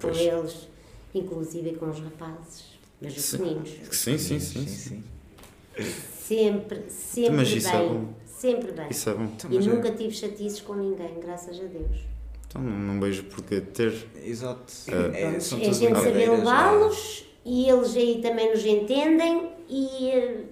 com 0.00 0.08
Pois. 0.08 0.16
eles, 0.18 0.68
inclusive 1.14 1.74
com 1.76 1.90
os 1.90 1.98
rapazes, 2.00 2.64
mas 3.00 3.14
os 3.16 3.22
Sim. 3.24 3.38
meninos. 3.42 3.68
Sim, 3.90 4.16
sim, 4.18 4.38
Sim, 4.40 4.66
sim. 4.66 4.66
sim. 4.66 5.04
Sempre, 6.20 6.84
sempre 6.88 7.36
Mas 7.36 7.50
isso 7.50 7.68
é 7.68 7.78
bem. 7.78 7.88
bom. 7.88 8.08
sempre 8.26 8.72
bem. 8.72 8.86
Isso 8.90 9.10
é 9.10 9.14
bom. 9.14 9.24
Então, 9.24 9.50
E 9.50 9.54
mas 9.56 9.66
é- 9.66 9.70
nunca 9.70 9.90
tive 9.92 10.14
chatices 10.14 10.60
com 10.60 10.74
ninguém, 10.74 11.20
graças 11.20 11.58
a 11.60 11.64
Deus. 11.64 11.98
Então 12.48 12.62
não, 12.62 13.00
vejo 13.00 13.24
porque 13.24 13.60
ter. 13.60 13.94
Exato. 14.24 14.72
É. 14.88 15.20
Pronto, 15.28 15.42
são 15.42 15.58
é 15.58 15.68
a 15.68 15.72
gente 15.72 15.94
saber 15.98 16.30
levá-los 16.30 17.24
e 17.44 17.68
eles 17.68 17.96
aí 17.96 18.20
também 18.22 18.50
nos 18.50 18.64
entendem 18.64 19.50
e, 19.68 20.08
eh, 20.10 20.44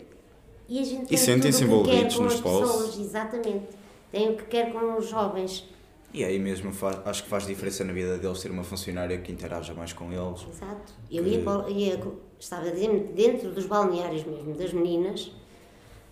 e 0.71 0.79
a 0.79 0.85
gente 0.85 1.07
tem 1.07 1.19
sentem-se 1.19 1.59
que 1.59 1.65
quer 1.67 1.73
envolvidos 1.73 2.15
com 2.17 2.23
no 2.23 2.29
as 2.29 2.35
espaço. 2.35 2.61
pessoas, 2.61 2.99
exatamente. 2.99 3.67
Tem 4.13 4.31
o 4.31 4.37
que 4.37 4.45
quer 4.45 4.73
com 4.73 4.97
os 4.99 5.09
jovens. 5.09 5.65
E 6.13 6.25
aí 6.25 6.39
mesmo 6.39 6.73
faz- 6.73 6.99
acho 7.05 7.23
que 7.23 7.29
faz 7.29 7.47
diferença 7.47 7.85
na 7.85 7.93
vida 7.93 8.19
deles 8.19 8.41
ter 8.41 8.51
uma 8.51 8.65
funcionária 8.65 9.17
que 9.19 9.31
interaja 9.31 9.73
mais 9.75 9.93
com 9.93 10.07
eles. 10.13 10.47
Exato. 10.51 10.93
Eu 11.11 11.25
ia, 11.27 11.39
ia, 11.69 12.01
estava 12.39 12.69
dentro, 12.71 13.53
dos 13.53 13.67
balneários 13.67 14.25
mesmo, 14.25 14.55
das 14.55 14.73
meninas, 14.73 15.31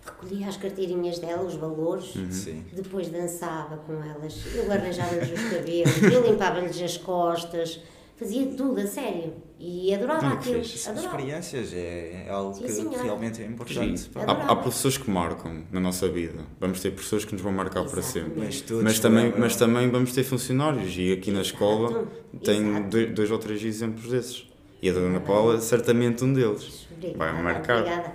recolhia 0.05 0.47
as 0.47 0.55
carteirinhas 0.55 1.19
delas, 1.19 1.53
os 1.53 1.59
valores, 1.59 2.15
Uhum. 2.15 2.63
Depois 2.73 3.09
dançava 3.09 3.75
com 3.77 3.93
elas, 4.01 4.41
eu 4.55 4.71
arranjava-lhes 4.71 5.31
os 5.31 5.49
cabelos, 5.49 6.01
eu 6.13 6.31
limpava-lhes 6.31 6.81
as 6.81 6.97
costas, 6.97 7.81
fazia 8.19 8.45
tudo 8.47 8.79
a 8.81 8.85
sério. 8.85 9.33
E 9.57 9.93
adorava 9.93 10.19
que 10.31 10.49
aquilo. 10.49 10.63
fixe. 10.63 10.89
Adorava. 10.89 11.15
experiências, 11.17 11.73
é, 11.73 12.25
é 12.27 12.29
algo 12.29 12.53
Sim, 12.53 12.63
que 12.63 12.71
senhora. 12.71 13.03
realmente 13.03 13.41
é 13.41 13.45
importante. 13.45 14.09
Há, 14.15 14.31
há 14.51 14.55
professores 14.55 14.97
que 14.97 15.09
marcam 15.09 15.63
na 15.71 15.79
nossa 15.79 16.07
vida. 16.07 16.45
Vamos 16.59 16.79
ter 16.81 16.91
professores 16.91 17.25
que 17.25 17.33
nos 17.33 17.41
vão 17.41 17.51
marcar 17.51 17.83
para 17.85 17.99
Exatamente. 17.99 18.55
sempre. 18.55 18.75
Mas, 18.75 18.83
Mas 18.83 18.99
também, 18.99 19.33
mas 19.37 19.55
também 19.55 19.89
vamos 19.89 20.13
ter 20.13 20.23
funcionários 20.23 20.93
e 20.97 21.11
aqui 21.13 21.31
na 21.31 21.41
escola 21.41 21.89
Exato. 21.89 22.07
tem 22.43 22.69
Exato. 22.69 22.89
dois, 22.89 23.13
dois 23.13 23.31
ou 23.31 23.37
três 23.39 23.63
exemplos 23.63 24.09
desses. 24.09 24.47
E 24.81 24.89
a 24.89 24.93
Dona 24.93 25.19
Paula 25.19 25.55
é 25.55 25.59
certamente 25.59 26.23
um 26.23 26.31
deles. 26.33 26.87
Obrigada, 26.91 27.17
Vai 27.17 27.43
marcar. 27.43 27.77
Obrigada. 27.79 28.13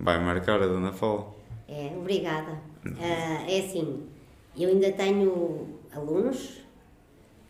Vai 0.00 0.24
marcar 0.24 0.62
a 0.62 0.66
Dona 0.66 0.92
Paula. 0.92 1.34
É, 1.68 1.92
obrigada. 1.96 2.58
Ah, 3.00 3.44
é 3.48 3.60
assim, 3.60 4.02
eu 4.56 4.68
ainda 4.70 4.90
tenho 4.92 5.68
alunos 5.94 6.60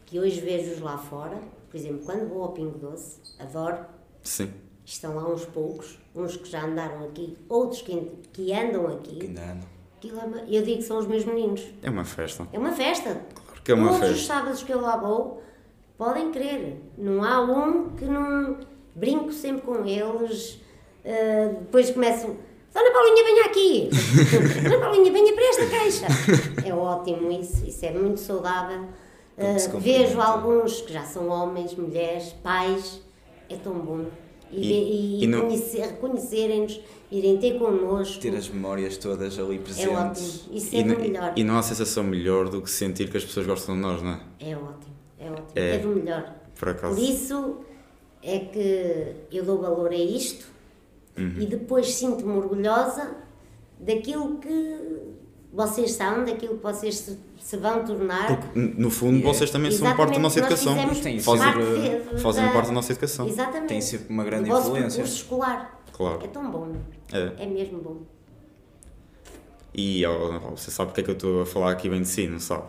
que 0.07 0.19
hoje 0.21 0.41
vejo-os 0.41 0.81
lá 0.81 0.97
fora, 0.99 1.39
por 1.75 1.79
exemplo, 1.79 2.03
quando 2.07 2.29
vou 2.29 2.45
ao 2.45 2.53
Pingo 2.53 2.79
Doce, 2.79 3.17
adoro, 3.41 3.79
Sim. 4.23 4.49
estão 4.85 5.17
lá 5.17 5.29
uns 5.29 5.45
poucos, 5.47 5.99
uns 6.15 6.37
que 6.37 6.49
já 6.49 6.65
andaram 6.65 7.05
aqui, 7.05 7.37
outros 7.49 7.83
que, 7.83 8.13
que 8.33 8.53
andam 8.53 8.87
Que 9.01 9.11
aqui. 9.11 9.27
ainda 9.27 9.41
andam. 9.43 9.69
É 10.39 10.57
eu 10.57 10.63
digo 10.63 10.79
que 10.79 10.85
são 10.85 10.99
os 10.99 11.07
meus 11.09 11.25
meninos. 11.25 11.67
É 11.83 11.91
uma 11.91 12.05
festa. 12.05 12.47
É 12.53 12.59
uma 12.61 12.71
festa. 12.71 13.21
Claro 13.35 13.63
que 13.65 13.73
é 13.73 13.75
uma 13.75 13.89
Todos 13.89 14.03
os 14.11 14.17
festa. 14.19 14.35
sábados 14.35 14.63
que 14.63 14.73
eu 14.73 14.81
lá 14.81 14.99
vou, 14.99 15.43
podem 15.99 16.31
crer. 16.31 16.81
Não 16.97 17.25
há 17.25 17.41
um 17.41 17.91
que 17.97 18.05
não 18.05 18.57
brinco 18.95 19.33
sempre 19.33 19.63
com 19.63 19.85
eles. 19.85 20.61
ah, 21.05 21.57
depois 21.59 21.91
começo. 21.91 22.29
Dona 22.73 22.93
Paulinha, 22.93 23.25
venha 23.25 23.45
aqui! 23.47 23.91
Dona 24.63 24.79
Paulinha, 24.79 25.11
venha 25.13 25.35
para 25.35 25.45
esta 25.45 25.67
caixa! 25.67 26.07
É 26.65 26.73
ótimo 26.73 27.33
isso, 27.33 27.67
isso 27.67 27.85
é 27.85 27.91
muito 27.91 28.21
saudável. 28.21 28.87
Cumprimenta. 29.37 29.79
vejo 29.81 30.21
alguns 30.21 30.81
que 30.83 30.93
já 30.93 31.03
são 31.05 31.29
homens, 31.29 31.75
mulheres, 31.75 32.33
pais, 32.43 33.01
é 33.49 33.57
tão 33.57 33.75
bom. 33.79 34.07
E, 34.53 34.61
E- 34.71 35.23
e 35.23 35.25
e 35.25 35.33
conhecer- 35.41 35.81
reconhecerem-nos, 35.87 36.81
irem 37.11 37.39
ter 37.39 37.59
connosco. 37.59 38.21
Ter 38.21 38.37
as 38.37 38.49
memórias 38.49 38.97
todas 38.97 39.37
ali 39.39 39.57
É 39.57 39.59
presentes. 39.59 39.93
ótimo. 39.93 40.57
Isso 40.57 40.77
é 40.77 40.79
E, 40.79 40.83
do 40.85 41.01
melhor. 41.01 41.33
e 41.37 41.43
não 41.45 41.59
há 41.59 41.63
sensação 41.63 42.05
melhor 42.05 42.49
do 42.49 42.63
que 42.63 42.71
sentir 42.71 43.11
que 43.11 43.17
as 43.17 43.25
pessoas 43.25 43.47
gostam 43.47 43.75
de 43.75 43.81
nós, 43.81 44.01
não 44.01 44.11
é? 44.13 44.21
É 44.39 44.55
ótimo, 44.57 44.95
é 45.19 45.31
ótimo. 45.31 45.47
É. 45.57 45.71
É, 45.75 45.79
do 45.79 45.89
melhor. 45.89 46.35
Por 46.59 46.69
acaso. 46.69 46.95
Por 46.95 47.03
isso 47.03 47.57
é 48.23 48.39
que 48.39 49.37
eu 49.37 49.45
dou 49.45 49.59
valor 49.61 49.91
a 49.91 49.97
isto 49.97 50.47
Uhum. 51.19 51.35
e 51.41 51.47
depois 51.47 51.93
sinto-me 51.93 52.37
orgulhosa 52.37 53.17
daquilo 53.81 54.39
que 54.39 54.79
vocês 55.55 55.93
são, 55.93 56.25
daquilo 56.25 56.57
que 56.57 56.63
vocês 56.63 56.97
se, 56.97 57.19
se 57.41 57.57
vão 57.57 57.85
tornar. 57.85 58.27
Porque, 58.27 58.59
no 58.59 58.91
fundo, 58.91 59.19
é- 59.19 59.23
vocês 59.23 59.51
também 59.51 59.71
são 59.71 59.87
parte 59.97 60.19
da 60.19 60.19
Exatamente, 60.19 60.23
nossa 60.23 60.39
educação. 60.41 60.75
Fazem, 60.77 62.01
parte 62.01 62.21
fazem 62.23 62.45
da- 62.47 62.53
parte 62.53 62.67
da 62.67 62.73
nossa 62.73 62.93
educação. 62.93 63.29
Exatamente. 63.29 63.69
Tem 63.69 63.81
sempre 63.81 64.07
uma 64.13 64.25
grande 64.25 64.49
vosso 64.51 64.69
influência. 64.69 64.89
percurso 65.03 65.15
escolar. 65.23 65.81
Claro. 65.93 66.25
É 66.25 66.27
tão 66.29 66.51
bom. 66.51 66.73
É. 67.13 67.45
É 67.45 67.47
mesmo 67.47 67.79
bom. 67.79 68.03
E 69.73 70.05
ó, 70.07 70.39
você 70.51 70.71
sabe 70.71 70.89
porque 70.91 71.01
é 71.01 71.05
que 71.05 71.11
eu 71.11 71.15
estou 71.15 71.43
a 71.43 71.47
falar 71.47 71.71
aqui 71.73 71.89
bem 71.89 72.03
de 72.03 72.09
si, 72.09 72.27
não 72.29 72.39
sabe? 72.41 72.65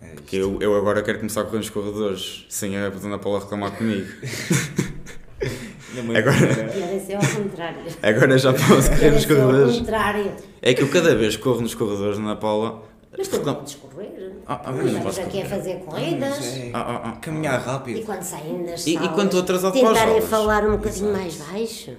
É 0.00 0.08
isto. 0.14 0.22
Que 0.24 0.36
eu, 0.36 0.58
eu 0.60 0.74
agora 0.76 1.02
quero 1.02 1.18
começar 1.18 1.42
a 1.42 1.44
correr 1.44 1.58
nos 1.58 1.70
corredores 1.70 2.46
sem 2.48 2.76
a 2.76 2.88
Dona 2.88 3.18
Paula 3.18 3.40
reclamar 3.40 3.76
comigo. 3.76 4.06
Na 5.94 6.18
Agora- 6.18 6.96
E 6.96 7.00
ser 7.00 7.14
ao 7.14 7.20
contrário. 7.42 7.78
Agora 8.02 8.38
já 8.38 8.52
posso 8.52 8.90
correr 8.90 9.10
nos 9.10 9.26
corredores. 9.26 9.78
contrário. 9.78 10.32
É 10.60 10.74
que 10.74 10.82
eu 10.82 10.88
cada 10.88 11.14
vez 11.14 11.36
que 11.36 11.42
corro 11.42 11.60
nos 11.60 11.74
corredores, 11.74 12.16
Dona 12.18 12.36
Paula. 12.36 12.82
Mas 13.16 13.28
tu 13.28 13.36
reclamo- 13.36 13.58
podes 13.58 13.74
correr. 13.74 14.32
Ah, 14.46 14.60
ah, 14.64 14.72
Mas 14.72 14.92
mas 14.92 15.04
não 15.04 15.12
já 15.12 15.24
quer 15.26 15.46
fazer 15.46 15.74
corridas. 15.80 16.44
É 16.56 16.70
Ah, 16.72 16.80
ah, 16.80 17.08
ah. 17.10 17.12
Caminhar 17.20 17.60
E 17.60 17.64
rápido. 17.64 18.06
quando 18.06 18.22
saem 18.22 18.64
das 18.64 18.86
E- 18.86 18.90
e 18.90 18.94
salas, 18.94 19.12
quando 19.12 19.26
estou 19.26 19.40
atrasado 19.42 19.72
para 19.78 19.88
tentarem 19.88 20.20
falar 20.22 20.64
um 20.66 20.72
bocadinho 20.76 21.10
Exato. 21.10 21.22
mais 21.22 21.36
baixo. 21.36 21.90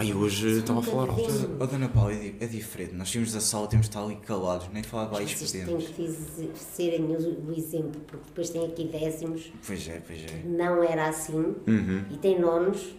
Ai, 0.00 0.14
hoje 0.14 0.58
estava 0.58 0.78
a 0.78 0.82
falar 0.82 1.02
alto. 1.08 1.14
bocadinho. 1.16 1.56
Oh, 1.60 1.66
Dona 1.66 1.88
Paula, 1.88 2.12
é, 2.14 2.32
é 2.40 2.46
diferente. 2.46 2.94
Nós 2.94 3.10
saímos 3.10 3.32
da 3.32 3.40
sala, 3.40 3.66
temos 3.66 3.86
de 3.86 3.90
estar 3.90 4.02
ali 4.04 4.16
calados, 4.16 4.68
nem 4.72 4.82
falar 4.82 5.06
baixo 5.06 5.36
Vocês 5.36 5.52
têm 5.52 5.66
que 5.76 6.02
dizer- 6.02 6.50
serem 6.74 7.04
o, 7.04 7.48
o 7.48 7.54
exemplo, 7.56 8.00
porque 8.06 8.24
depois 8.28 8.48
tem 8.50 8.64
aqui 8.64 8.84
décimos, 8.84 9.52
Pois 9.66 9.88
é, 9.88 10.00
pois 10.06 10.20
é. 10.20 10.42
não 10.46 10.82
era 10.84 11.08
assim, 11.08 11.54
Uhum. 11.66 12.04
e 12.12 12.16
tem 12.16 12.40
nonos, 12.40 12.94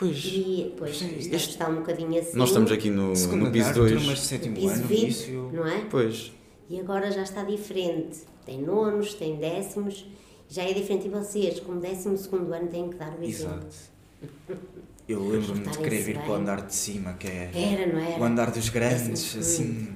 Pois. 0.00 0.24
e 0.24 0.74
pois 0.78 1.00
isto 1.00 1.34
Este- 1.34 1.50
está 1.50 1.68
um 1.68 1.76
bocadinho 1.76 2.18
assim. 2.18 2.36
Nós 2.36 2.48
estamos 2.48 2.72
aqui 2.72 2.88
no, 2.90 3.14
Segundo 3.14 3.44
no 3.44 3.50
piso 3.52 3.66
andar, 3.68 3.74
2. 3.80 3.92
turmas 3.92 4.18
de 4.18 4.24
sétimo 4.24 4.54
piso 4.56 4.68
ano, 4.74 4.86
20, 4.86 5.00
início. 5.02 5.50
não 5.52 5.66
é? 5.66 5.84
Pois. 5.90 6.32
E 6.70 6.80
agora 6.80 7.10
já 7.12 7.22
está 7.22 7.44
diferente. 7.44 8.18
Tem 8.46 8.60
nonos, 8.62 9.12
tem 9.14 9.36
décimos, 9.36 10.06
já 10.48 10.62
é 10.62 10.72
diferente. 10.72 11.06
E 11.06 11.10
vocês, 11.10 11.60
como 11.60 11.78
décimo 11.80 12.16
segundo 12.16 12.52
ano, 12.54 12.66
têm 12.68 12.88
que 12.88 12.96
dar 12.96 13.14
o 13.16 13.22
exemplo. 13.22 13.58
Exato. 13.68 14.60
Eu 15.08 15.28
lembro-me 15.28 15.60
de 15.66 15.78
querer 15.78 16.02
vir 16.02 16.14
bem. 16.16 16.22
para 16.24 16.32
o 16.32 16.34
andar 16.36 16.66
de 16.66 16.74
cima, 16.74 17.12
que 17.14 17.26
é 17.26 17.50
Era, 17.52 17.92
não 17.92 17.98
era? 18.00 18.20
o 18.20 18.24
andar 18.24 18.50
dos 18.52 18.68
grandes, 18.68 19.34
Décimo 19.34 19.40
assim. 19.40 19.88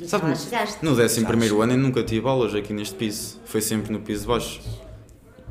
E 0.00 0.08
Sabe, 0.08 0.22
já 0.24 0.28
lá 0.30 0.34
chegaste. 0.34 0.84
no 0.84 0.96
décimo 0.96 1.22
Já 1.24 1.28
primeiro 1.28 1.60
ano 1.62 1.72
eu 1.74 1.78
nunca 1.78 2.02
tive 2.02 2.26
aulas 2.26 2.54
aqui 2.54 2.72
neste 2.72 2.94
piso. 2.96 3.38
Foi 3.44 3.60
sempre 3.60 3.92
no 3.92 4.00
piso 4.00 4.26
baixo. 4.26 4.60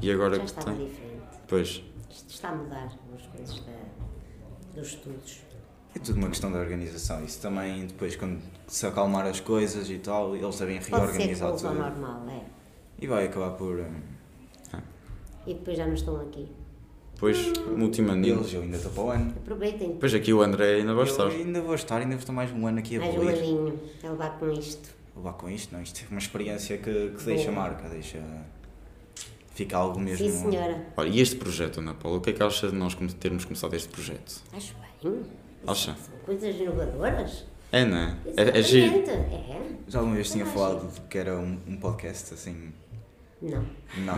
E 0.01 0.11
agora 0.11 0.35
Já 0.37 0.39
que 0.41 0.45
estava 0.49 0.75
tem. 0.75 0.85
diferente. 0.87 1.21
Pois. 1.47 1.83
Isto 2.09 2.29
está 2.33 2.49
a 2.49 2.55
mudar 2.55 2.85
as 3.15 3.27
coisas 3.27 3.59
da- 3.63 3.71
dos 4.75 4.87
estudos. 4.89 5.39
É 5.95 5.99
tudo 5.99 6.17
uma 6.19 6.29
questão 6.29 6.51
da 6.51 6.59
organização. 6.59 7.23
Isso 7.25 7.41
também, 7.41 7.85
depois, 7.85 8.15
quando 8.15 8.39
se 8.67 8.85
acalmar 8.85 9.25
as 9.25 9.39
coisas 9.41 9.89
e 9.89 9.97
tal, 9.97 10.35
eles 10.35 10.57
devem 10.57 10.75
Pode 10.77 10.85
ser 10.85 10.91
que 10.91 10.97
reorganizar 11.01 11.51
tudo. 11.55 11.73
normal, 11.73 12.25
é. 12.29 12.41
E 12.99 13.07
vai 13.07 13.25
acabar 13.25 13.51
por. 13.51 13.77
hum, 13.79 14.79
E 15.45 15.53
depois 15.53 15.77
já 15.77 15.85
não 15.87 15.93
estão 15.93 16.15
aqui. 16.21 16.47
Depois, 17.13 17.51
no 17.67 17.83
último 17.85 18.11
ano. 18.11 18.25
Eles, 18.25 18.53
eu 18.53 18.61
ainda 18.61 18.77
estou 18.77 18.91
para 18.91 19.03
o 19.03 19.09
ano. 19.11 19.33
Aproveitem. 19.37 19.89
Depois 19.93 20.13
aqui 20.13 20.33
o 20.33 20.41
André 20.41 20.75
ainda 20.75 20.93
vai 20.93 21.03
Eu 21.03 21.07
estar. 21.11 21.27
ainda 21.27 21.61
vou 21.61 21.75
estar, 21.75 21.97
ainda 21.97 22.11
vou 22.15 22.19
estar 22.19 22.33
mais 22.33 22.51
um 22.51 22.65
ano 22.65 22.79
aqui 22.79 22.95
a 22.95 22.99
Mais 22.99 23.11
um 23.13 23.17
evoluir. 23.17 23.37
aninho 23.37 23.79
a 24.03 24.09
levar 24.09 24.39
com 24.39 24.49
isto. 24.51 24.89
Levar 25.15 25.33
com 25.33 25.49
isto, 25.49 25.73
não? 25.75 25.81
Isto 25.83 26.03
é 26.03 26.07
uma 26.09 26.19
experiência 26.19 26.77
que, 26.77 27.09
que 27.17 27.23
deixa 27.25 27.51
marca, 27.51 27.89
deixa. 27.89 28.17
Fica 29.61 29.77
algo 29.77 29.99
mesmo. 29.99 30.25
Sim, 30.27 30.49
senhora. 30.49 30.87
Olha, 30.97 31.09
e 31.09 31.19
este 31.19 31.35
projeto, 31.35 31.81
Ana 31.81 31.93
Paula, 31.93 32.17
o 32.17 32.21
que 32.21 32.31
é 32.31 32.33
que 32.33 32.41
acha 32.41 32.67
de 32.67 32.75
nós 32.75 32.97
termos 33.19 33.45
começado 33.45 33.75
este 33.75 33.89
projeto? 33.89 34.41
Acho 34.51 34.73
bem. 35.03 35.21
Acha? 35.67 35.95
São 35.95 36.17
coisas 36.25 36.55
inovadoras. 36.55 37.45
É, 37.71 37.85
não 37.85 37.95
é? 37.95 38.17
É, 38.37 38.57
é 38.57 38.63
giro. 38.63 39.03
É. 39.07 39.61
Já 39.87 39.99
alguma 39.99 40.15
vez 40.15 40.31
tinha 40.31 40.47
falado 40.47 40.91
de 40.91 40.99
que 41.01 41.15
era 41.15 41.37
um, 41.37 41.59
um 41.67 41.77
podcast 41.77 42.33
assim. 42.33 42.73
Não. 43.41 43.65
Não. 44.05 44.13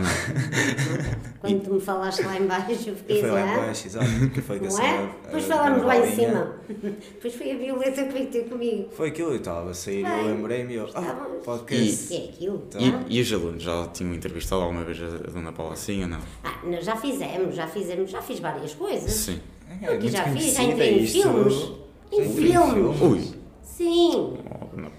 Quando 1.40 1.62
tu 1.64 1.74
me 1.74 1.80
falaste 1.80 2.22
lá 2.22 2.36
em 2.38 2.46
baixo, 2.46 2.90
eu 2.90 2.94
fiquei 2.96 3.20
Foi 3.20 3.30
lá 3.30 3.70
assim, 3.70 3.84
ah, 3.84 3.86
exato. 4.04 4.30
Que 4.34 4.40
foi 4.42 4.58
que 4.60 4.66
não 4.68 4.78
é? 4.78 4.98
a- 4.98 5.10
Depois 5.24 5.44
falámos 5.46 5.82
lá 5.82 5.96
em 5.98 6.14
cima. 6.14 6.56
Depois 6.68 7.34
foi 7.34 7.52
a 7.52 7.56
Violeta 7.56 8.04
que 8.04 8.12
veio 8.12 8.26
ter 8.26 8.44
comigo. 8.48 8.88
Foi 8.92 9.08
aquilo, 9.08 9.30
eu 9.30 9.36
estava 9.36 9.70
a 9.70 9.74
sair, 9.74 10.02
eu 10.04 10.08
Bem, 10.10 10.24
lembrei-me, 10.26 10.74
eu, 10.74 10.88
ah, 10.94 11.26
podcast. 11.44 12.08
que 12.08 12.14
é 12.14 12.24
aquilo? 12.28 12.62
Então- 12.68 12.80
E, 13.08 13.18
e 13.18 13.20
os 13.22 13.32
alunos 13.32 13.62
já 13.62 13.86
tinham 13.88 14.14
entrevistado 14.14 14.60
alguma 14.62 14.84
vez 14.84 15.02
a 15.02 15.30
Dona 15.30 15.52
Paula 15.52 15.72
assim 15.72 16.02
ou 16.02 16.08
não? 16.08 16.20
Ah, 16.42 16.58
não, 16.62 16.80
já 16.82 16.94
fizemos, 16.96 17.54
já 17.54 17.66
fizemos, 17.66 18.10
já 18.10 18.20
fiz 18.20 18.40
várias 18.40 18.74
coisas. 18.74 19.10
Sim. 19.10 19.40
É, 19.82 19.96
Eu 19.96 20.00
já 20.08 20.24
fiz, 20.24 20.52
já 20.54 20.62
entrei 20.62 21.00
em 21.02 21.06
filmes. 21.06 21.72
Em 22.12 22.28
filmes. 22.34 23.00
Ui! 23.00 23.34
Sim. 23.62 24.36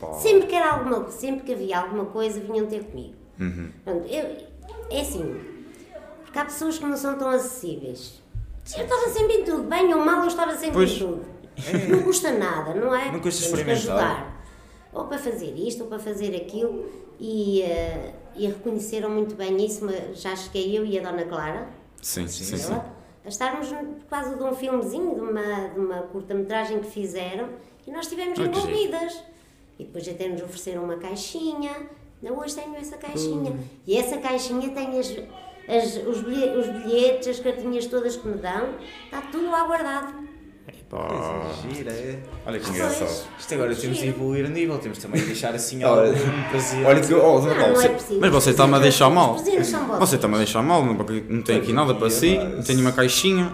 Oh. 0.02 0.14
Sempre 0.14 0.48
que, 0.48 0.56
era 0.56 0.72
alguma, 0.74 1.10
sempre 1.10 1.46
que 1.46 1.54
havia 1.54 1.80
alguma 1.80 2.06
coisa, 2.06 2.40
vinham 2.42 2.66
ter 2.66 2.84
comigo. 2.84 3.14
Uhum. 3.40 3.70
Pronto, 3.84 4.08
eu, 4.08 4.38
é 4.90 5.02
assim, 5.02 5.40
porque 6.24 6.38
há 6.40 6.46
pessoas 6.46 6.78
que 6.78 6.86
não 6.86 6.96
são 6.98 7.18
tão 7.18 7.30
acessíveis. 7.30 8.22
Eu 8.78 8.84
estava 8.84 9.08
sempre 9.10 9.34
em 9.34 9.44
tudo, 9.44 9.64
bem 9.64 9.94
ou 9.94 10.04
mal, 10.04 10.22
eu 10.22 10.28
estava 10.28 10.54
sempre 10.54 10.74
Pois. 10.74 10.92
em 10.92 11.00
tudo. 11.00 11.26
Não 11.90 12.04
custa 12.04 12.32
nada, 12.32 12.74
não 12.74 12.94
é? 12.94 13.12
Não 13.12 13.20
custa 13.20 13.44
Temos 13.44 13.64
que 13.64 13.72
experimentar. 13.72 14.12
ajudar. 14.12 14.36
ou 14.92 15.06
para 15.06 15.18
fazer 15.18 15.54
isto, 15.56 15.84
ou 15.84 15.90
para 15.90 16.00
fazer 16.00 16.36
aquilo, 16.36 16.86
e, 17.20 17.62
eh, 17.62 18.14
e 18.36 18.48
reconheceram 18.48 19.10
muito 19.10 19.36
bem 19.36 19.64
isso, 19.66 19.86
já 20.14 20.36
cheguei 20.36 20.78
eu 20.78 20.86
e 20.86 20.98
a 20.98 21.04
Dona 21.04 21.26
Clara, 21.26 21.68
Sim, 22.02 22.28
sim, 22.28 22.58
sim. 22.58 22.64
ela, 22.72 22.94
a 23.24 23.28
estarmos 23.30 23.68
por 23.70 24.06
causa 24.10 24.36
de 24.36 24.44
um 24.44 24.54
filmezinho, 24.56 25.16
de 25.16 25.22
uma, 25.22 25.68
de 25.70 25.80
uma 25.80 26.02
curta-metragem 26.04 26.80
que 26.80 26.90
fizeram, 26.90 27.50
e 27.86 27.92
nós 27.92 28.06
estivemos 28.06 28.38
que 28.40 28.46
envolvidas. 28.46 29.22
E 29.78 29.84
depois 29.84 30.08
até 30.08 30.28
nos 30.30 30.42
ofereceram 30.42 30.84
uma 30.86 30.96
caixinha, 30.98 31.74
não, 32.22 32.40
hoje 32.40 32.56
tenho 32.56 32.76
essa 32.76 32.98
caixinha. 32.98 33.54
E 33.86 33.98
essa 33.98 34.18
caixinha 34.18 34.70
tem 34.70 35.00
as, 35.00 35.10
as- 35.68 36.08
os, 36.08 36.22
bilhe- 36.22 36.58
os 36.58 36.68
bilhetes, 36.68 37.28
as 37.28 37.40
cartinhas 37.40 37.86
todas 37.88 38.16
que 38.16 38.28
me 38.28 38.38
dão, 38.38 38.76
está 39.06 39.22
tudo 39.32 39.50
lá 39.50 39.66
guardado. 39.66 40.26
Pá, 40.90 41.08
gira, 41.74 41.92
é. 41.92 42.20
olha 42.46 42.60
que 42.60 42.70
engraçado. 42.70 43.28
Isto 43.40 43.54
agora 43.56 43.76
temos 43.76 43.98
de 43.98 44.08
evoluir 44.08 44.46
o 44.46 44.50
nível, 44.50 44.78
temos 44.78 45.00
também 45.00 45.20
de 45.20 45.28
deixar 45.28 45.54
assim 45.56 45.82
Olha, 45.86 46.14
presente. 46.52 46.86
Olha 46.86 47.02
que, 47.02 47.14
oh, 47.14 47.18
Não, 47.18 47.42
Paula, 47.42 47.56
não 47.58 47.64
é 47.66 47.74
você- 47.74 47.90
preciso. 47.90 48.20
mas 48.22 48.32
você 48.32 48.50
está-me 48.52 48.76
a 48.76 48.80
deixar 48.80 49.10
mal. 49.10 49.36
Você 49.38 50.16
está-me 50.16 50.36
a 50.36 50.38
deixar 50.38 50.62
mal, 50.62 50.86
não, 50.86 50.94
não 50.94 51.42
tem 51.42 51.58
aqui 51.58 51.74
nada 51.74 51.96
para 51.96 52.10
si, 52.10 52.38
não 52.38 52.62
tenho 52.62 52.82
uma 52.82 52.92
caixinha. 52.92 53.52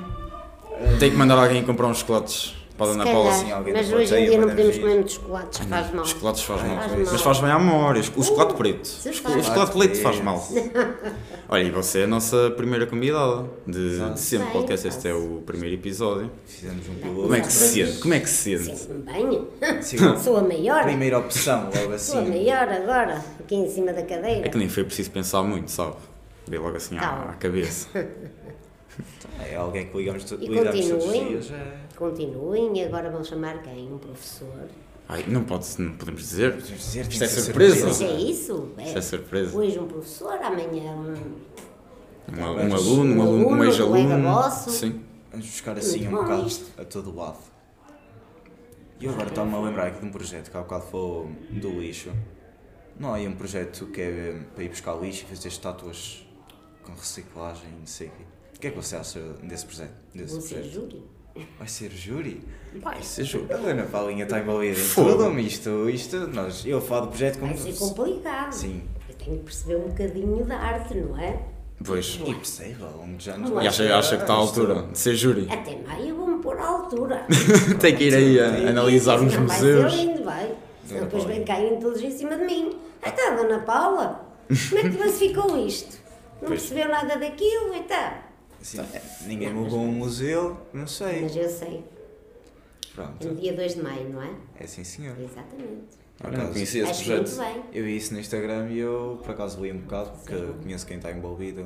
Tenho 1.00 1.12
que 1.12 1.17
mandar 1.17 1.38
alguém 1.41 1.63
comprar 1.63 1.88
uns 1.88 2.00
chocolates 2.00 2.54
para 2.82 2.89
a 2.89 2.91
Se 2.94 2.98
Dona 2.98 3.04
calhar, 3.04 3.22
Paula. 3.22 3.32
assim, 3.32 3.52
alguém 3.52 3.74
mas 3.74 3.94
hoje 3.94 4.15
em 4.15 4.26
dia 4.26 4.38
não 4.41 4.48
podemos 4.50 4.78
comer 4.78 4.94
muitos 4.96 5.13
chocolates, 5.13 5.60
faz 5.60 5.94
mal. 5.94 6.04
Os 6.04 6.10
chocolates 6.10 6.44
faz 6.44 6.62
mal. 6.63 6.78
Faz 6.78 6.91
mal. 6.91 7.00
Mas 7.12 7.22
faz 7.22 7.39
bem 7.39 7.52
à 7.52 7.60
memória. 7.60 8.02
O 8.15 8.24
chocolate 8.24 8.54
preto. 8.56 8.86
O 8.86 9.13
faz. 9.13 9.46
chocolate 9.46 9.72
preto 9.78 10.02
faz 10.02 10.22
mal. 10.22 10.48
Olha, 11.50 11.63
e 11.63 11.70
você 11.70 12.00
é 12.00 12.04
a 12.06 12.08
nossa 12.08 12.52
primeira 12.58 12.88
convidada 12.88 13.46
de, 13.67 14.00
de 14.13 14.20
sempre 14.20 14.46
Bem, 14.48 14.54
podcast. 14.56 14.88
Este 14.88 15.08
é 15.10 15.13
o 15.13 15.44
primeiro 15.46 15.76
episódio. 15.76 16.32
Fizemos 16.46 16.88
um 16.89 16.96
Como 16.96 17.13
piloto. 17.15 17.34
é 17.36 17.41
que 17.41 17.52
se 17.52 17.86
sente? 17.86 18.00
Como 18.00 18.13
é 18.13 18.20
que 18.20 18.30
se 18.30 18.58
sente? 18.58 18.78
Sinto-me 18.78 19.00
bem. 19.04 19.48
Sim, 19.82 19.98
Sou 20.17 20.38
a 20.38 20.41
maior. 20.41 20.84
Primeira 20.84 21.20
opção, 21.20 21.65
logo 21.65 22.00
Sou 22.00 22.20
a 22.20 22.22
assim. 22.22 22.30
maior 22.30 22.67
agora, 22.70 23.24
aqui 23.39 23.56
em 23.56 23.70
cima 23.70 23.94
da 23.94 24.02
cadeira. 24.02 24.48
É 24.48 24.50
que 24.50 24.58
nem 24.58 24.70
foi 24.70 24.84
preciso 24.86 25.12
pensar 25.12 25.44
muito, 25.44 25.70
sabe? 25.70 25.96
Veio 26.48 26.63
logo 26.63 26.78
assim 26.78 26.98
à, 26.98 27.30
à 27.30 27.34
cabeça. 27.34 27.88
É 29.39 29.56
alguém 29.56 29.88
que 29.88 29.97
ligamos, 29.97 30.30
E 30.32 30.36
lidamos 30.47 30.71
todos 30.71 30.86
os 30.86 30.91
continuem. 31.06 31.27
dias. 31.30 31.51
É. 31.51 31.77
Continuem 31.95 32.77
e 32.77 32.84
agora 32.84 33.10
vão 33.10 33.23
chamar 33.23 33.62
quem? 33.63 33.91
Um 33.91 33.97
professor. 33.97 34.67
Ai, 35.10 35.25
não, 35.27 35.43
pode, 35.43 35.67
não 35.82 35.93
podemos 35.97 36.21
dizer. 36.21 36.51
Podemos 36.54 36.80
dizer, 36.80 37.08
Isto 37.08 37.23
é 37.23 37.27
surpresa. 37.27 37.88
Mas 37.88 38.01
é 38.01 38.12
isso? 38.13 38.69
Isto 38.80 38.97
é 38.97 39.01
surpresa. 39.01 39.58
Hoje 39.58 39.80
um 39.80 39.88
professor, 39.88 40.34
amanhã 40.34 40.93
um. 40.93 41.51
Um, 42.34 42.41
um 42.41 42.75
aluno, 42.75 43.15
um 43.15 43.21
aluno, 43.21 43.47
um 43.47 43.51
Um 43.54 43.63
ex-aluno. 43.63 44.21
vosso. 44.23 44.69
Sim. 44.69 45.04
Vamos 45.32 45.45
buscar 45.47 45.77
assim 45.77 45.99
Muito 46.08 46.15
um 46.17 46.23
bocado 46.23 46.47
isto. 46.47 46.82
a 46.82 46.86
todo 46.86 47.13
lado. 47.15 47.38
E 48.99 49.06
eu 49.06 49.12
agora 49.12 49.30
estou-me 49.30 49.56
a 49.56 49.60
lembrar 49.60 49.88
aqui 49.88 49.99
de 49.99 50.06
um 50.06 50.12
projeto 50.12 50.51
que 50.51 50.56
há 50.58 50.62
bocado 50.62 50.84
foi 50.86 51.27
do 51.49 51.80
lixo. 51.80 52.12
Não 52.99 53.13
há 53.13 53.15
aí 53.17 53.27
um 53.27 53.36
projeto 53.36 53.88
que 53.88 53.99
é 54.01 54.41
para 54.54 54.63
ir 54.63 54.69
buscar 54.69 54.93
lixo 54.95 55.23
e 55.25 55.36
fazer 55.36 55.47
estátuas 55.47 56.25
com 56.84 56.91
reciclagem 56.93 57.63
e 57.75 57.80
não 57.80 57.88
sei 57.88 58.08
o 58.08 58.12
quê. 58.12 58.23
O 58.62 58.63
que 58.63 58.67
é 58.67 58.69
que 58.69 58.78
você 58.78 58.95
acha 58.95 59.19
desse 59.41 59.65
projeto? 59.65 59.89
Desse 60.13 60.34
Vou 60.34 60.41
ser 60.41 60.54
projeto? 60.54 60.71
júri. 60.71 61.04
Vai 61.58 61.67
ser 61.67 61.89
júri? 61.89 62.43
Vai, 62.76 63.02
seja. 63.02 63.41
A 63.50 63.56
Ana 63.56 63.84
Paulinha 63.86 64.24
está 64.24 64.38
envolvida 64.39 64.80
em 64.80 64.84
tudo, 64.93 65.39
isto, 65.39 65.89
isto, 65.89 66.28
nós, 66.28 66.63
eu 66.63 66.80
falo 66.80 67.08
do 67.08 67.08
projeto 67.08 67.39
como... 67.39 67.56
Vai 67.56 67.74
ser 67.74 67.80
complicado. 67.80 68.52
Sim. 68.52 68.84
Eu 69.10 69.15
tenho 69.15 69.38
que 69.39 69.43
perceber 69.45 69.78
um 69.78 69.88
bocadinho 69.88 70.45
da 70.45 70.58
arte, 70.58 70.93
não 70.93 71.17
é? 71.19 71.39
Pois. 71.84 72.19
Impossível, 72.24 72.86
ao 72.86 72.97
longo 72.97 73.17
dos 73.17 73.28
anos... 73.30 73.50
E 73.50 73.67
acha, 73.67 73.71
ser- 73.84 73.91
acha 73.93 74.15
que 74.17 74.21
está 74.21 74.34
à 74.34 74.38
altura 74.38 74.84
de 74.84 75.00
ser 75.00 75.15
júri? 75.15 75.47
Até 75.52 75.78
maio 75.78 76.15
vou-me 76.15 76.39
pôr 76.43 76.60
à 76.60 76.67
altura. 76.67 77.26
Tem 77.82 77.95
que 77.95 78.04
ir 78.10 78.13
aí 78.13 78.39
a 78.39 78.69
analisar 78.69 79.19
uns 79.19 79.36
museus. 79.38 79.82
Vai 79.82 79.89
ser 79.89 80.06
lindo, 80.06 80.24
vai. 80.24 80.56
Senão 80.86 81.02
depois 81.06 81.24
vem 81.24 81.43
caem 81.43 81.80
todos 81.80 82.00
em 82.00 82.12
cima 82.12 82.38
de 82.38 82.45
mim. 82.45 82.78
Aí 83.02 83.12
está, 83.12 83.32
Dona 83.36 83.58
Paula, 83.62 84.24
como 84.69 84.82
é 84.86 84.88
que 84.88 84.97
classificou 84.97 85.65
isto? 85.65 85.97
Não 86.39 86.50
Pois. 86.50 86.62
percebeu 86.62 86.89
nada 86.89 87.17
daquilo, 87.17 87.74
então. 87.74 88.30
Sim, 88.62 88.80
ninguém 89.26 89.54
mudou 89.54 89.80
um 89.80 89.91
museu, 89.91 90.58
não 90.74 90.86
sei. 90.88 91.21
Mas 91.21 91.36
eu 91.36 91.50
sei, 91.50 91.78
é 91.80 92.93
Pronto, 92.93 93.28
no 93.28 93.36
dia 93.36 93.54
2 93.54 93.76
de 93.76 93.82
maio, 93.82 94.10
não 94.10 94.21
é? 94.21 94.36
é 94.60 94.67
sim 94.67 94.84
senhor. 94.84 95.17
Exatamente. 95.19 96.00
Por 96.17 96.32
não 96.32 96.38
acaso, 96.39 96.54
conhecia 96.54 96.84
esse 96.84 97.04
projeto. 97.04 97.32
Eu 97.74 97.84
vi 97.84 97.97
isso 97.97 98.13
no 98.13 98.19
Instagram 98.19 98.69
e 98.69 98.78
eu 98.80 99.19
por 99.24 99.32
acaso 99.32 99.60
li 99.62 99.71
um 99.71 99.80
bocado, 99.80 100.12
porque 100.12 100.36
Sim. 100.36 100.54
conheço 100.62 100.86
quem 100.86 100.97
está 100.97 101.12
envolvido 101.12 101.65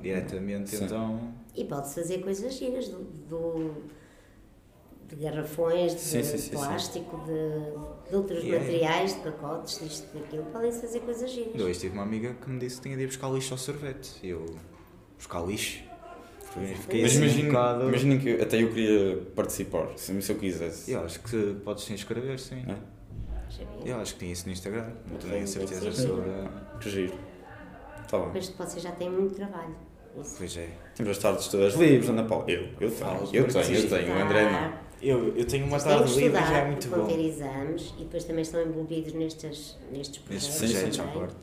diretamente, 0.00 0.70
Sim. 0.70 0.84
então. 0.86 1.32
E 1.54 1.64
pode-se 1.64 1.94
fazer 1.94 2.18
coisas 2.22 2.54
giras 2.54 2.88
do, 2.88 2.98
do- 3.28 3.74
de 5.08 5.16
garrafões, 5.16 5.94
de 5.94 6.00
Sim, 6.00 6.22
sim, 6.24 6.30
sim, 6.32 6.38
sim. 6.38 6.50
plástico, 6.50 7.16
de, 7.26 8.08
de 8.10 8.16
outros 8.16 8.42
Yeah. 8.42 8.64
materiais, 8.64 9.14
de 9.14 9.20
pacotes, 9.20 9.78
disto, 9.78 10.18
daquilo. 10.18 10.44
Podem-se 10.46 10.80
fazer 10.80 11.00
coisas 11.00 11.30
giras. 11.30 11.54
Eu 11.54 11.66
hoje 11.66 11.78
tive 11.78 11.92
uma 11.94 12.02
amiga 12.02 12.34
que 12.34 12.48
me 12.50 12.58
disse 12.58 12.76
que 12.76 12.82
tinha 12.84 12.96
de 12.96 13.02
ir 13.04 13.06
buscar 13.06 13.28
lixo 13.30 13.52
ao 13.54 13.58
sorvete. 13.58 14.18
E 14.22 14.30
eu. 14.30 14.46
buscar 15.18 15.42
lixo? 15.46 15.84
Fiquei 16.52 17.02
Mas 17.02 17.12
assim 17.12 17.20
um 17.20 17.24
imagina, 17.24 17.48
bocado. 17.48 17.88
imagina 17.88 18.16
que 18.18 18.40
até 18.42 18.62
eu 18.62 18.68
queria 18.72 19.16
participar, 19.34 19.88
se, 19.96 20.20
se 20.22 20.32
eu 20.32 20.36
quisesse. 20.36 20.92
Eu 20.92 21.00
acho 21.04 21.20
que 21.20 21.54
podes 21.64 21.84
te 21.84 21.92
inscrever, 21.94 22.38
sim. 22.38 22.62
É? 22.68 22.76
Eu 23.84 23.96
acho 24.00 24.14
que 24.14 24.20
tinha 24.20 24.32
isso 24.32 24.46
no 24.46 24.52
Instagram, 24.52 24.90
não 25.10 25.20
Sim, 25.20 25.28
tenho 25.30 25.44
a 25.44 25.46
certeza 25.46 25.92
ser 25.92 25.92
sobre. 25.92 26.30
Que 26.80 26.90
giro. 26.90 27.14
Está 28.04 28.18
bem. 28.18 28.30
Mas 28.34 28.48
você 28.48 28.80
já 28.80 28.92
tem 28.92 29.10
muito 29.10 29.34
trabalho. 29.34 29.74
Isso. 30.20 30.34
Pois 30.38 30.56
é. 30.56 30.68
Temos 30.94 31.12
as 31.12 31.18
tardes 31.18 31.48
todas 31.48 31.74
livres, 31.74 32.08
Ana 32.10 32.24
Paula. 32.24 32.44
Eu, 32.50 32.68
eu 32.80 32.90
tenho, 32.90 33.26
eu 33.32 33.46
tenho, 33.48 33.76
eu 33.78 33.88
tenho. 33.88 34.14
O 34.14 34.18
André 34.20 34.50
não. 34.50 34.72
Eu, 35.02 35.36
eu 35.36 35.44
tenho 35.44 35.66
uma 35.66 35.78
têm 35.80 35.88
tarde 35.88 36.14
livre 36.14 36.28
e 36.28 36.32
já 36.32 36.38
é 36.38 36.42
estudar, 36.42 36.66
muito 36.66 36.88
vão 36.88 37.00
bom. 37.00 37.06
ter 37.06 37.20
exames 37.26 37.94
e 37.98 38.04
depois 38.04 38.24
também 38.24 38.42
estão 38.42 38.62
envolvidos 38.62 39.12
nestes, 39.14 39.76
nestes 39.90 40.18
projetos. 40.18 40.48
Nestes 40.48 40.54
Sim, 40.54 40.66
sim, 40.66 40.72
projetos, 40.74 40.96
sim. 40.96 41.02
à 41.02 41.06
parte. 41.06 41.34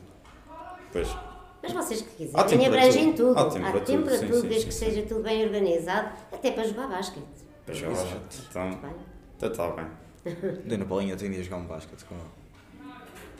Pois. 0.92 1.29
Mas 1.62 1.72
vocês 1.72 2.02
que 2.02 2.08
Há 2.08 2.44
quiserem, 2.44 2.46
tempo 2.48 2.64
para 2.70 2.78
abrangem 2.80 3.12
tudo. 3.12 3.34
tudo. 3.34 3.38
Há 3.38 3.50
tempo 3.50 3.70
para 3.70 3.80
tudo, 3.80 4.02
para 4.04 4.18
tudo, 4.18 4.40
sim, 4.40 4.48
desde 4.48 4.60
sim, 4.60 4.66
que 4.66 4.74
sim. 4.74 4.84
seja 4.86 5.02
tudo 5.02 5.22
bem 5.22 5.44
organizado, 5.44 6.08
até 6.32 6.50
para 6.52 6.64
jogar 6.64 6.88
basquete. 6.88 7.24
Pois 7.66 7.78
já 7.78 7.88
lá. 7.88 8.06
Então, 8.50 8.70
Bem, 8.70 8.94
então 9.36 9.50
está 9.50 9.68
bem. 9.70 9.86
Dona 10.64 10.84
Paulinha 10.84 11.16
tem 11.16 11.30
de 11.30 11.38
ir 11.38 11.42
jogar 11.44 11.58
um 11.58 11.66
basquete 11.66 12.04
com 12.04 12.14
ela. 12.14 12.40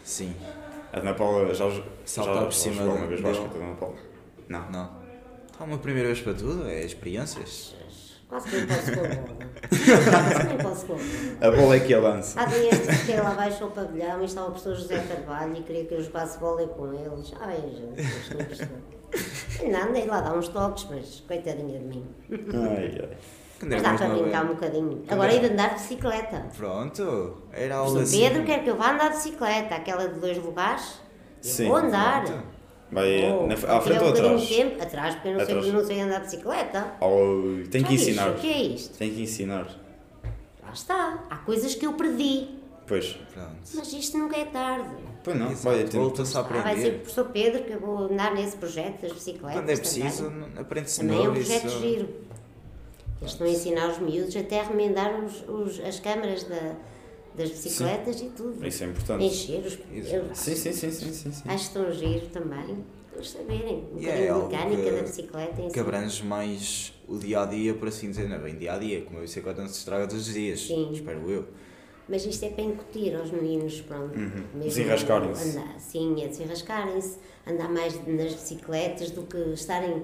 Sim. 0.05 0.35
A 0.93 0.99
Ana 0.99 1.15
Paula 1.15 1.55
já, 1.55 1.71
já, 1.71 1.83
Saltar 2.05 2.35
já 2.35 2.43
por 2.43 2.53
cima 2.53 2.77
jogou 2.77 2.97
uma 2.97 3.07
vez 3.07 3.21
basquete, 3.21 3.55
a 3.55 3.65
Ana 3.65 3.75
Paula. 3.77 3.97
Não. 4.49 4.71
Não. 4.71 5.01
Há 5.59 5.65
uma 5.65 5.79
primeira 5.79 6.09
vez 6.09 6.21
para 6.21 6.35
tudo, 6.35 6.67
é 6.69 6.85
experiências. 6.85 7.75
Quase 8.31 8.49
que 8.49 8.57
nem 8.57 8.67
posso 8.67 8.93
com 8.93 9.01
a 9.01 9.09
bola. 9.09 9.37
Quase 10.11 10.41
que 10.41 10.47
nem 10.47 10.59
posso 10.59 10.87
com 10.87 10.93
a 10.95 10.97
bola. 10.97 11.07
A 11.41 11.51
bola 11.51 11.77
é 11.77 11.81
que 11.81 11.95
a 11.95 12.01
lança. 12.01 12.41
Há 12.41 12.45
dias 12.47 12.79
que 12.79 12.93
fiquei 12.95 13.21
lá 13.21 13.33
abaixo 13.33 13.65
ao 13.65 13.71
pavilhão 13.71 14.23
e 14.23 14.25
estava 14.25 14.47
o 14.47 14.51
professor 14.53 14.75
José 14.77 14.99
Carvalho 15.09 15.57
e 15.57 15.63
queria 15.63 15.85
que 15.85 15.95
eu 15.95 16.03
jogasse 16.03 16.39
bola 16.39 16.67
com 16.69 16.95
eles. 16.95 17.35
Ai, 17.41 17.57
Jesus, 17.61 18.69
não 19.71 19.89
andei 19.91 20.07
lá 20.07 20.21
dar 20.21 20.35
uns 20.39 20.49
toques, 20.49 20.87
mas 20.89 21.21
coitadinha 21.27 21.79
de 21.79 21.85
mim. 21.85 22.07
Ai, 22.31 22.99
ai. 23.03 23.17
Mas 23.63 23.83
dá 23.83 23.93
para 23.93 24.09
brincar 24.09 24.45
um 24.45 24.49
bocadinho. 24.49 25.05
Agora 25.09 25.39
de 25.39 25.47
andar 25.47 25.69
de 25.69 25.75
bicicleta. 25.75 26.47
Pronto, 26.57 27.37
era 27.53 27.75
O 27.77 27.85
aula 27.85 28.03
assim. 28.03 28.21
Pedro 28.21 28.45
quer 28.45 28.65
que 28.65 28.71
eu 28.71 28.77
vá 28.77 28.93
andar 28.93 29.09
de 29.11 29.17
bicicleta, 29.17 29.75
aquela 29.75 30.09
de 30.09 30.19
dois 30.19 30.39
lugares. 30.39 30.99
Eu 31.45 31.51
Sim, 31.51 31.69
vou 31.69 31.77
andar. 31.77 32.25
pronto. 32.25 32.43
Vai 32.93 33.31
Vou. 33.31 33.47
na, 33.47 33.55
à 33.55 33.81
frente 33.81 34.03
um 34.03 34.07
ou 34.07 34.11
atrás? 34.11 34.49
tempo, 34.49 34.83
atrás, 34.83 35.15
porque 35.15 35.29
eu 35.29 35.33
não, 35.35 35.41
sei, 35.47 35.55
Atrás. 35.57 35.73
não 35.75 35.85
sei 35.85 36.01
andar 36.01 36.19
de 36.19 36.25
bicicleta. 36.25 36.93
Oh, 37.01 37.69
tem 37.71 37.85
que 37.85 37.95
ensinar. 37.95 38.31
O 38.31 38.35
que 38.35 38.53
é 38.53 38.63
isto? 38.63 38.99
Tem 38.99 39.15
que 39.15 39.23
ensinar. 39.23 39.67
Lá 40.63 40.73
está. 40.73 41.25
Há 41.31 41.37
coisas 41.37 41.75
que 41.75 41.87
eu 41.87 41.93
perdi. 41.95 42.49
Pois. 42.87 43.17
Pronto. 43.33 43.53
Mas 43.75 43.93
isto 43.93 44.19
nunca 44.19 44.37
é 44.37 44.45
tarde. 44.47 44.89
Pois 45.23 45.39
não, 45.39 45.53
Exato, 45.53 45.77
vai. 45.77 45.85
Volta-se 45.87 46.37
a 46.37 46.41
Ah, 46.41 46.43
vai 46.43 46.53
ser 46.53 46.57
o 46.57 46.61
aprender. 46.73 46.91
professor 46.99 47.25
Pedro 47.27 47.63
que 47.65 47.73
eu 47.73 47.81
vou 47.81 47.99
andar 48.11 48.35
nesse 48.35 48.57
projeto 48.57 49.03
das 49.03 49.13
bicicletas. 49.13 49.61
Quando 49.61 49.71
é 49.71 49.77
preciso, 49.77 50.25
também. 50.25 50.49
aprende-se 50.59 51.01
Também 51.01 51.17
é 51.25 51.29
um 51.29 51.33
projeto 51.35 51.67
isso- 51.67 51.81
giro. 51.81 52.09
Eles 53.21 53.33
estão 53.33 53.47
a 53.47 53.51
ensinar 53.51 53.89
os 53.91 53.99
miúdos 53.99 54.35
até 54.35 54.61
a 54.61 54.65
remendar 54.65 55.15
os, 55.23 55.45
os- 55.49 55.79
as 55.85 56.01
câmaras 56.01 56.45
da- 56.45 56.73
das 57.35 57.51
bicicletas 57.51 58.21
e 58.21 58.29
tudo. 58.31 58.67
Isso 58.67 58.85
é 58.85 58.87
importante. 58.87 59.25
Encher 59.25 59.61
os. 59.67 59.79
Eu 60.13 60.35
Sim, 60.35 60.55
sim, 60.55 60.73
sim, 60.73 60.91
sim, 60.91 61.13
sim. 61.13 61.33
sim. 61.33 61.43
Acho 61.47 61.65
estão 61.65 61.93
giro 61.93 62.27
também. 62.29 62.79
Eles 63.15 63.31
saberem. 63.31 63.85
Um 63.95 63.99
E 64.01 64.09
é 64.09 64.33
mecânica 64.33 64.83
que- 64.83 64.91
da 64.93 65.03
bicicleta. 65.03 65.55
Que 65.57 65.63
ensinar. 65.63 65.83
abrange 65.83 66.25
mais 66.25 66.93
o 67.09 67.19
dia 67.19 67.43
a 67.43 67.47
dia, 67.47 67.75
por 67.75 67.89
assim 67.89 68.11
dizer. 68.11 68.29
Não 68.29 68.37
é 68.37 68.39
bem 68.39 68.57
dia 68.57 68.73
a 68.75 68.79
dia, 68.79 69.03
como 69.03 69.19
a 69.19 69.23
bicicleta 69.23 69.61
não 69.63 69.69
se 69.69 69.79
estraga 69.79 70.07
todos 70.07 70.27
os 70.29 70.35
dias. 70.35 70.61
Sim. 70.67 70.91
Espero 70.93 71.31
eu. 71.31 71.47
Mas 72.09 72.25
isto 72.27 72.45
é 72.45 72.49
para 72.51 72.65
incutir 72.65 73.15
aos 73.15 73.31
meninos, 73.31 73.81
pronto. 73.83 74.13
Desenrascarem-se. 74.65 75.59
andar- 75.59 75.79
Sim, 75.81 76.23
é 76.23 76.29
desenrascarem-se, 76.29 77.19
andar 77.47 77.71
mais 77.71 77.95
nas 78.07 78.35
bicicletas 78.35 79.11
do 79.11 79.23
que 79.23 79.37
estarem 79.55 80.03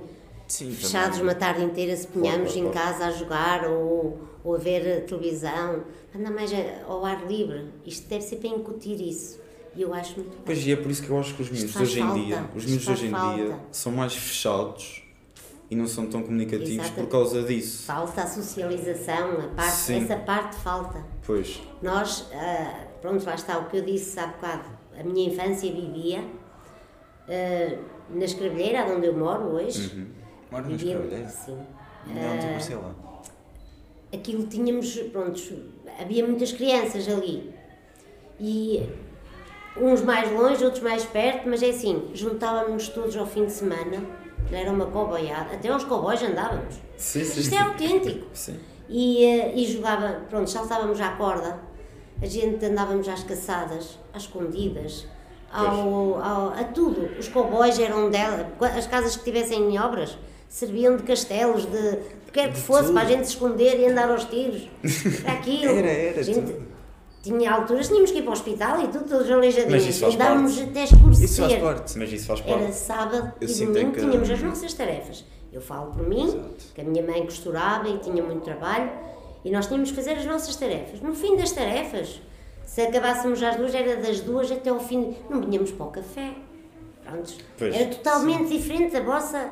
Sim, 0.49 0.71
fechados 0.71 1.19
também. 1.19 1.23
uma 1.23 1.35
tarde 1.35 1.65
inteira, 1.65 1.97
se 1.97 2.07
ponhamos 2.07 2.53
Claro, 2.53 2.69
em 2.69 2.71
claro. 2.73 2.89
casa 2.89 3.07
a 3.07 3.11
jogar 3.11 3.69
ou, 3.69 4.21
ou 4.45 4.55
a 4.55 4.59
ver 4.59 4.99
a 4.99 5.01
televisão. 5.03 5.83
Andar 6.15 6.31
mais 6.31 6.51
ao 6.87 7.05
ar 7.05 7.27
livre. 7.27 7.67
Isto 7.85 8.09
deve 8.09 8.23
ser 8.25 8.37
para 8.37 8.49
incutir 8.51 9.01
isso. 9.01 9.41
E 9.75 9.83
eu 9.83 9.93
acho 9.93 10.15
muito. 10.19 10.39
Pois 10.45 10.67
e 10.67 10.73
é 10.73 10.77
por 10.77 10.91
isso 10.91 11.03
que 11.03 11.11
eu 11.11 11.19
acho 11.19 11.35
que 11.35 11.43
os 11.43 11.51
miúdos 11.51 11.77
hoje 11.77 12.01
em 12.01 12.15
dia, 12.25 12.45
os 12.55 12.65
miúdos 12.65 12.89
hoje 12.89 13.07
em 13.07 13.11
dia 13.11 13.17
falta. 13.49 13.61
são 13.73 13.93
mais 13.93 14.15
fechados 14.15 15.03
e 15.69 15.77
não 15.77 15.87
são 15.87 16.07
tão 16.07 16.23
comunicativos 16.23 16.87
Exato. 16.87 16.95
por 16.95 17.09
causa 17.09 17.43
disso. 17.43 17.83
Falta 17.85 18.23
a 18.23 18.27
socialização, 18.27 19.33
a 19.33 19.49
parte, 19.55 19.73
Sim. 19.77 20.05
essa 20.05 20.17
parte 20.17 20.57
falta. 20.57 21.05
Pois. 21.27 21.61
Nós, 21.83 22.27
ah, 22.33 22.87
pronto, 23.03 23.23
lá 23.27 23.35
está 23.35 23.59
o 23.59 23.69
que 23.69 23.77
eu 23.79 23.83
disse 23.85 24.19
há 24.19 24.29
bocado. 24.29 24.65
A 24.99 25.03
minha 25.03 25.29
infância 25.29 25.71
vivia 25.71 26.25
ah, 27.29 27.79
na 28.09 28.25
escravelheira, 28.25 28.87
onde 28.87 29.07
eu 29.09 29.13
moro 29.17 29.45
hoje. 29.57 29.95
Uhum. 29.95 30.07
Mora 30.51 30.65
Vivia- 30.65 30.93
escravelheira? 30.95 31.29
Sim. 31.29 31.59
Não, 32.07 32.39
te 32.39 32.45
apareceu 32.47 32.81
lá. 32.83 32.95
aquilo 34.13 34.47
tínhamos, 34.47 34.97
pronto, 35.13 35.41
havia 36.01 36.25
muitas 36.27 36.53
crianças 36.53 37.09
ali. 37.09 37.53
E 38.39 38.89
uns 39.77 40.03
mais 40.03 40.31
longe, 40.31 40.65
outros 40.65 40.83
mais 40.83 41.05
perto, 41.05 41.49
mas 41.49 41.63
é 41.63 41.71
assim, 41.71 42.11
juntávamos 42.15 42.89
todos 42.91 43.17
ao 43.17 43.27
fim 43.27 43.45
de 43.47 43.53
semana, 43.53 44.03
era 44.53 44.71
uma 44.71 44.87
coboiada, 44.87 45.55
até 45.55 45.69
aos 45.69 45.83
cowboys 45.85 46.23
andávamos. 46.23 46.77
Sim, 46.97 47.25
sim. 47.25 47.41
Isto 47.41 47.55
é 47.55 47.59
autêntico. 47.59 48.27
Sim. 48.33 48.59
E, 48.89 49.25
eh, 49.25 49.53
e 49.57 49.67
jogava, 49.67 50.21
pronto, 50.31 50.49
saltávamos 50.49 51.01
à 51.01 51.11
corda, 51.17 51.59
a 52.23 52.27
gente 52.27 52.65
andávamos 52.65 53.09
às 53.09 53.25
caçadas, 53.25 53.99
às 54.15 54.23
escondidas, 54.23 55.07
ao, 55.53 56.15
ao- 56.23 56.49
a 56.51 56.63
tudo. 56.73 57.19
Os 57.19 57.29
cowboys 57.29 57.79
eram 57.81 58.09
dela, 58.11 58.49
as 58.61 58.87
casas 58.87 59.17
que 59.17 59.25
tivessem 59.25 59.75
em 59.75 59.79
obras 59.81 60.17
serviam 60.57 60.97
de 60.97 61.03
castelos, 61.03 61.67
de 61.67 61.77
o 61.79 62.27
que 62.27 62.33
quer 62.33 62.51
que 62.53 62.59
fosse, 62.59 62.85
tudo. 62.85 62.95
para 62.95 63.03
a 63.03 63.11
gente 63.11 63.25
se 63.27 63.33
esconder 63.35 63.79
e 63.79 63.87
andar 63.87 64.11
aos 64.11 64.25
tiros. 64.25 64.69
Era 65.23 65.33
aquilo. 65.35 65.71
Era, 65.77 65.89
era 65.91 66.21
A 66.21 66.23
gente. 66.23 66.55
Tinha 67.23 67.53
alturas, 67.53 67.89
tínhamos 67.89 68.13
que 68.13 68.19
ir 68.19 68.23
para 68.23 68.31
o 68.31 68.33
hospital 68.35 68.81
e 68.83 68.89
tudo, 68.89 69.05
todos 69.09 69.29
aleijadinhos. 69.31 70.01
E 70.01 70.17
dávamos 70.17 70.59
até 70.61 70.85
escurecer. 70.85 71.25
Isso 71.25 71.43
faz 71.43 71.55
parte. 71.57 71.99
Mas 71.99 72.13
isso 72.13 72.27
faz 72.27 72.41
Era 72.47 72.59
parte. 72.59 72.75
sábado 72.77 73.33
Eu 73.41 73.49
e 73.49 73.67
domingo, 73.67 73.93
que- 73.93 74.01
tínhamos 74.01 74.31
as 74.31 74.43
nossas 74.43 74.73
tarefas. 74.75 75.25
Eu 75.53 75.61
falo 75.61 75.91
por 75.93 76.07
mim, 76.09 76.25
Exato. 76.29 76.65
que 76.75 76.81
a 76.81 76.85
minha 76.85 77.03
mãe 77.05 77.23
costurava 77.25 77.89
e 77.89 77.99
tinha 77.99 78.23
muito 78.23 78.43
trabalho, 78.45 78.91
e 79.45 79.51
nós 79.51 79.67
tínhamos 79.67 79.91
que 79.91 79.97
fazer 79.97 80.13
as 80.13 80.25
nossas 80.25 80.55
tarefas. 80.57 81.01
No 81.01 81.15
fim 81.15 81.37
das 81.37 81.51
tarefas, 81.51 82.21
se 82.65 82.81
acabássemos 82.83 83.43
às 83.43 83.57
duas, 83.57 83.75
era 83.75 83.97
das 83.97 84.21
duas 84.21 84.51
até 84.53 84.71
ao 84.71 84.79
fim, 84.79 85.17
não 85.29 85.41
vinhamos 85.41 85.73
para 85.73 85.87
o 85.87 85.91
café. 85.91 86.31
Prontos. 87.05 87.39
Pois. 87.59 87.75
Era 87.75 87.87
totalmente 87.87 88.49
diferente 88.57 88.93
da 88.93 89.01
vossa, 89.01 89.51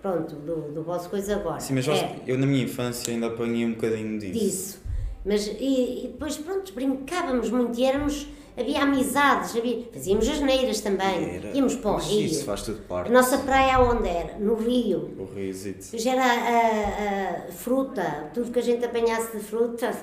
pronto, 0.00 0.34
do, 0.36 0.72
do 0.72 0.82
vosso 0.82 1.08
coisa 1.08 1.36
agora. 1.36 1.60
Sim, 1.60 1.74
mas 1.74 1.88
É 1.88 2.16
eu 2.26 2.38
na 2.38 2.46
minha 2.46 2.64
infância 2.64 3.12
ainda 3.12 3.26
apanhei 3.28 3.64
um 3.64 3.72
bocadinho 3.72 4.18
disso. 4.18 4.32
disso. 4.38 4.82
Mas, 5.24 5.46
e, 5.46 6.04
e 6.04 6.08
depois, 6.12 6.36
pronto, 6.36 6.72
brincávamos 6.74 7.48
muito 7.48 7.78
e 7.78 7.84
éramos, 7.84 8.26
havia 8.58 8.82
amizades, 8.82 9.56
havia, 9.56 9.84
fazíamos 9.92 10.28
asneiras 10.28 10.80
também, 10.80 11.36
Era. 11.36 11.52
íamos 11.56 11.76
para 11.76 11.90
o 11.92 11.94
Mas 11.94 12.06
rio. 12.08 12.24
Isso 12.26 12.44
faz 12.44 12.62
tudo 12.62 12.80
A 12.84 12.88
parte. 12.88 13.12
nossa 13.12 13.38
praia 13.38 13.78
onde 13.78 14.08
era? 14.08 14.36
No 14.40 14.56
rio. 14.56 15.10
O 15.16 15.24
riozito. 15.32 15.84
Depois 15.84 16.04
era 16.06 16.24
a, 16.24 17.48
a 17.48 17.52
fruta, 17.52 18.30
tudo 18.34 18.50
que 18.50 18.58
a 18.58 18.62
gente 18.62 18.84
apanhasse 18.84 19.36
de 19.36 19.42
fruta. 19.44 19.92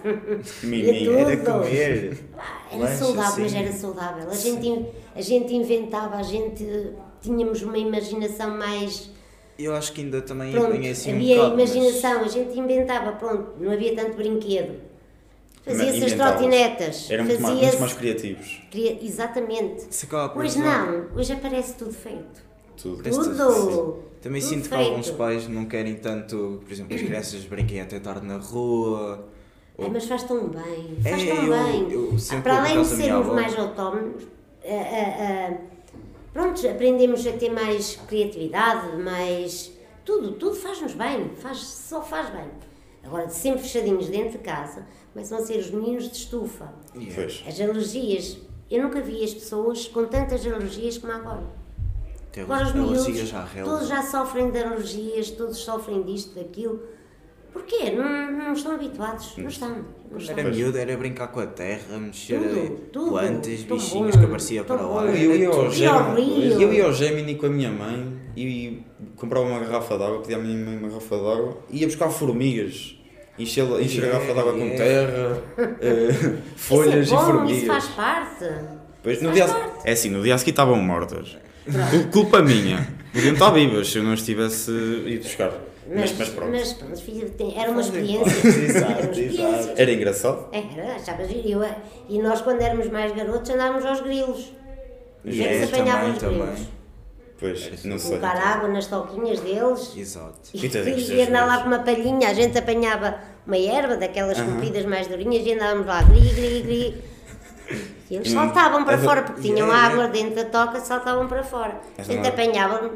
Tudo. 0.62 1.18
Era 1.18 1.38
comer. 1.38 2.18
Ah, 2.38 2.62
Era 2.72 2.80
Lanche, 2.84 2.96
saudável, 2.98 3.44
mas 3.44 3.54
assim. 3.54 3.58
era 3.66 3.72
saudável. 3.74 4.30
A 4.30 4.34
gente, 4.36 4.86
a 5.16 5.22
gente 5.22 5.54
inventava, 5.54 6.16
a 6.16 6.24
gente 6.24 6.94
tínhamos 7.22 7.62
uma 7.62 7.78
imaginação 7.78 8.58
mais. 8.58 9.12
Eu 9.60 9.76
acho 9.76 9.92
que 9.92 10.00
ainda 10.02 10.22
também 10.22 10.52
Pronto, 10.54 10.68
apanhei 10.68 10.92
assim 10.92 11.12
um 11.12 11.16
havia 11.18 11.36
bocado, 11.36 11.58
mas- 11.58 11.76
imaginação, 11.76 12.22
a 12.24 12.28
gente 12.30 12.58
inventava, 12.58 13.12
pronto, 13.12 13.52
não 13.60 13.72
havia 13.72 13.94
tanto 13.94 14.16
brinquedo. 14.16 14.76
Fazia-se 15.66 16.06
as 16.06 16.14
trotinetas. 16.14 17.12
Eram 17.12 17.26
muito 17.26 17.42
mais, 17.42 17.60
muito 17.60 17.80
mais 17.82 17.94
criativos. 17.94 18.62
cria- 18.72 18.98
Exatamente. 19.04 19.86
Hoje 20.36 20.60
não, 20.60 21.08
hoje 21.16 21.34
aparece 21.34 21.74
tudo 21.76 21.92
feito. 21.92 22.42
Tudo. 22.82 23.04
Tudo! 23.04 24.00
Também 24.22 24.42
Tudo 24.42 24.50
sinto 24.50 24.64
que 24.64 24.76
feito. 24.76 24.90
alguns 24.90 25.12
pais 25.12 25.48
não 25.50 25.66
querem 25.66 25.96
tanto, 25.96 26.62
por 26.66 26.72
exemplo, 26.72 26.96
as 26.96 27.02
crianças 27.02 27.44
brinquem 27.46 27.82
até 27.82 28.00
tarde 28.00 28.26
na 28.26 28.38
rua. 28.38 29.28
Ai, 29.78 29.90
mas 29.92 30.06
faz 30.06 30.24
tão 30.24 30.48
bem, 30.48 30.98
É, 31.06 31.10
faz 31.10 31.24
tão 31.24 31.36
eu- 31.46 31.64
bem. 31.64 31.92
eu 31.92 32.20
sempre 32.20 32.44
Para 32.44 32.54
vou 32.56 32.64
além 32.72 32.82
de 32.82 32.88
sermos 32.88 33.28
mais 33.28 33.58
autónomos, 33.60 34.24
ah, 34.66 34.68
ah, 34.70 35.50
ah, 35.50 35.54
pronto, 36.34 36.68
aprendemos 36.68 37.26
a 37.26 37.32
ter 37.34 37.50
mais 37.50 37.96
criatividade, 38.08 38.98
mais. 38.98 39.72
Tudo, 40.06 40.32
tudo 40.34 40.56
faz-nos 40.56 40.94
bem, 40.94 41.30
faz, 41.36 41.60
só 41.60 42.02
faz 42.02 42.30
bem. 42.30 42.50
Agora, 43.04 43.30
sempre 43.30 43.62
fechadinhos 43.62 44.08
dentro 44.08 44.38
de 44.38 44.40
casa, 44.40 44.86
começam 45.14 45.38
a 45.38 45.42
ser 45.42 45.58
os 45.58 45.70
meninos 45.70 46.10
de 46.10 46.18
estufa. 46.18 46.74
Pois. 47.16 47.44
As 47.48 47.60
alergias, 47.60 48.38
eu 48.70 48.84
nunca 48.84 49.02
vi 49.02 49.24
as 49.24 49.34
pessoas 49.34 49.88
com 49.88 50.06
tantas 50.06 50.46
alergias 50.46 50.98
como 50.98 51.14
agora. 51.14 51.44
Até 52.28 52.42
Agora 52.42 52.66
os 52.66 52.72
alergias 52.72 53.32
miúdos, 53.32 53.64
todos 53.64 53.88
já 53.88 54.04
sofrem 54.04 54.52
de 54.52 54.60
alergias, 54.60 55.32
todos 55.32 55.58
sofrem 55.58 56.04
disto, 56.04 56.36
daquilo. 56.36 56.82
Porquê? 57.54 57.92
Não, 57.92 58.32
não 58.32 58.54
estão 58.54 58.74
habituados, 58.74 59.34
não 59.38 59.48
estão. 59.48 59.70
Não 59.70 59.84
Quando 60.10 60.22
estão. 60.22 60.38
era 60.40 60.50
miúdo 60.50 60.78
era 60.78 60.98
brincar 60.98 61.28
com 61.30 61.40
a 61.40 61.48
terra, 61.48 61.98
mexer 62.00 62.40
Tudo, 62.40 62.78
tudo. 62.92 63.10
plantas, 63.12 63.62
bichinhos 63.62 64.16
bom, 64.16 64.20
que 64.20 64.26
aparecia 64.26 64.64
para 64.64 64.82
lá. 64.82 65.06
Eu, 65.06 65.16
eu, 65.34 65.36
ia 65.36 65.50
ao. 65.50 65.68
E 65.68 65.72
Gemini, 65.72 66.62
eu 66.64 66.74
ia 66.74 66.86
ao 66.86 66.94
Gemini 66.94 67.36
com 67.36 67.46
a 67.46 67.50
minha 67.50 67.70
mãe 67.72 68.14
e 68.36 68.82
comprava 69.16 69.46
uma 69.46 69.60
garrafa 69.60 69.98
de 69.98 70.04
água, 70.04 70.20
pedia 70.22 70.38
à 70.38 70.40
minha 70.40 70.58
mãe 70.66 70.78
uma 70.78 70.88
garrafa 70.90 71.16
de 71.18 71.22
água 71.28 71.58
e 71.70 71.80
ia 71.82 71.88
buscar 71.88 72.10
formigas. 72.10 72.96
Encher, 73.38 73.64
encher 73.82 74.04
a 74.06 74.08
garrafa 74.08 74.34
de 74.34 74.40
água 74.40 74.52
com 74.54 74.60
Yeah. 74.60 74.78
terra, 74.78 75.44
eh, 75.82 76.34
folhas 76.58 77.06
isso 77.08 77.16
é 77.16 77.18
e 77.18 77.20
bom, 77.20 77.26
formigas. 77.26 77.58
Isso 77.58 77.68
faz 77.68 77.88
parte. 77.90 78.46
Pois, 79.02 79.22
no 79.22 79.30
faz 79.30 79.36
dia, 79.36 79.46
a- 79.46 79.48
parte. 79.54 79.88
é 79.88 79.92
assim, 79.94 80.10
no 80.10 80.22
dia 80.22 80.36
a 80.36 80.38
seguir 80.38 80.52
estavam 80.52 80.76
mortas. 80.82 81.38
Cul- 81.92 82.08
Culpa 82.12 82.42
minha. 82.42 82.88
Podiam 83.14 83.34
estar 83.34 83.50
vivas 83.52 83.90
se 83.92 83.98
eu 83.98 84.04
não 84.04 84.14
as 84.14 84.22
tivesse 84.24 84.72
ido 84.72 85.24
buscar. 85.24 85.52
Mas, 85.92 86.18
mas 86.18 86.30
pronto. 86.30 86.52
mas 86.52 86.74
pronto, 86.74 87.02
filho, 87.02 87.30
tem- 87.32 87.60
era 87.60 87.72
uma 87.72 87.82
experiência. 87.82 88.48
exato, 88.48 88.92
era 88.92 89.02
uma 89.02 89.12
experiência. 89.12 89.42
exato. 89.60 89.82
Era 89.82 89.92
engraçado. 89.92 90.48
Era, 90.52 90.96
achavas. 90.96 91.30
Eu, 91.44 91.62
e 92.08 92.20
nós, 92.20 92.42
quando 92.42 92.62
éramos 92.62 92.88
mais 92.90 93.12
garotos, 93.14 93.50
andávamos 93.50 93.86
aos 93.86 94.02
grilos. 94.02 94.54
Já 95.26 95.44
É, 95.46 95.56
É, 95.56 95.66
se 95.68 95.74
apanhavam 95.74 96.12
os 96.12 96.18
também, 96.20 96.38
grilos. 96.40 96.60
também. 96.60 96.80
Pois, 97.40 97.84
não 97.86 97.98
sei. 97.98 98.18
Colocar 98.20 98.38
água 98.38 98.68
nas 98.70 98.88
toquinhas 98.88 99.40
deles. 99.40 99.94
Exato. 99.96 100.38
E, 100.54 100.66
E 100.66 101.14
e 101.16 101.22
andar 101.22 101.46
lá 101.46 101.60
com 101.60 101.68
uma 101.68 101.80
palhinha, 101.80 102.30
a 102.30 102.34
gente 102.34 102.58
apanhava 102.58 103.16
uma 103.48 103.58
erva 103.58 103.96
daquelas 103.96 104.40
compridas 104.40 104.86
mais 104.86 105.08
durinhas 105.08 105.46
e 105.46 105.54
andávamos 105.54 105.88
lá, 105.88 106.02
gri, 106.04 106.20
gri, 106.20 106.62
gri. 106.62 107.04
E 108.12 108.16
eles 108.16 108.28
E 108.28 108.32
saltavam 108.32 108.84
para 108.84 108.96
a- 108.96 109.00
fora, 109.00 109.22
porque 109.24 109.42
tinham 109.42 109.68
Yeah, 109.68 109.86
água 109.88 110.04
yeah. 110.06 110.14
dentro 110.14 110.36
da 110.36 110.46
toca, 110.46 110.80
saltavam 110.82 111.28
para 111.28 111.44
fora. 111.44 111.80
A 111.98 112.02
Essa 112.02 112.12
gente 112.12 112.26
é- 112.26 112.30
apanhava, 112.30 112.92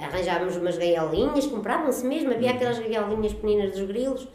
arranjávamos 0.00 0.56
umas 0.56 0.76
gaiolinhas, 0.78 1.46
compravam-se 1.46 2.06
mesmo, 2.06 2.32
havia 2.32 2.50
aquelas 2.52 2.78
gaiolinhas 2.78 3.32
pequeninas 3.32 3.72
dos 3.72 3.86
grilos. 3.88 4.28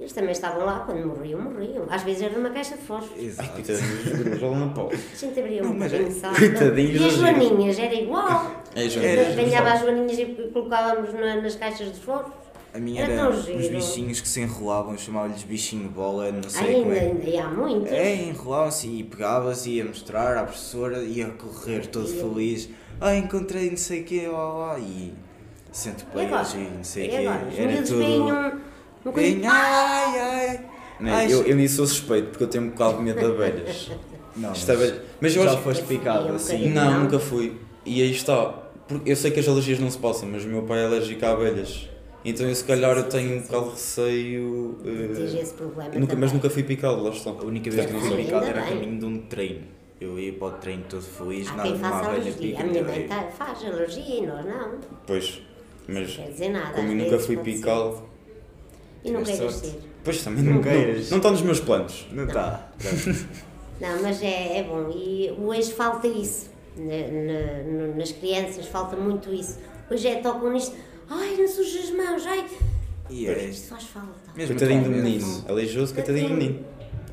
Eles 0.00 0.12
também 0.12 0.32
estavam 0.32 0.64
lá, 0.66 0.80
quando 0.80 1.06
morriam, 1.06 1.40
morriam. 1.40 1.86
Às 1.88 2.02
vezes 2.02 2.22
era 2.22 2.34
numa 2.36 2.50
caixa 2.50 2.76
de 2.76 2.82
fósforos. 2.82 3.22
Exato. 3.22 3.50
coitadinhos 3.52 4.74
pau. 4.74 4.90
A 4.92 5.16
gente 5.16 5.38
abria 5.38 5.62
um 5.62 5.66
Não, 5.66 5.74
mas 5.74 5.92
bocadinho 5.92 6.10
é- 6.10 6.12
de 6.12 6.20
sal. 6.20 6.34
Coitadinhos 6.34 7.00
E 7.00 7.04
as 7.06 7.12
joaninhas, 7.14 7.78
era 7.78 7.94
igual. 7.94 8.50
É. 8.74 8.86
Era. 8.86 9.30
Apanhava 9.32 9.68
as 9.72 9.80
joaninhas 9.80 10.18
e 10.18 10.24
colocávamos 10.52 11.14
na- 11.14 11.36
nas 11.36 11.54
caixas 11.54 11.92
de 11.92 12.00
fósforos. 12.00 12.34
A 12.74 12.78
minha 12.80 13.02
Era 13.04 13.12
era 13.12 13.30
os 13.30 13.44
giro. 13.44 13.68
bichinhos 13.76 14.20
que 14.20 14.26
se 14.26 14.40
enrolavam, 14.40 14.98
chamavam-lhes 14.98 15.44
bichinho 15.44 15.88
bola, 15.88 16.32
não 16.32 16.42
sei 16.50 16.66
Ainda, 16.66 16.80
como 16.80 16.92
é. 16.92 16.98
ainda, 17.00 17.30
e 17.30 17.38
há 17.38 17.48
muitos. 17.48 17.92
É, 17.92 18.14
enrolavam-se 18.24 18.88
e 18.88 19.04
pegava-se, 19.04 19.70
ia 19.70 19.84
mostrar 19.84 20.36
à 20.36 20.42
professora, 20.42 20.98
ia 21.04 21.26
correr 21.28 21.86
todo 21.86 22.08
E- 22.10 22.18
feliz. 22.20 22.68
Ah, 23.00 23.14
encontrei 23.14 23.70
não 23.70 23.76
sei 23.76 24.00
o 24.00 24.04
quê, 24.04 24.26
lá 24.26 24.52
lá, 24.52 24.78
e 24.80 24.82
E 24.82 25.14
centopeias 25.70 26.32
agora? 26.32 26.48
e 26.58 26.76
não 26.76 26.84
sei 26.84 27.02
o 27.02 27.06
E 27.06 27.08
quê. 27.10 27.16
agora? 27.26 27.48
Era 27.56 27.82
tudo. 27.82 27.98
veem 27.98 28.20
um, 28.22 28.28
um 28.28 28.50
Bem, 28.50 29.12
coisinho- 29.12 29.50
ai, 29.50 30.18
ai. 30.20 30.60
Não, 31.00 31.12
Ai, 31.12 31.32
eu, 31.32 31.42
eu 31.44 31.56
nisso 31.56 31.76
sou 31.76 31.86
suspeito 31.86 32.28
porque 32.30 32.42
eu 32.44 32.48
tenho 32.48 32.64
um 32.64 32.70
bocado 32.70 32.96
de 32.98 33.02
medo 33.04 33.20
de 33.20 33.26
abelhas. 33.26 33.90
Não, 34.36 34.52
Isto 34.52 34.70
é 34.72 34.74
abelha- 34.74 35.02
Mas 35.20 35.36
eu 35.36 35.44
já 35.44 35.52
acho 35.52 35.62
foste 35.62 35.84
picado 35.84 36.26
um 36.28 36.34
assim. 36.34 36.70
Não, 36.70 36.90
Não. 36.90 37.00
nunca 37.04 37.20
fui. 37.20 37.56
E 37.86 38.02
aí 38.02 38.10
está. 38.10 38.46
Porque 38.88 39.12
eu 39.12 39.16
sei 39.16 39.30
que 39.30 39.38
as 39.38 39.46
alergias 39.48 39.78
não 39.78 39.88
se 39.90 39.98
passam, 39.98 40.28
mas 40.28 40.44
o 40.44 40.48
meu 40.48 40.62
pai 40.62 40.80
é 40.82 40.86
alérgico 40.86 41.24
a 41.24 41.30
abelhas. 41.30 41.88
Então 42.24 42.48
eu 42.48 42.54
se 42.54 42.64
calhar 42.64 42.96
eu 42.96 43.04
tenho 43.04 43.36
um 43.38 43.40
bocado 43.42 43.64
de 43.66 43.70
receio. 43.72 44.78
Tens 44.82 45.34
esse 45.34 45.54
problema 45.54 45.90
nunca, 45.94 46.06
também. 46.06 46.16
mas 46.18 46.32
nunca 46.32 46.48
fui 46.50 46.62
picado, 46.62 47.02
lá 47.02 47.10
está. 47.10 47.30
A 47.30 47.44
única 47.44 47.70
vez 47.70 47.86
que 47.86 47.92
não 47.92 48.00
fui 48.00 48.16
picado 48.24 48.46
era 48.46 48.60
a 48.62 48.66
caminho 48.66 48.98
de 48.98 49.04
um 49.04 49.18
treino. 49.26 49.62
Eu 50.00 50.18
ia 50.18 50.32
para 50.32 50.48
o 50.48 50.50
treino 50.52 50.84
todo 50.88 51.02
feliz, 51.02 51.48
Há 51.48 51.56
nada 51.56 51.68
quem 51.68 51.76
de 51.78 51.84
uma 51.84 51.98
abelha 51.98 52.08
alergia. 52.12 52.32
pica 52.34 52.62
A 52.62 52.66
minha 52.66 52.82
mãe 52.84 53.06
tá, 53.06 53.22
faz 53.24 53.64
alergia 53.64 54.16
e 54.18 54.26
nós 54.26 54.44
não. 54.46 54.78
Pois. 55.06 55.40
Mas 55.86 56.16
Quer 56.16 56.28
dizer 56.30 56.48
nada. 56.48 56.72
como 56.74 56.88
eu 56.88 56.94
nunca 56.96 57.18
fui 57.18 57.36
picado, 57.36 58.02
E 59.04 59.10
não 59.10 59.24
sorte. 59.24 59.52
ser. 59.66 59.78
pois 60.02 60.22
também 60.24 60.42
Não 60.42 60.52
não, 60.54 60.56
não, 60.60 60.62
queiras. 60.64 61.10
não 61.10 61.18
está 61.18 61.30
nos 61.30 61.42
meus 61.42 61.60
planos. 61.60 62.06
Não 62.10 62.24
está. 62.24 62.68
Não, 63.80 64.00
mas 64.02 64.22
é, 64.22 64.58
é 64.58 64.62
bom. 64.62 64.88
E 64.94 65.32
hoje 65.36 65.72
falta 65.72 66.06
isso. 66.06 66.48
Na- 66.76 66.84
na- 67.88 67.94
nas 67.96 68.12
crianças 68.12 68.66
falta 68.66 68.94
muito 68.96 69.34
isso. 69.34 69.58
Hoje 69.90 70.06
é 70.06 70.16
tocam 70.20 70.52
nisto. 70.52 70.76
Ai, 71.08 71.36
não 71.36 71.48
sujas 71.48 71.84
as 71.84 71.90
mãos. 71.90 72.26
Ai. 72.26 72.44
E 73.10 73.26
é. 73.26 73.44
Isto 73.46 73.68
faz 73.68 73.84
falta. 73.84 74.08
Mesmo 74.34 74.56
Coitadinho 74.56 74.84
do 74.84 74.90
menino. 74.90 75.44
Aleijoso, 75.48 75.94
coitadinho 75.94 76.28
do 76.30 76.34
menino. 76.34 76.64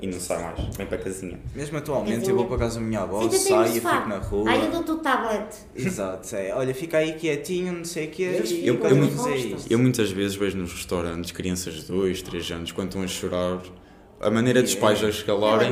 E 0.02 0.08
não 0.08 0.20
sai 0.20 0.42
mais. 0.44 0.76
Vem 0.76 0.88
para 0.88 0.98
a 0.98 1.02
casinha. 1.02 1.40
Mesmo 1.54 1.78
atualmente 1.78 2.28
eu 2.28 2.36
vou 2.36 2.46
para 2.48 2.58
casa 2.58 2.80
da 2.80 2.86
minha 2.86 3.02
avó, 3.02 3.20
aí 3.22 3.26
no 3.28 3.32
saio 3.34 3.68
e 3.70 3.80
fico 3.80 3.86
na 4.10 4.18
rua. 4.18 4.50
Ai, 4.50 4.66
eu 4.66 4.72
dou-te 4.72 4.92
o 4.92 4.98
tablet. 4.98 5.46
Exato, 5.76 6.36
é. 6.36 6.56
Olha, 6.56 6.74
fica 6.74 6.98
aí 6.98 7.14
quietinho, 7.14 7.72
não 7.74 7.86
sei 7.86 8.08
o 8.08 8.10
quê. 8.10 8.24
Eles 8.24 8.50
e 8.50 8.66
Eu- 8.66 8.76
eu, 8.80 8.96
eu- 8.96 9.58
eu 9.70 9.78
muitas 9.80 10.10
vezes 10.10 10.36
vejo 10.36 10.58
nos 10.58 10.74
restaurantes 10.74 11.32
crianças 11.32 11.76
de 11.76 11.84
2, 11.86 12.22
3 12.24 12.50
anos, 12.50 12.72
quando 12.72 12.88
estão 12.88 13.04
a 13.04 13.08
chorar, 13.08 13.60
a 14.20 14.32
maneira 14.32 14.64
dos 14.64 14.74
pais 14.74 15.04
a 15.04 15.10
escalarem 15.10 15.70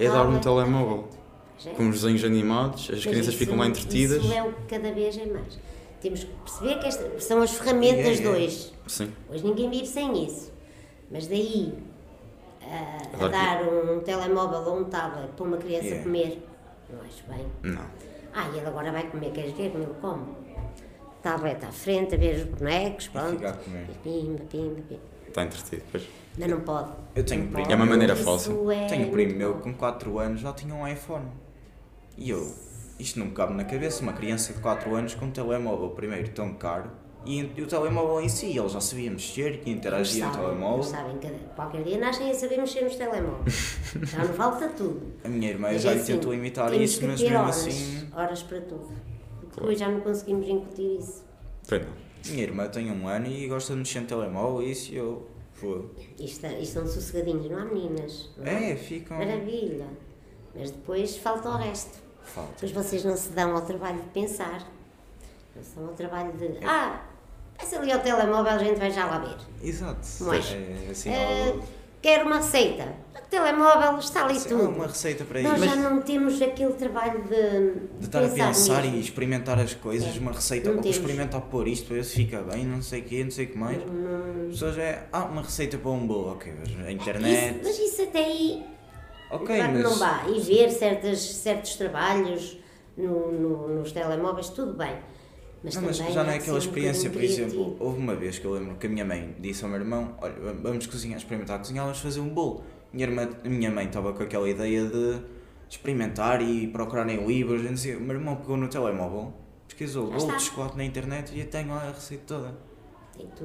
é 0.00 0.08
dar 0.08 0.26
um 0.26 0.40
telemóvel. 0.40 1.08
É. 1.64 1.70
Com 1.70 1.90
os 1.90 2.00
desenhos 2.00 2.24
animados, 2.24 2.90
as 2.90 3.04
crianças 3.04 3.34
ficam 3.34 3.56
lá 3.56 3.66
entretidas. 3.68 4.24
Isso 4.24 4.32
é 4.32 4.42
o 4.42 4.52
que 4.52 4.62
cada 4.68 4.90
vez 4.92 5.16
é 5.16 5.26
mais. 5.26 5.58
Temos 6.00 6.24
que 6.24 6.30
perceber 6.32 6.78
que 6.80 6.86
estas 6.86 7.24
são 7.24 7.42
as 7.42 7.52
ferramentas 7.52 8.18
É, 8.18 8.22
de 8.22 8.26
é. 8.26 8.30
hoje. 8.30 8.72
Sim. 8.86 9.12
Hoje 9.28 9.44
ninguém 9.44 9.68
vive 9.70 9.86
sem 9.86 10.24
isso. 10.24 10.50
Mas 11.10 11.26
daí 11.26 11.74
a, 12.62 13.24
a 13.24 13.28
dar 13.28 13.62
um 13.62 14.00
telemóvel 14.00 14.60
ou 14.60 14.80
um 14.80 14.84
tablet 14.84 15.28
para 15.36 15.44
uma 15.44 15.56
criança 15.56 15.86
Yeah. 15.86 16.04
comer, 16.04 16.42
não 16.92 17.00
acho 17.02 17.22
bem. 17.28 17.46
Não. 17.62 17.84
Ah, 18.32 18.48
e 18.54 18.58
ele 18.58 18.66
agora 18.66 18.92
vai 18.92 19.08
comer, 19.10 19.30
queres 19.32 19.52
ver 19.52 19.70
como 19.72 19.84
ele 19.84 19.94
come? 20.00 20.24
Tablet 21.22 21.64
à 21.64 21.72
frente, 21.72 22.14
a 22.14 22.18
ver 22.18 22.36
os 22.36 22.44
bonecos, 22.44 23.08
pronto. 23.08 23.38
Pimba, 24.02 24.42
pimba, 24.50 24.80
pimba. 24.88 25.00
Está 25.28 25.44
entretido. 25.44 25.82
Pois. 25.92 26.08
Mas 26.38 26.48
não 26.48 26.60
pode. 26.60 26.92
Eu 27.14 27.24
tenho 27.24 27.46
primo. 27.48 27.70
É 27.70 27.74
uma 27.74 27.86
maneira 27.86 28.16
fácil. 28.16 28.70
é 28.70 28.86
Tenho 28.86 29.08
um 29.08 29.10
primo 29.10 29.34
meu 29.36 29.54
com 29.54 29.74
4 29.74 30.18
anos 30.18 30.40
já 30.40 30.52
tinha 30.52 30.74
um 30.74 30.86
iPhone. 30.88 31.26
E 32.16 32.30
eu, 32.30 32.52
isto 33.00 33.18
não 33.18 33.26
me 33.26 33.32
cabe 33.32 33.54
na 33.54 33.64
cabeça, 33.64 34.02
uma 34.02 34.12
criança 34.12 34.52
de 34.52 34.60
4 34.60 34.94
anos 34.94 35.14
com 35.14 35.26
um 35.26 35.30
telemóvel 35.30 35.90
primeiro 35.90 36.28
tão 36.30 36.54
caro 36.54 36.90
e, 37.24 37.40
e 37.54 37.62
o 37.62 37.66
telemóvel 37.66 38.20
em 38.22 38.28
si, 38.28 38.56
ele 38.58 38.68
já 38.68 38.80
sabia 38.80 39.10
mexer, 39.10 39.60
que 39.60 39.70
interagia 39.70 40.26
no 40.26 40.32
telemóvel. 40.32 40.82
sabem 40.82 41.18
que 41.18 41.28
qualquer 41.54 41.82
dia 41.82 41.98
nascem 41.98 42.30
a 42.30 42.34
saber 42.34 42.56
mexer 42.58 42.82
nos 42.82 42.96
telemóveis. 42.96 43.76
Já 44.10 44.24
não 44.24 44.32
falta 44.32 44.68
tudo. 44.70 45.02
A 45.22 45.28
minha 45.28 45.50
irmã 45.50 45.68
Mas 45.70 45.82
já 45.82 45.90
é 45.90 45.94
lhe 45.94 46.00
assim, 46.00 46.12
tentou 46.14 46.32
imitar 46.32 46.72
isso, 46.72 47.00
que 47.00 47.06
mas 47.06 47.20
ter 47.20 47.28
mesmo 47.28 47.38
horas, 47.42 47.66
assim. 47.66 48.08
horas 48.14 48.42
para 48.42 48.60
tudo. 48.62 48.88
Depois 49.54 49.78
já 49.78 49.88
não 49.88 50.00
conseguimos 50.00 50.48
incutir 50.48 50.98
isso. 50.98 51.24
Não. 51.70 52.32
Minha 52.32 52.42
irmã 52.42 52.68
tem 52.68 52.90
um 52.90 53.06
ano 53.06 53.26
e 53.26 53.46
gosta 53.48 53.72
de 53.74 53.80
mexer 53.80 54.00
no 54.00 54.06
telemóvel 54.06 54.62
e 54.62 54.70
isso 54.70 54.94
eu. 54.94 55.26
Foi. 55.52 55.90
Isto, 56.18 56.46
isto 56.46 56.72
são 56.72 56.86
sossegadinhos, 56.86 57.50
não 57.50 57.58
há 57.58 57.64
meninas. 57.66 58.30
Não 58.38 58.46
É, 58.46 58.74
ficam. 58.76 59.18
Maravilha. 59.18 59.86
Mas 60.54 60.70
depois 60.70 61.16
falta 61.18 61.50
o 61.50 61.56
resto. 61.58 61.98
Falta. 62.34 62.52
Depois 62.66 62.72
vocês 62.86 63.04
não 63.04 63.16
se 63.16 63.28
dão 63.30 63.54
ao 63.54 63.62
trabalho 63.62 63.96
de 64.00 64.08
pensar. 64.10 64.60
Não 65.56 65.62
se 65.62 65.74
dão 65.76 65.86
ao 65.88 65.92
trabalho 65.94 66.32
de. 66.32 66.64
Ah, 66.64 67.00
vai 67.58 67.78
ali 67.78 67.92
ao 67.92 68.00
telemóvel, 68.00 68.52
a 68.52 68.58
gente 68.58 68.78
vai 68.78 68.90
já 68.90 69.06
lá 69.06 69.18
ver. 69.18 69.36
Exato. 69.62 70.06
Não 70.20 70.32
é? 70.34 70.38
É, 70.38 70.90
assim, 70.90 71.10
algo- 71.14 71.62
quero 72.00 72.26
uma 72.26 72.36
receita. 72.36 72.94
O 73.14 73.30
telemóvel 73.30 73.98
está 73.98 74.24
ali 74.24 74.38
Sim, 74.40 74.48
tudo. 74.48 74.68
uma 74.70 74.86
receita 74.86 75.24
para 75.24 75.40
Nós 75.42 75.56
isso. 75.60 75.64
já 75.66 75.76
não 75.76 76.00
temos 76.02 76.40
aquele 76.42 76.72
trabalho 76.72 77.22
de, 77.24 77.98
De 77.98 78.04
estar 78.06 78.24
a 78.24 78.28
pensar 78.28 78.82
mesmo. 78.82 78.96
e 78.96 79.00
experimentar 79.00 79.58
as 79.60 79.74
coisas, 79.74 80.16
É. 80.16 80.18
uma 80.18 80.32
receita, 80.32 80.72
Não 80.72 80.80
temos. 80.80 80.96
experimentar 80.96 81.40
pôr 81.42 81.68
isto 81.68 81.86
para 81.86 81.96
ver 81.96 82.04
se 82.04 82.14
fica 82.16 82.40
bem, 82.42 82.64
não 82.64 82.82
sei 82.82 83.00
o 83.02 83.04
quê, 83.04 83.22
não 83.24 83.30
sei 83.30 83.44
o 83.46 83.48
que 83.50 83.58
mais. 83.58 83.78
As 83.82 84.48
pessoas 84.52 84.78
é, 84.78 85.06
ah, 85.12 85.24
uma 85.24 85.42
receita 85.42 85.78
para 85.78 85.90
um 85.90 86.06
bolo, 86.06 86.32
ok, 86.32 86.52
mas 86.58 86.86
a 86.86 86.90
internet, 86.92 87.56
Isso- 87.56 87.60
mas 87.64 87.78
isso 87.78 88.02
até 88.02 88.24
aí 88.24 88.66
ok, 89.30 89.46
claro 89.46 89.72
que 89.72 89.78
mas 89.78 89.82
não 89.82 89.98
vá. 89.98 90.24
E 90.28 90.40
ver 90.40 90.70
certas, 90.70 91.20
certos 91.20 91.76
trabalhos 91.76 92.58
no, 92.96 93.32
no- 93.32 93.68
nos 93.80 93.92
telemóveis, 93.92 94.48
tudo 94.50 94.74
bem. 94.74 94.96
Mas, 95.62 95.74
Não, 95.74 95.82
mas 95.82 95.96
já 95.98 96.24
não 96.24 96.30
é 96.30 96.36
aquela 96.36 96.56
um 96.56 96.58
experiência, 96.58 97.10
por 97.10 97.20
bocadinho 97.20 97.46
exemplo, 97.46 97.76
houve 97.78 97.98
uma 97.98 98.14
vez 98.16 98.38
que 98.38 98.46
eu 98.46 98.52
lembro 98.52 98.76
que 98.76 98.86
a 98.86 98.90
minha 98.90 99.04
mãe 99.04 99.36
disse 99.38 99.62
ao 99.62 99.70
meu 99.70 99.78
irmão, 99.80 100.14
olha, 100.20 100.34
vamos 100.62 100.86
cozinhar, 100.86 101.18
experimentar 101.18 101.58
cozinhar, 101.58 101.84
vamos 101.84 102.00
fazer 102.00 102.20
um 102.20 102.30
bolo. 102.30 102.64
Minha 102.92 103.06
irmã, 103.06 103.28
a 103.44 103.48
minha 103.48 103.70
mãe 103.70 103.84
estava 103.86 104.12
com 104.14 104.22
aquela 104.22 104.48
ideia 104.48 104.86
de 104.86 105.20
experimentar 105.68 106.40
e 106.42 106.66
procurar 106.68 107.08
em 107.10 107.26
livros, 107.26 107.62
não 107.62 107.76
sei, 107.76 107.94
o 107.94 108.00
meu 108.00 108.16
irmão 108.16 108.36
pegou 108.36 108.56
no 108.56 108.68
telemóvel, 108.68 109.34
pesquisou 109.68 110.10
bolo 110.10 110.34
de 110.36 110.42
chocolate 110.42 110.76
na 110.78 110.84
internet 110.84 111.32
e 111.34 111.40
eu 111.40 111.46
tenho 111.46 111.68
lá 111.68 111.82
a 111.88 111.92
receita 111.92 112.24
toda. 112.26 112.69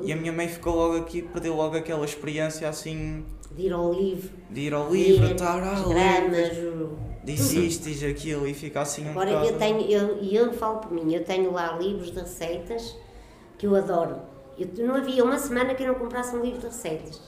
E 0.03 0.11
a 0.11 0.15
minha 0.15 0.31
mãe 0.31 0.47
ficou 0.47 0.75
logo 0.75 0.97
aqui, 0.97 1.21
perdeu 1.21 1.55
logo 1.55 1.75
aquela 1.75 2.05
experiência 2.05 2.67
assim 2.67 3.25
De 3.51 3.63
ir 3.63 3.73
ao 3.73 3.91
livro, 3.93 4.29
de 4.49 4.61
ir 4.61 4.73
ao 4.73 4.91
livro, 4.91 5.31
estar 5.31 5.73
os 5.73 5.87
ler, 5.87 6.29
diz 7.79 8.03
aquilo 8.03 8.47
e 8.47 8.53
fica 8.53 8.81
assim 8.81 9.05
um 9.05 9.11
Agora 9.11 9.31
bocado. 9.31 9.47
eu 9.47 9.57
tenho, 9.57 9.81
eu, 9.81 10.17
e 10.21 10.35
eu 10.35 10.53
falo 10.53 10.79
por 10.79 10.91
mim, 10.91 11.13
eu 11.13 11.23
tenho 11.23 11.51
lá 11.51 11.77
livros 11.77 12.11
de 12.11 12.19
receitas 12.19 12.95
que 13.57 13.65
eu 13.65 13.75
adoro. 13.75 14.17
Eu, 14.57 14.69
não 14.85 14.95
havia 14.95 15.23
uma 15.23 15.37
semana 15.37 15.73
que 15.73 15.83
eu 15.83 15.87
não 15.87 15.95
comprasse 15.95 16.35
um 16.35 16.41
livro 16.41 16.59
de 16.59 16.67
receitas. 16.67 17.21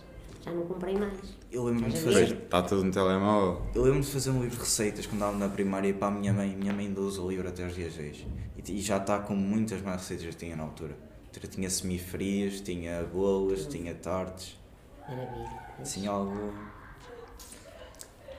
Já 0.44 0.52
não 0.52 0.66
comprei 0.66 0.96
mais. 0.96 1.18
Eu 1.52 1.66
lembro-me 1.66 1.92
de 1.92 2.00
fazer. 2.00 2.38
está 2.44 2.62
tudo 2.62 2.86
no 2.86 2.92
telemóvel. 2.92 3.62
Eu 3.76 3.82
lembro-me 3.82 4.06
de 4.06 4.12
fazer 4.12 4.30
um 4.30 4.42
livro 4.42 4.56
de 4.56 4.64
receitas 4.64 5.06
quando 5.06 5.22
andava 5.22 5.38
na 5.38 5.50
primária 5.50 5.94
para 5.94 6.08
a 6.08 6.12
minha 6.12 6.32
mãe. 6.32 6.56
Minha 6.56 6.74
mãe 6.74 6.88
ainda 6.88 7.02
usa 7.02 7.22
o 7.22 7.30
livro 7.30 7.50
até 7.50 7.66
os 7.66 7.76
dias 7.76 7.94
de 7.94 8.02
hoje. 8.02 8.28
E, 8.56 8.72
e 8.72 8.82
já 8.82 8.96
está 8.98 9.20
com 9.20 9.36
muitas 9.36 9.82
mais 9.82 9.98
receitas 10.02 10.26
que 10.28 10.36
tinha 10.36 10.56
na 10.56 10.64
altura. 10.64 10.96
Tinha 11.46 11.70
semifrias, 11.70 12.62
tinha 12.62 13.04
bolas, 13.04 13.66
tinha 13.68 13.94
tartes. 13.94 14.58
Maravilha. 15.08 15.50
Assim 15.80 16.08
algo. 16.08 16.54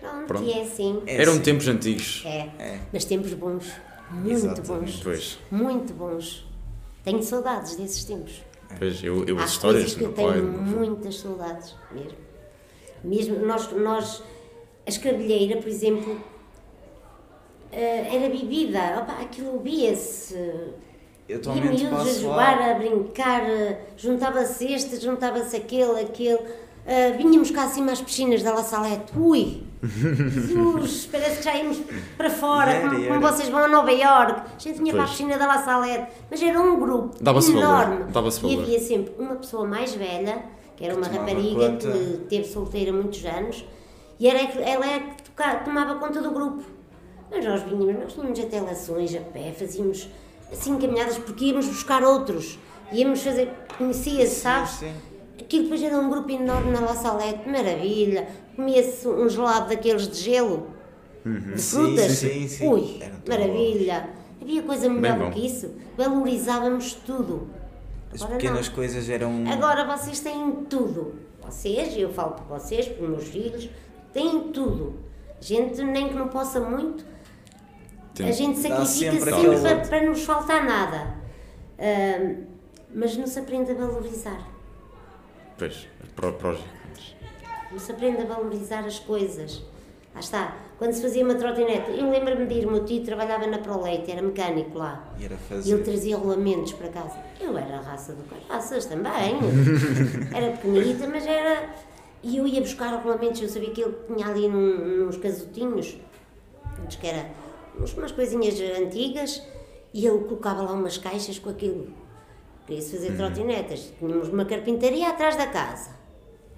Pronto, 0.01 0.27
Pronto. 0.27 0.45
e 0.45 0.53
é 0.53 0.63
assim. 0.63 1.03
É 1.07 1.23
Eram 1.23 1.33
assim. 1.35 1.43
tempos 1.43 1.69
antigos. 1.69 2.23
É. 2.25 2.39
É. 2.59 2.81
Mas 2.93 3.05
tempos 3.05 3.33
bons. 3.35 3.71
Muito 4.11 4.31
Exatamente. 4.31 4.69
bons. 4.69 5.01
Pois, 5.03 5.39
Muito 5.51 5.93
bons. 5.95 6.47
Tenho 7.05 7.23
saudades 7.23 7.77
desses 7.77 8.05
tempos. 8.05 8.43
pois 8.79 9.03
eu, 9.03 9.25
eu 9.25 9.39
as 9.39 9.51
histórias 9.51 9.95
que 9.95 10.05
eu 10.05 10.13
pai. 10.13 10.33
tenho 10.33 10.49
avô. 10.49 10.59
muitas 10.63 11.17
saudades, 11.17 11.75
mesmo. 11.93 12.19
Mesmo 13.05 13.47
nós, 13.47 13.71
nós 13.73 14.23
a 14.87 14.89
escravelheira, 14.91 15.61
por 15.61 15.69
exemplo, 15.69 16.21
eh, 17.71 18.15
era 18.17 18.29
bebida, 18.29 19.01
Opa, 19.01 19.13
aquilo 19.21 19.61
via-se. 19.61 20.35
Eu 21.29 21.37
E 21.37 21.39
atualmente 21.39 21.85
miúdos 21.85 22.09
a 22.09 22.13
jogar, 22.21 22.63
a 22.71 22.75
brincar, 22.75 23.43
eh, 23.49 23.81
juntava-se 23.97 24.73
este, 24.73 24.97
juntava-se 25.01 25.57
aquele, 25.57 26.01
aquele. 26.01 26.39
Eh, 26.87 27.13
vinhamos 27.13 27.51
cá 27.51 27.65
acima 27.65 27.93
às 27.93 28.01
piscinas 28.01 28.43
da 28.43 28.55
La 28.55 28.63
Salete. 28.65 29.13
Ui! 29.17 29.63
Jesus, 29.83 31.07
parece 31.13 31.37
que 31.39 31.43
já 31.45 31.55
íamos 31.57 31.79
para 32.17 32.31
fora, 32.31 32.71
Era, 32.73 32.89
como, 32.89 32.95
como 33.03 33.15
era. 33.15 33.21
vocês 33.21 33.49
vão 33.49 33.61
a 33.65 33.69
Nova 33.69 33.93
Iorque. 33.93 34.41
A 34.57 34.59
gente 34.59 34.79
vinha 34.79 34.93
para 34.93 35.03
a 35.03 35.07
Pois. 35.07 35.17
piscina 35.19 35.39
da 35.39 35.47
La 35.47 35.59
Salete, 35.63 36.07
mas 36.31 36.43
era 36.43 36.61
um 36.61 36.81
grupo 36.81 37.15
enorme. 37.23 38.05
dava-se 38.11 38.45
e 38.47 38.59
havia 38.59 38.81
sempre 38.81 39.13
uma 39.19 39.37
pessoa 39.37 39.67
mais 39.67 39.95
velha, 39.95 40.43
que 40.77 40.85
era 40.85 40.95
Que 40.95 41.01
uma 41.01 41.09
rapariga 41.09 41.71
conta. 41.73 41.93
que 41.93 42.19
teve 42.29 42.45
solteira 42.49 42.93
muitos 42.93 43.25
anos, 43.25 43.65
e 44.19 44.27
era, 44.29 44.39
ela 44.63 44.87
é 44.87 44.99
que 45.01 45.65
tomava 45.65 45.95
conta 45.97 46.21
do 46.23 46.31
grupo. 46.31 46.63
Mas 47.31 47.45
nós 47.45 47.63
vinhamos, 47.63 48.03
nós 48.03 48.13
tínhamos 48.15 48.41
até 48.41 48.61
lações 48.63 49.15
a 49.15 49.21
pé, 49.21 49.53
fazíamos 49.53 50.09
assim 50.53 50.79
caminhadas 50.79 51.19
porque 51.19 51.47
íamos 51.47 51.67
buscar 51.67 52.03
outros, 52.03 52.59
íamos 52.93 53.23
fazer, 53.23 53.51
conhecia-se, 53.77 54.37
sabes? 54.41 54.71
Sim, 54.71 54.87
sim. 54.89 54.95
Aquilo 55.41 55.63
depois 55.65 55.83
era 55.83 55.99
um 55.99 56.11
grupo 56.11 56.31
enorme 56.31 56.71
na 56.73 56.81
La 56.81 56.95
Salete, 56.95 57.49
maravilha, 57.49 58.29
comia-se 58.57 59.07
um 59.09 59.29
gelado 59.29 59.69
daqueles 59.69 60.09
de 60.09 60.19
gelo, 60.21 60.67
de 61.25 61.61
Sim, 61.61 61.77
frutas, 61.79 62.13
sim, 62.13 62.49
sim. 62.49 62.69
ui, 62.69 63.01
maravilha. 63.29 64.11
Havia 64.41 64.63
coisa 64.63 64.89
melhor 64.89 65.19
do 65.19 65.25
bom. 65.25 65.31
que 65.31 65.47
isso, 65.47 65.71
valorizávamos 65.97 66.93
tudo. 66.95 67.49
As 68.13 68.23
Agora 68.23 68.37
pequenas 68.39 68.69
não. 68.69 68.75
coisas 68.75 69.09
eram. 69.09 69.45
Agora 69.51 69.85
vocês 69.97 70.21
têm 70.21 70.53
tudo. 70.69 71.15
Vocês, 71.43 71.97
eu 71.97 72.11
falo 72.13 72.33
por 72.33 72.47
vocês, 72.59 72.89
por 72.89 73.09
meus 73.09 73.25
filhos, 73.25 73.69
têm 74.13 74.51
tudo. 74.53 74.95
Gente, 75.41 75.83
nem 75.83 76.09
que 76.09 76.15
não 76.15 76.29
possa 76.29 76.61
muito, 76.61 77.05
Tem- 78.19 78.29
a 78.29 78.33
gente 78.33 78.59
sacrifica 78.59 78.85
sempre 78.87 79.19
sempre, 79.21 79.31
para, 79.61 79.87
para 79.89 80.01
não 80.03 80.09
nos 80.11 80.25
faltar 80.25 80.65
nada. 80.65 81.15
Ahm, 81.79 82.45
mas 82.95 83.17
não 83.17 83.27
se 83.27 83.39
aprende 83.39 83.71
a 83.71 83.75
valorizar. 83.75 84.47
Pois, 85.57 85.89
contras. 86.17 86.59
Não 87.71 87.79
se 87.79 87.93
aprende 87.93 88.23
a 88.23 88.25
valorizar 88.25 88.85
as 88.85 88.99
coisas. 88.99 89.63
Lá 90.15 90.21
está. 90.21 90.57
Quando 90.79 90.93
se 90.93 91.03
fazia 91.03 91.25
uma 91.25 91.35
trotinete, 91.35 91.91
eu 91.91 92.09
lembro-me 92.11 92.47
de 92.47 92.55
ir, 92.55 92.67
o 92.67 92.71
meu 92.71 92.85
tio 92.85 93.03
trabalhava 93.05 93.47
na 93.47 93.59
Proleite, 93.59 94.11
era 94.13 94.23
mecânico 94.23 94.79
lá. 94.79 95.13
E 95.19 95.25
era 95.25 95.35
E 95.35 95.37
ele 95.53 95.63
fazer. 95.63 95.83
trazia 95.83 96.17
rolamentos 96.17 96.73
para 96.73 96.89
casa. 96.89 97.17
Eu 97.41 97.57
era 97.59 97.79
a 97.79 97.81
raça 97.81 98.13
do 98.15 98.23
caraças 98.25 98.87
também. 98.87 99.37
era 100.35 100.53
pequenita, 100.57 101.07
mas 101.09 101.27
era. 101.27 101.69
E 102.23 102.37
eu 102.37 102.47
ia 102.47 102.61
buscar 102.61 102.89
rolamentos, 102.97 103.41
eu 103.43 103.49
sabia 103.49 103.71
que 103.71 103.81
ele 103.83 103.95
tinha 104.07 104.27
ali 104.29 104.49
num, 104.49 105.07
nos 105.07 105.17
casutinhos, 105.19 105.97
antes 106.83 106.97
que 106.97 107.07
era 107.07 107.19
uns- 107.19 107.48
umas 107.79 108.13
coisinhas 108.13 108.61
antigas, 108.79 109.43
e 109.93 110.07
ele 110.07 110.19
colocava 110.21 110.63
lá 110.63 110.73
umas 110.73 110.99
caixas 110.99 111.39
com 111.39 111.51
aquilo. 111.51 111.89
Queria-se 112.67 112.97
fazer 112.97 113.17
trotinetas. 113.17 113.93
Tínhamos 113.99 114.29
uma 114.29 114.45
carpintaria 114.45 115.09
atrás 115.09 115.37
da 115.37 115.47
casa. 115.47 115.91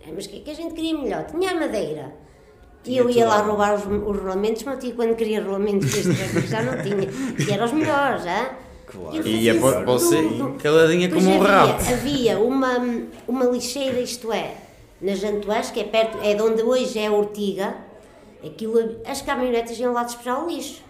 É, 0.06 0.10
Mas 0.12 0.26
o 0.26 0.28
que 0.28 0.38
é 0.38 0.40
que 0.40 0.50
a 0.50 0.54
gente 0.54 0.74
queria 0.74 0.98
melhor? 0.98 1.24
Tinha 1.26 1.52
a 1.52 1.54
madeira. 1.54 2.12
E 2.82 2.84
Tinha 2.84 3.00
eu 3.02 3.10
ia 3.10 3.28
lá 3.28 3.42
roubar 3.42 3.74
os, 3.74 3.82
os 3.84 4.18
rolamentos, 4.18 4.62
mas 4.64 4.82
tio 4.82 4.94
quando 4.96 5.14
queria 5.14 5.42
rolamentos 5.42 5.90
deste 5.90 6.12
género 6.12 6.46
já 6.48 6.62
não 6.62 6.82
tinha. 6.82 7.08
E 7.38 7.52
eram 7.52 7.64
os 7.64 7.72
melhores, 7.72 8.24
já. 8.24 8.56
Claro. 8.86 9.26
E 9.26 9.48
é 9.48 9.54
para 9.54 9.84
você 9.84 10.22
tudo. 10.22 10.54
caladinha 10.60 11.06
Depois 11.06 11.24
como 11.24 11.36
um 11.36 11.42
havia, 11.42 11.54
rato. 11.54 11.92
Havia 11.92 12.38
uma, 12.40 13.04
uma 13.28 13.44
lixeira, 13.44 14.00
isto 14.00 14.32
é, 14.32 14.56
na 15.00 15.14
Jantuás, 15.14 15.70
que 15.70 15.78
é 15.78 15.84
perto, 15.84 16.18
é 16.22 16.34
de 16.34 16.42
onde 16.42 16.62
hoje 16.62 16.98
é 16.98 17.06
a 17.06 17.12
Ortiga, 17.12 17.76
aquilo, 18.44 19.00
as 19.06 19.22
caminhonetas 19.22 19.78
iam 19.78 19.92
lá 19.92 20.02
despejar 20.02 20.44
o 20.44 20.48
lixo. 20.48 20.82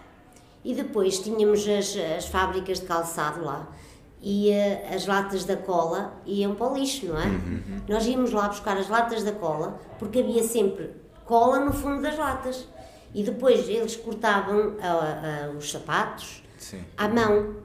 E 0.63 0.73
depois 0.75 1.19
tínhamos 1.19 1.67
as, 1.67 1.95
as 2.17 2.27
fábricas 2.27 2.79
de 2.79 2.85
calçado 2.85 3.43
lá 3.43 3.67
e 4.21 4.51
eh, 4.51 4.87
as 4.93 5.07
latas 5.07 5.43
da 5.45 5.57
cola 5.57 6.13
iam 6.25 6.53
para 6.53 6.71
o 6.71 6.75
lixo, 6.77 7.07
não 7.07 7.17
é? 7.19 7.25
Nós 7.87 8.05
íamos 8.05 8.31
lá 8.31 8.47
buscar 8.47 8.77
as 8.77 8.87
latas 8.87 9.23
da 9.23 9.31
cola 9.31 9.79
porque 9.97 10.19
havia 10.19 10.43
sempre 10.43 10.91
cola 11.25 11.59
no 11.59 11.73
fundo 11.73 12.01
das 12.01 12.17
latas. 12.17 12.67
E 13.13 13.23
depois 13.23 13.67
eles 13.67 13.95
cortavam 13.97 14.75
os 15.57 15.69
sapatos 15.71 16.41
Sim. 16.57 16.83
à 16.97 17.07
mão. 17.09 17.55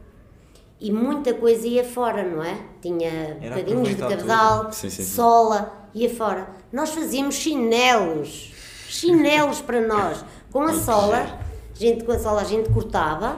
E 0.80 0.92
muita 0.92 1.32
coisa 1.34 1.66
ia 1.66 1.84
fora, 1.84 2.22
não 2.24 2.42
é? 2.42 2.58
Tinha 2.82 3.38
Era 3.40 3.54
bocadinhos 3.56 3.88
de 3.90 3.94
cabedal, 3.96 4.72
Sim, 4.72 4.90
sim, 4.90 5.02
sim. 5.02 5.14
sola, 5.14 5.88
ia 5.94 6.10
fora. 6.14 6.48
Nós 6.72 6.90
fazíamos 6.90 7.36
chinelos, 7.36 8.52
chinelos 8.88 9.60
para 9.60 9.80
nós. 9.86 10.24
Com 10.52 10.62
a 10.62 10.74
sola, 10.74 11.38
a 11.76 11.78
gente, 11.78 12.04
com 12.04 12.12
a 12.12 12.18
sola 12.18 12.40
a 12.40 12.44
gente 12.44 12.68
cortava 12.70 13.36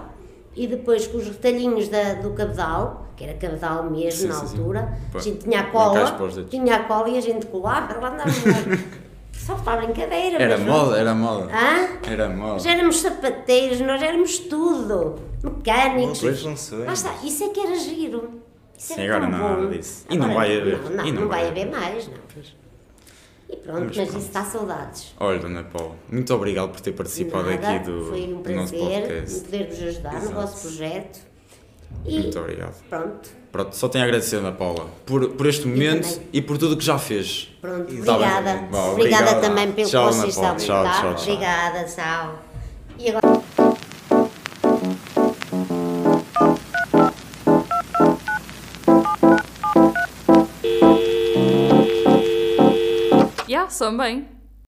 e 0.57 0.67
depois 0.67 1.07
com 1.07 1.19
os 1.19 1.27
retalhinhos 1.27 1.89
da, 1.89 2.15
do 2.15 2.31
cabedal, 2.33 3.07
que 3.17 3.25
era 3.25 3.35
cabedal 3.35 3.85
mesmo 3.91 4.21
Sim, 4.23 4.29
na 4.29 4.35
sim, 4.35 4.47
sim. 4.47 4.59
altura, 4.59 4.99
Pá, 5.13 5.19
a 5.19 5.23
gente 5.23 5.39
tinha 5.45 5.61
a 5.61 5.65
cola, 5.65 6.19
tinha 6.49 6.77
a 6.77 6.85
cola 6.85 7.09
e 7.09 7.19
a 7.19 7.21
gente 7.21 7.47
colava, 7.47 7.95
lá 8.01 8.09
andávamos. 8.13 8.37
Só 9.33 9.55
para 9.55 9.83
a 9.83 9.85
brincadeira. 9.87 10.43
Era 10.43 10.59
não- 10.59 10.67
moda, 10.67 10.99
era 10.99 11.15
moda. 11.15 11.45
Hã? 11.47 12.11
Era 12.11 12.29
moda. 12.29 12.53
Nós 12.55 12.67
éramos 12.67 13.01
sapateiros, 13.01 13.81
nós 13.81 14.03
éramos 14.03 14.39
tudo. 14.41 15.15
Mecânicos. 15.43 16.23
Outras 16.23 16.43
funções. 16.43 16.85
Lá 16.87 16.93
está, 16.93 17.15
isso 17.25 17.45
é 17.45 17.49
que 17.49 17.61
era 17.61 17.75
giro. 17.77 18.43
Isso 18.77 18.95
Sim, 18.95 19.03
era 19.03 19.17
agora 19.17 19.31
tão 19.31 19.49
nada 19.49 19.63
bom. 19.63 19.71
disso. 19.71 20.05
E 20.11 20.19
não 20.19 20.35
vai 20.35 20.57
haver. 20.61 20.79
Não, 20.83 20.91
não, 20.91 21.05
não, 21.05 21.13
não 21.13 21.29
vai 21.29 21.41
vai 21.43 21.49
haver 21.51 21.69
haver. 21.69 21.81
mais, 21.81 22.09
não. 22.09 22.15
E 23.51 23.57
pronto, 23.57 23.85
Mas 23.87 23.97
mas, 23.97 24.09
pronto. 24.09 24.23
isso 24.23 24.33
dá 24.33 24.45
saudades. 24.45 25.15
Olha, 25.19 25.39
Dona 25.39 25.65
Paula, 25.65 25.95
muito 26.11 26.35
obrigado 26.35 26.71
por 26.71 26.81
ter 26.81 26.93
participado 26.93 27.51
Nada, 27.51 27.69
aqui 27.77 27.85
do, 27.91 28.05
foi 28.07 28.23
um 28.35 28.43
do 28.43 28.51
nosso 28.53 28.73
prazer 28.75 29.01
podcast. 29.03 29.41
poder-vos 29.41 29.83
ajudar 29.83 30.13
no 30.13 30.19
Exato. 30.19 30.35
vosso 30.35 30.61
projeto. 30.69 31.29
E 32.05 32.19
Muito 32.21 32.39
obrigado. 32.39 32.75
pronto, 32.91 33.31
Pronto, 33.51 33.75
só 33.75 33.89
tenho 33.89 34.05
a 34.05 34.07
agradecer, 34.07 34.37
Ana 34.37 34.53
Paula, 34.53 34.87
por, 35.07 35.31
por 35.31 35.47
este 35.47 35.67
momento 35.67 36.21
e 36.35 36.43
por 36.43 36.59
tudo 36.59 36.75
o 36.75 36.77
que 36.77 36.85
já 36.85 36.99
fez. 36.99 37.49
pronto, 37.63 37.87
Tá 38.05 38.15
obrigada. 38.17 38.69
Vá, 38.71 38.85
obrigada 38.91 39.23
obrigado. 39.25 39.41
também 39.41 39.73
pelo 39.73 39.89
Tchau, 39.89 40.09
que 40.11 40.15
vocês 40.17 40.35
Paula. 40.37 40.51
tá? 40.51 40.57
tchau, 40.59 40.85
tchau. 40.85 41.23
Obrigada, 41.23 41.85
tchau. 41.85 42.43
E 42.99 43.09
agora. 43.09 43.48
Bem. 53.99 54.38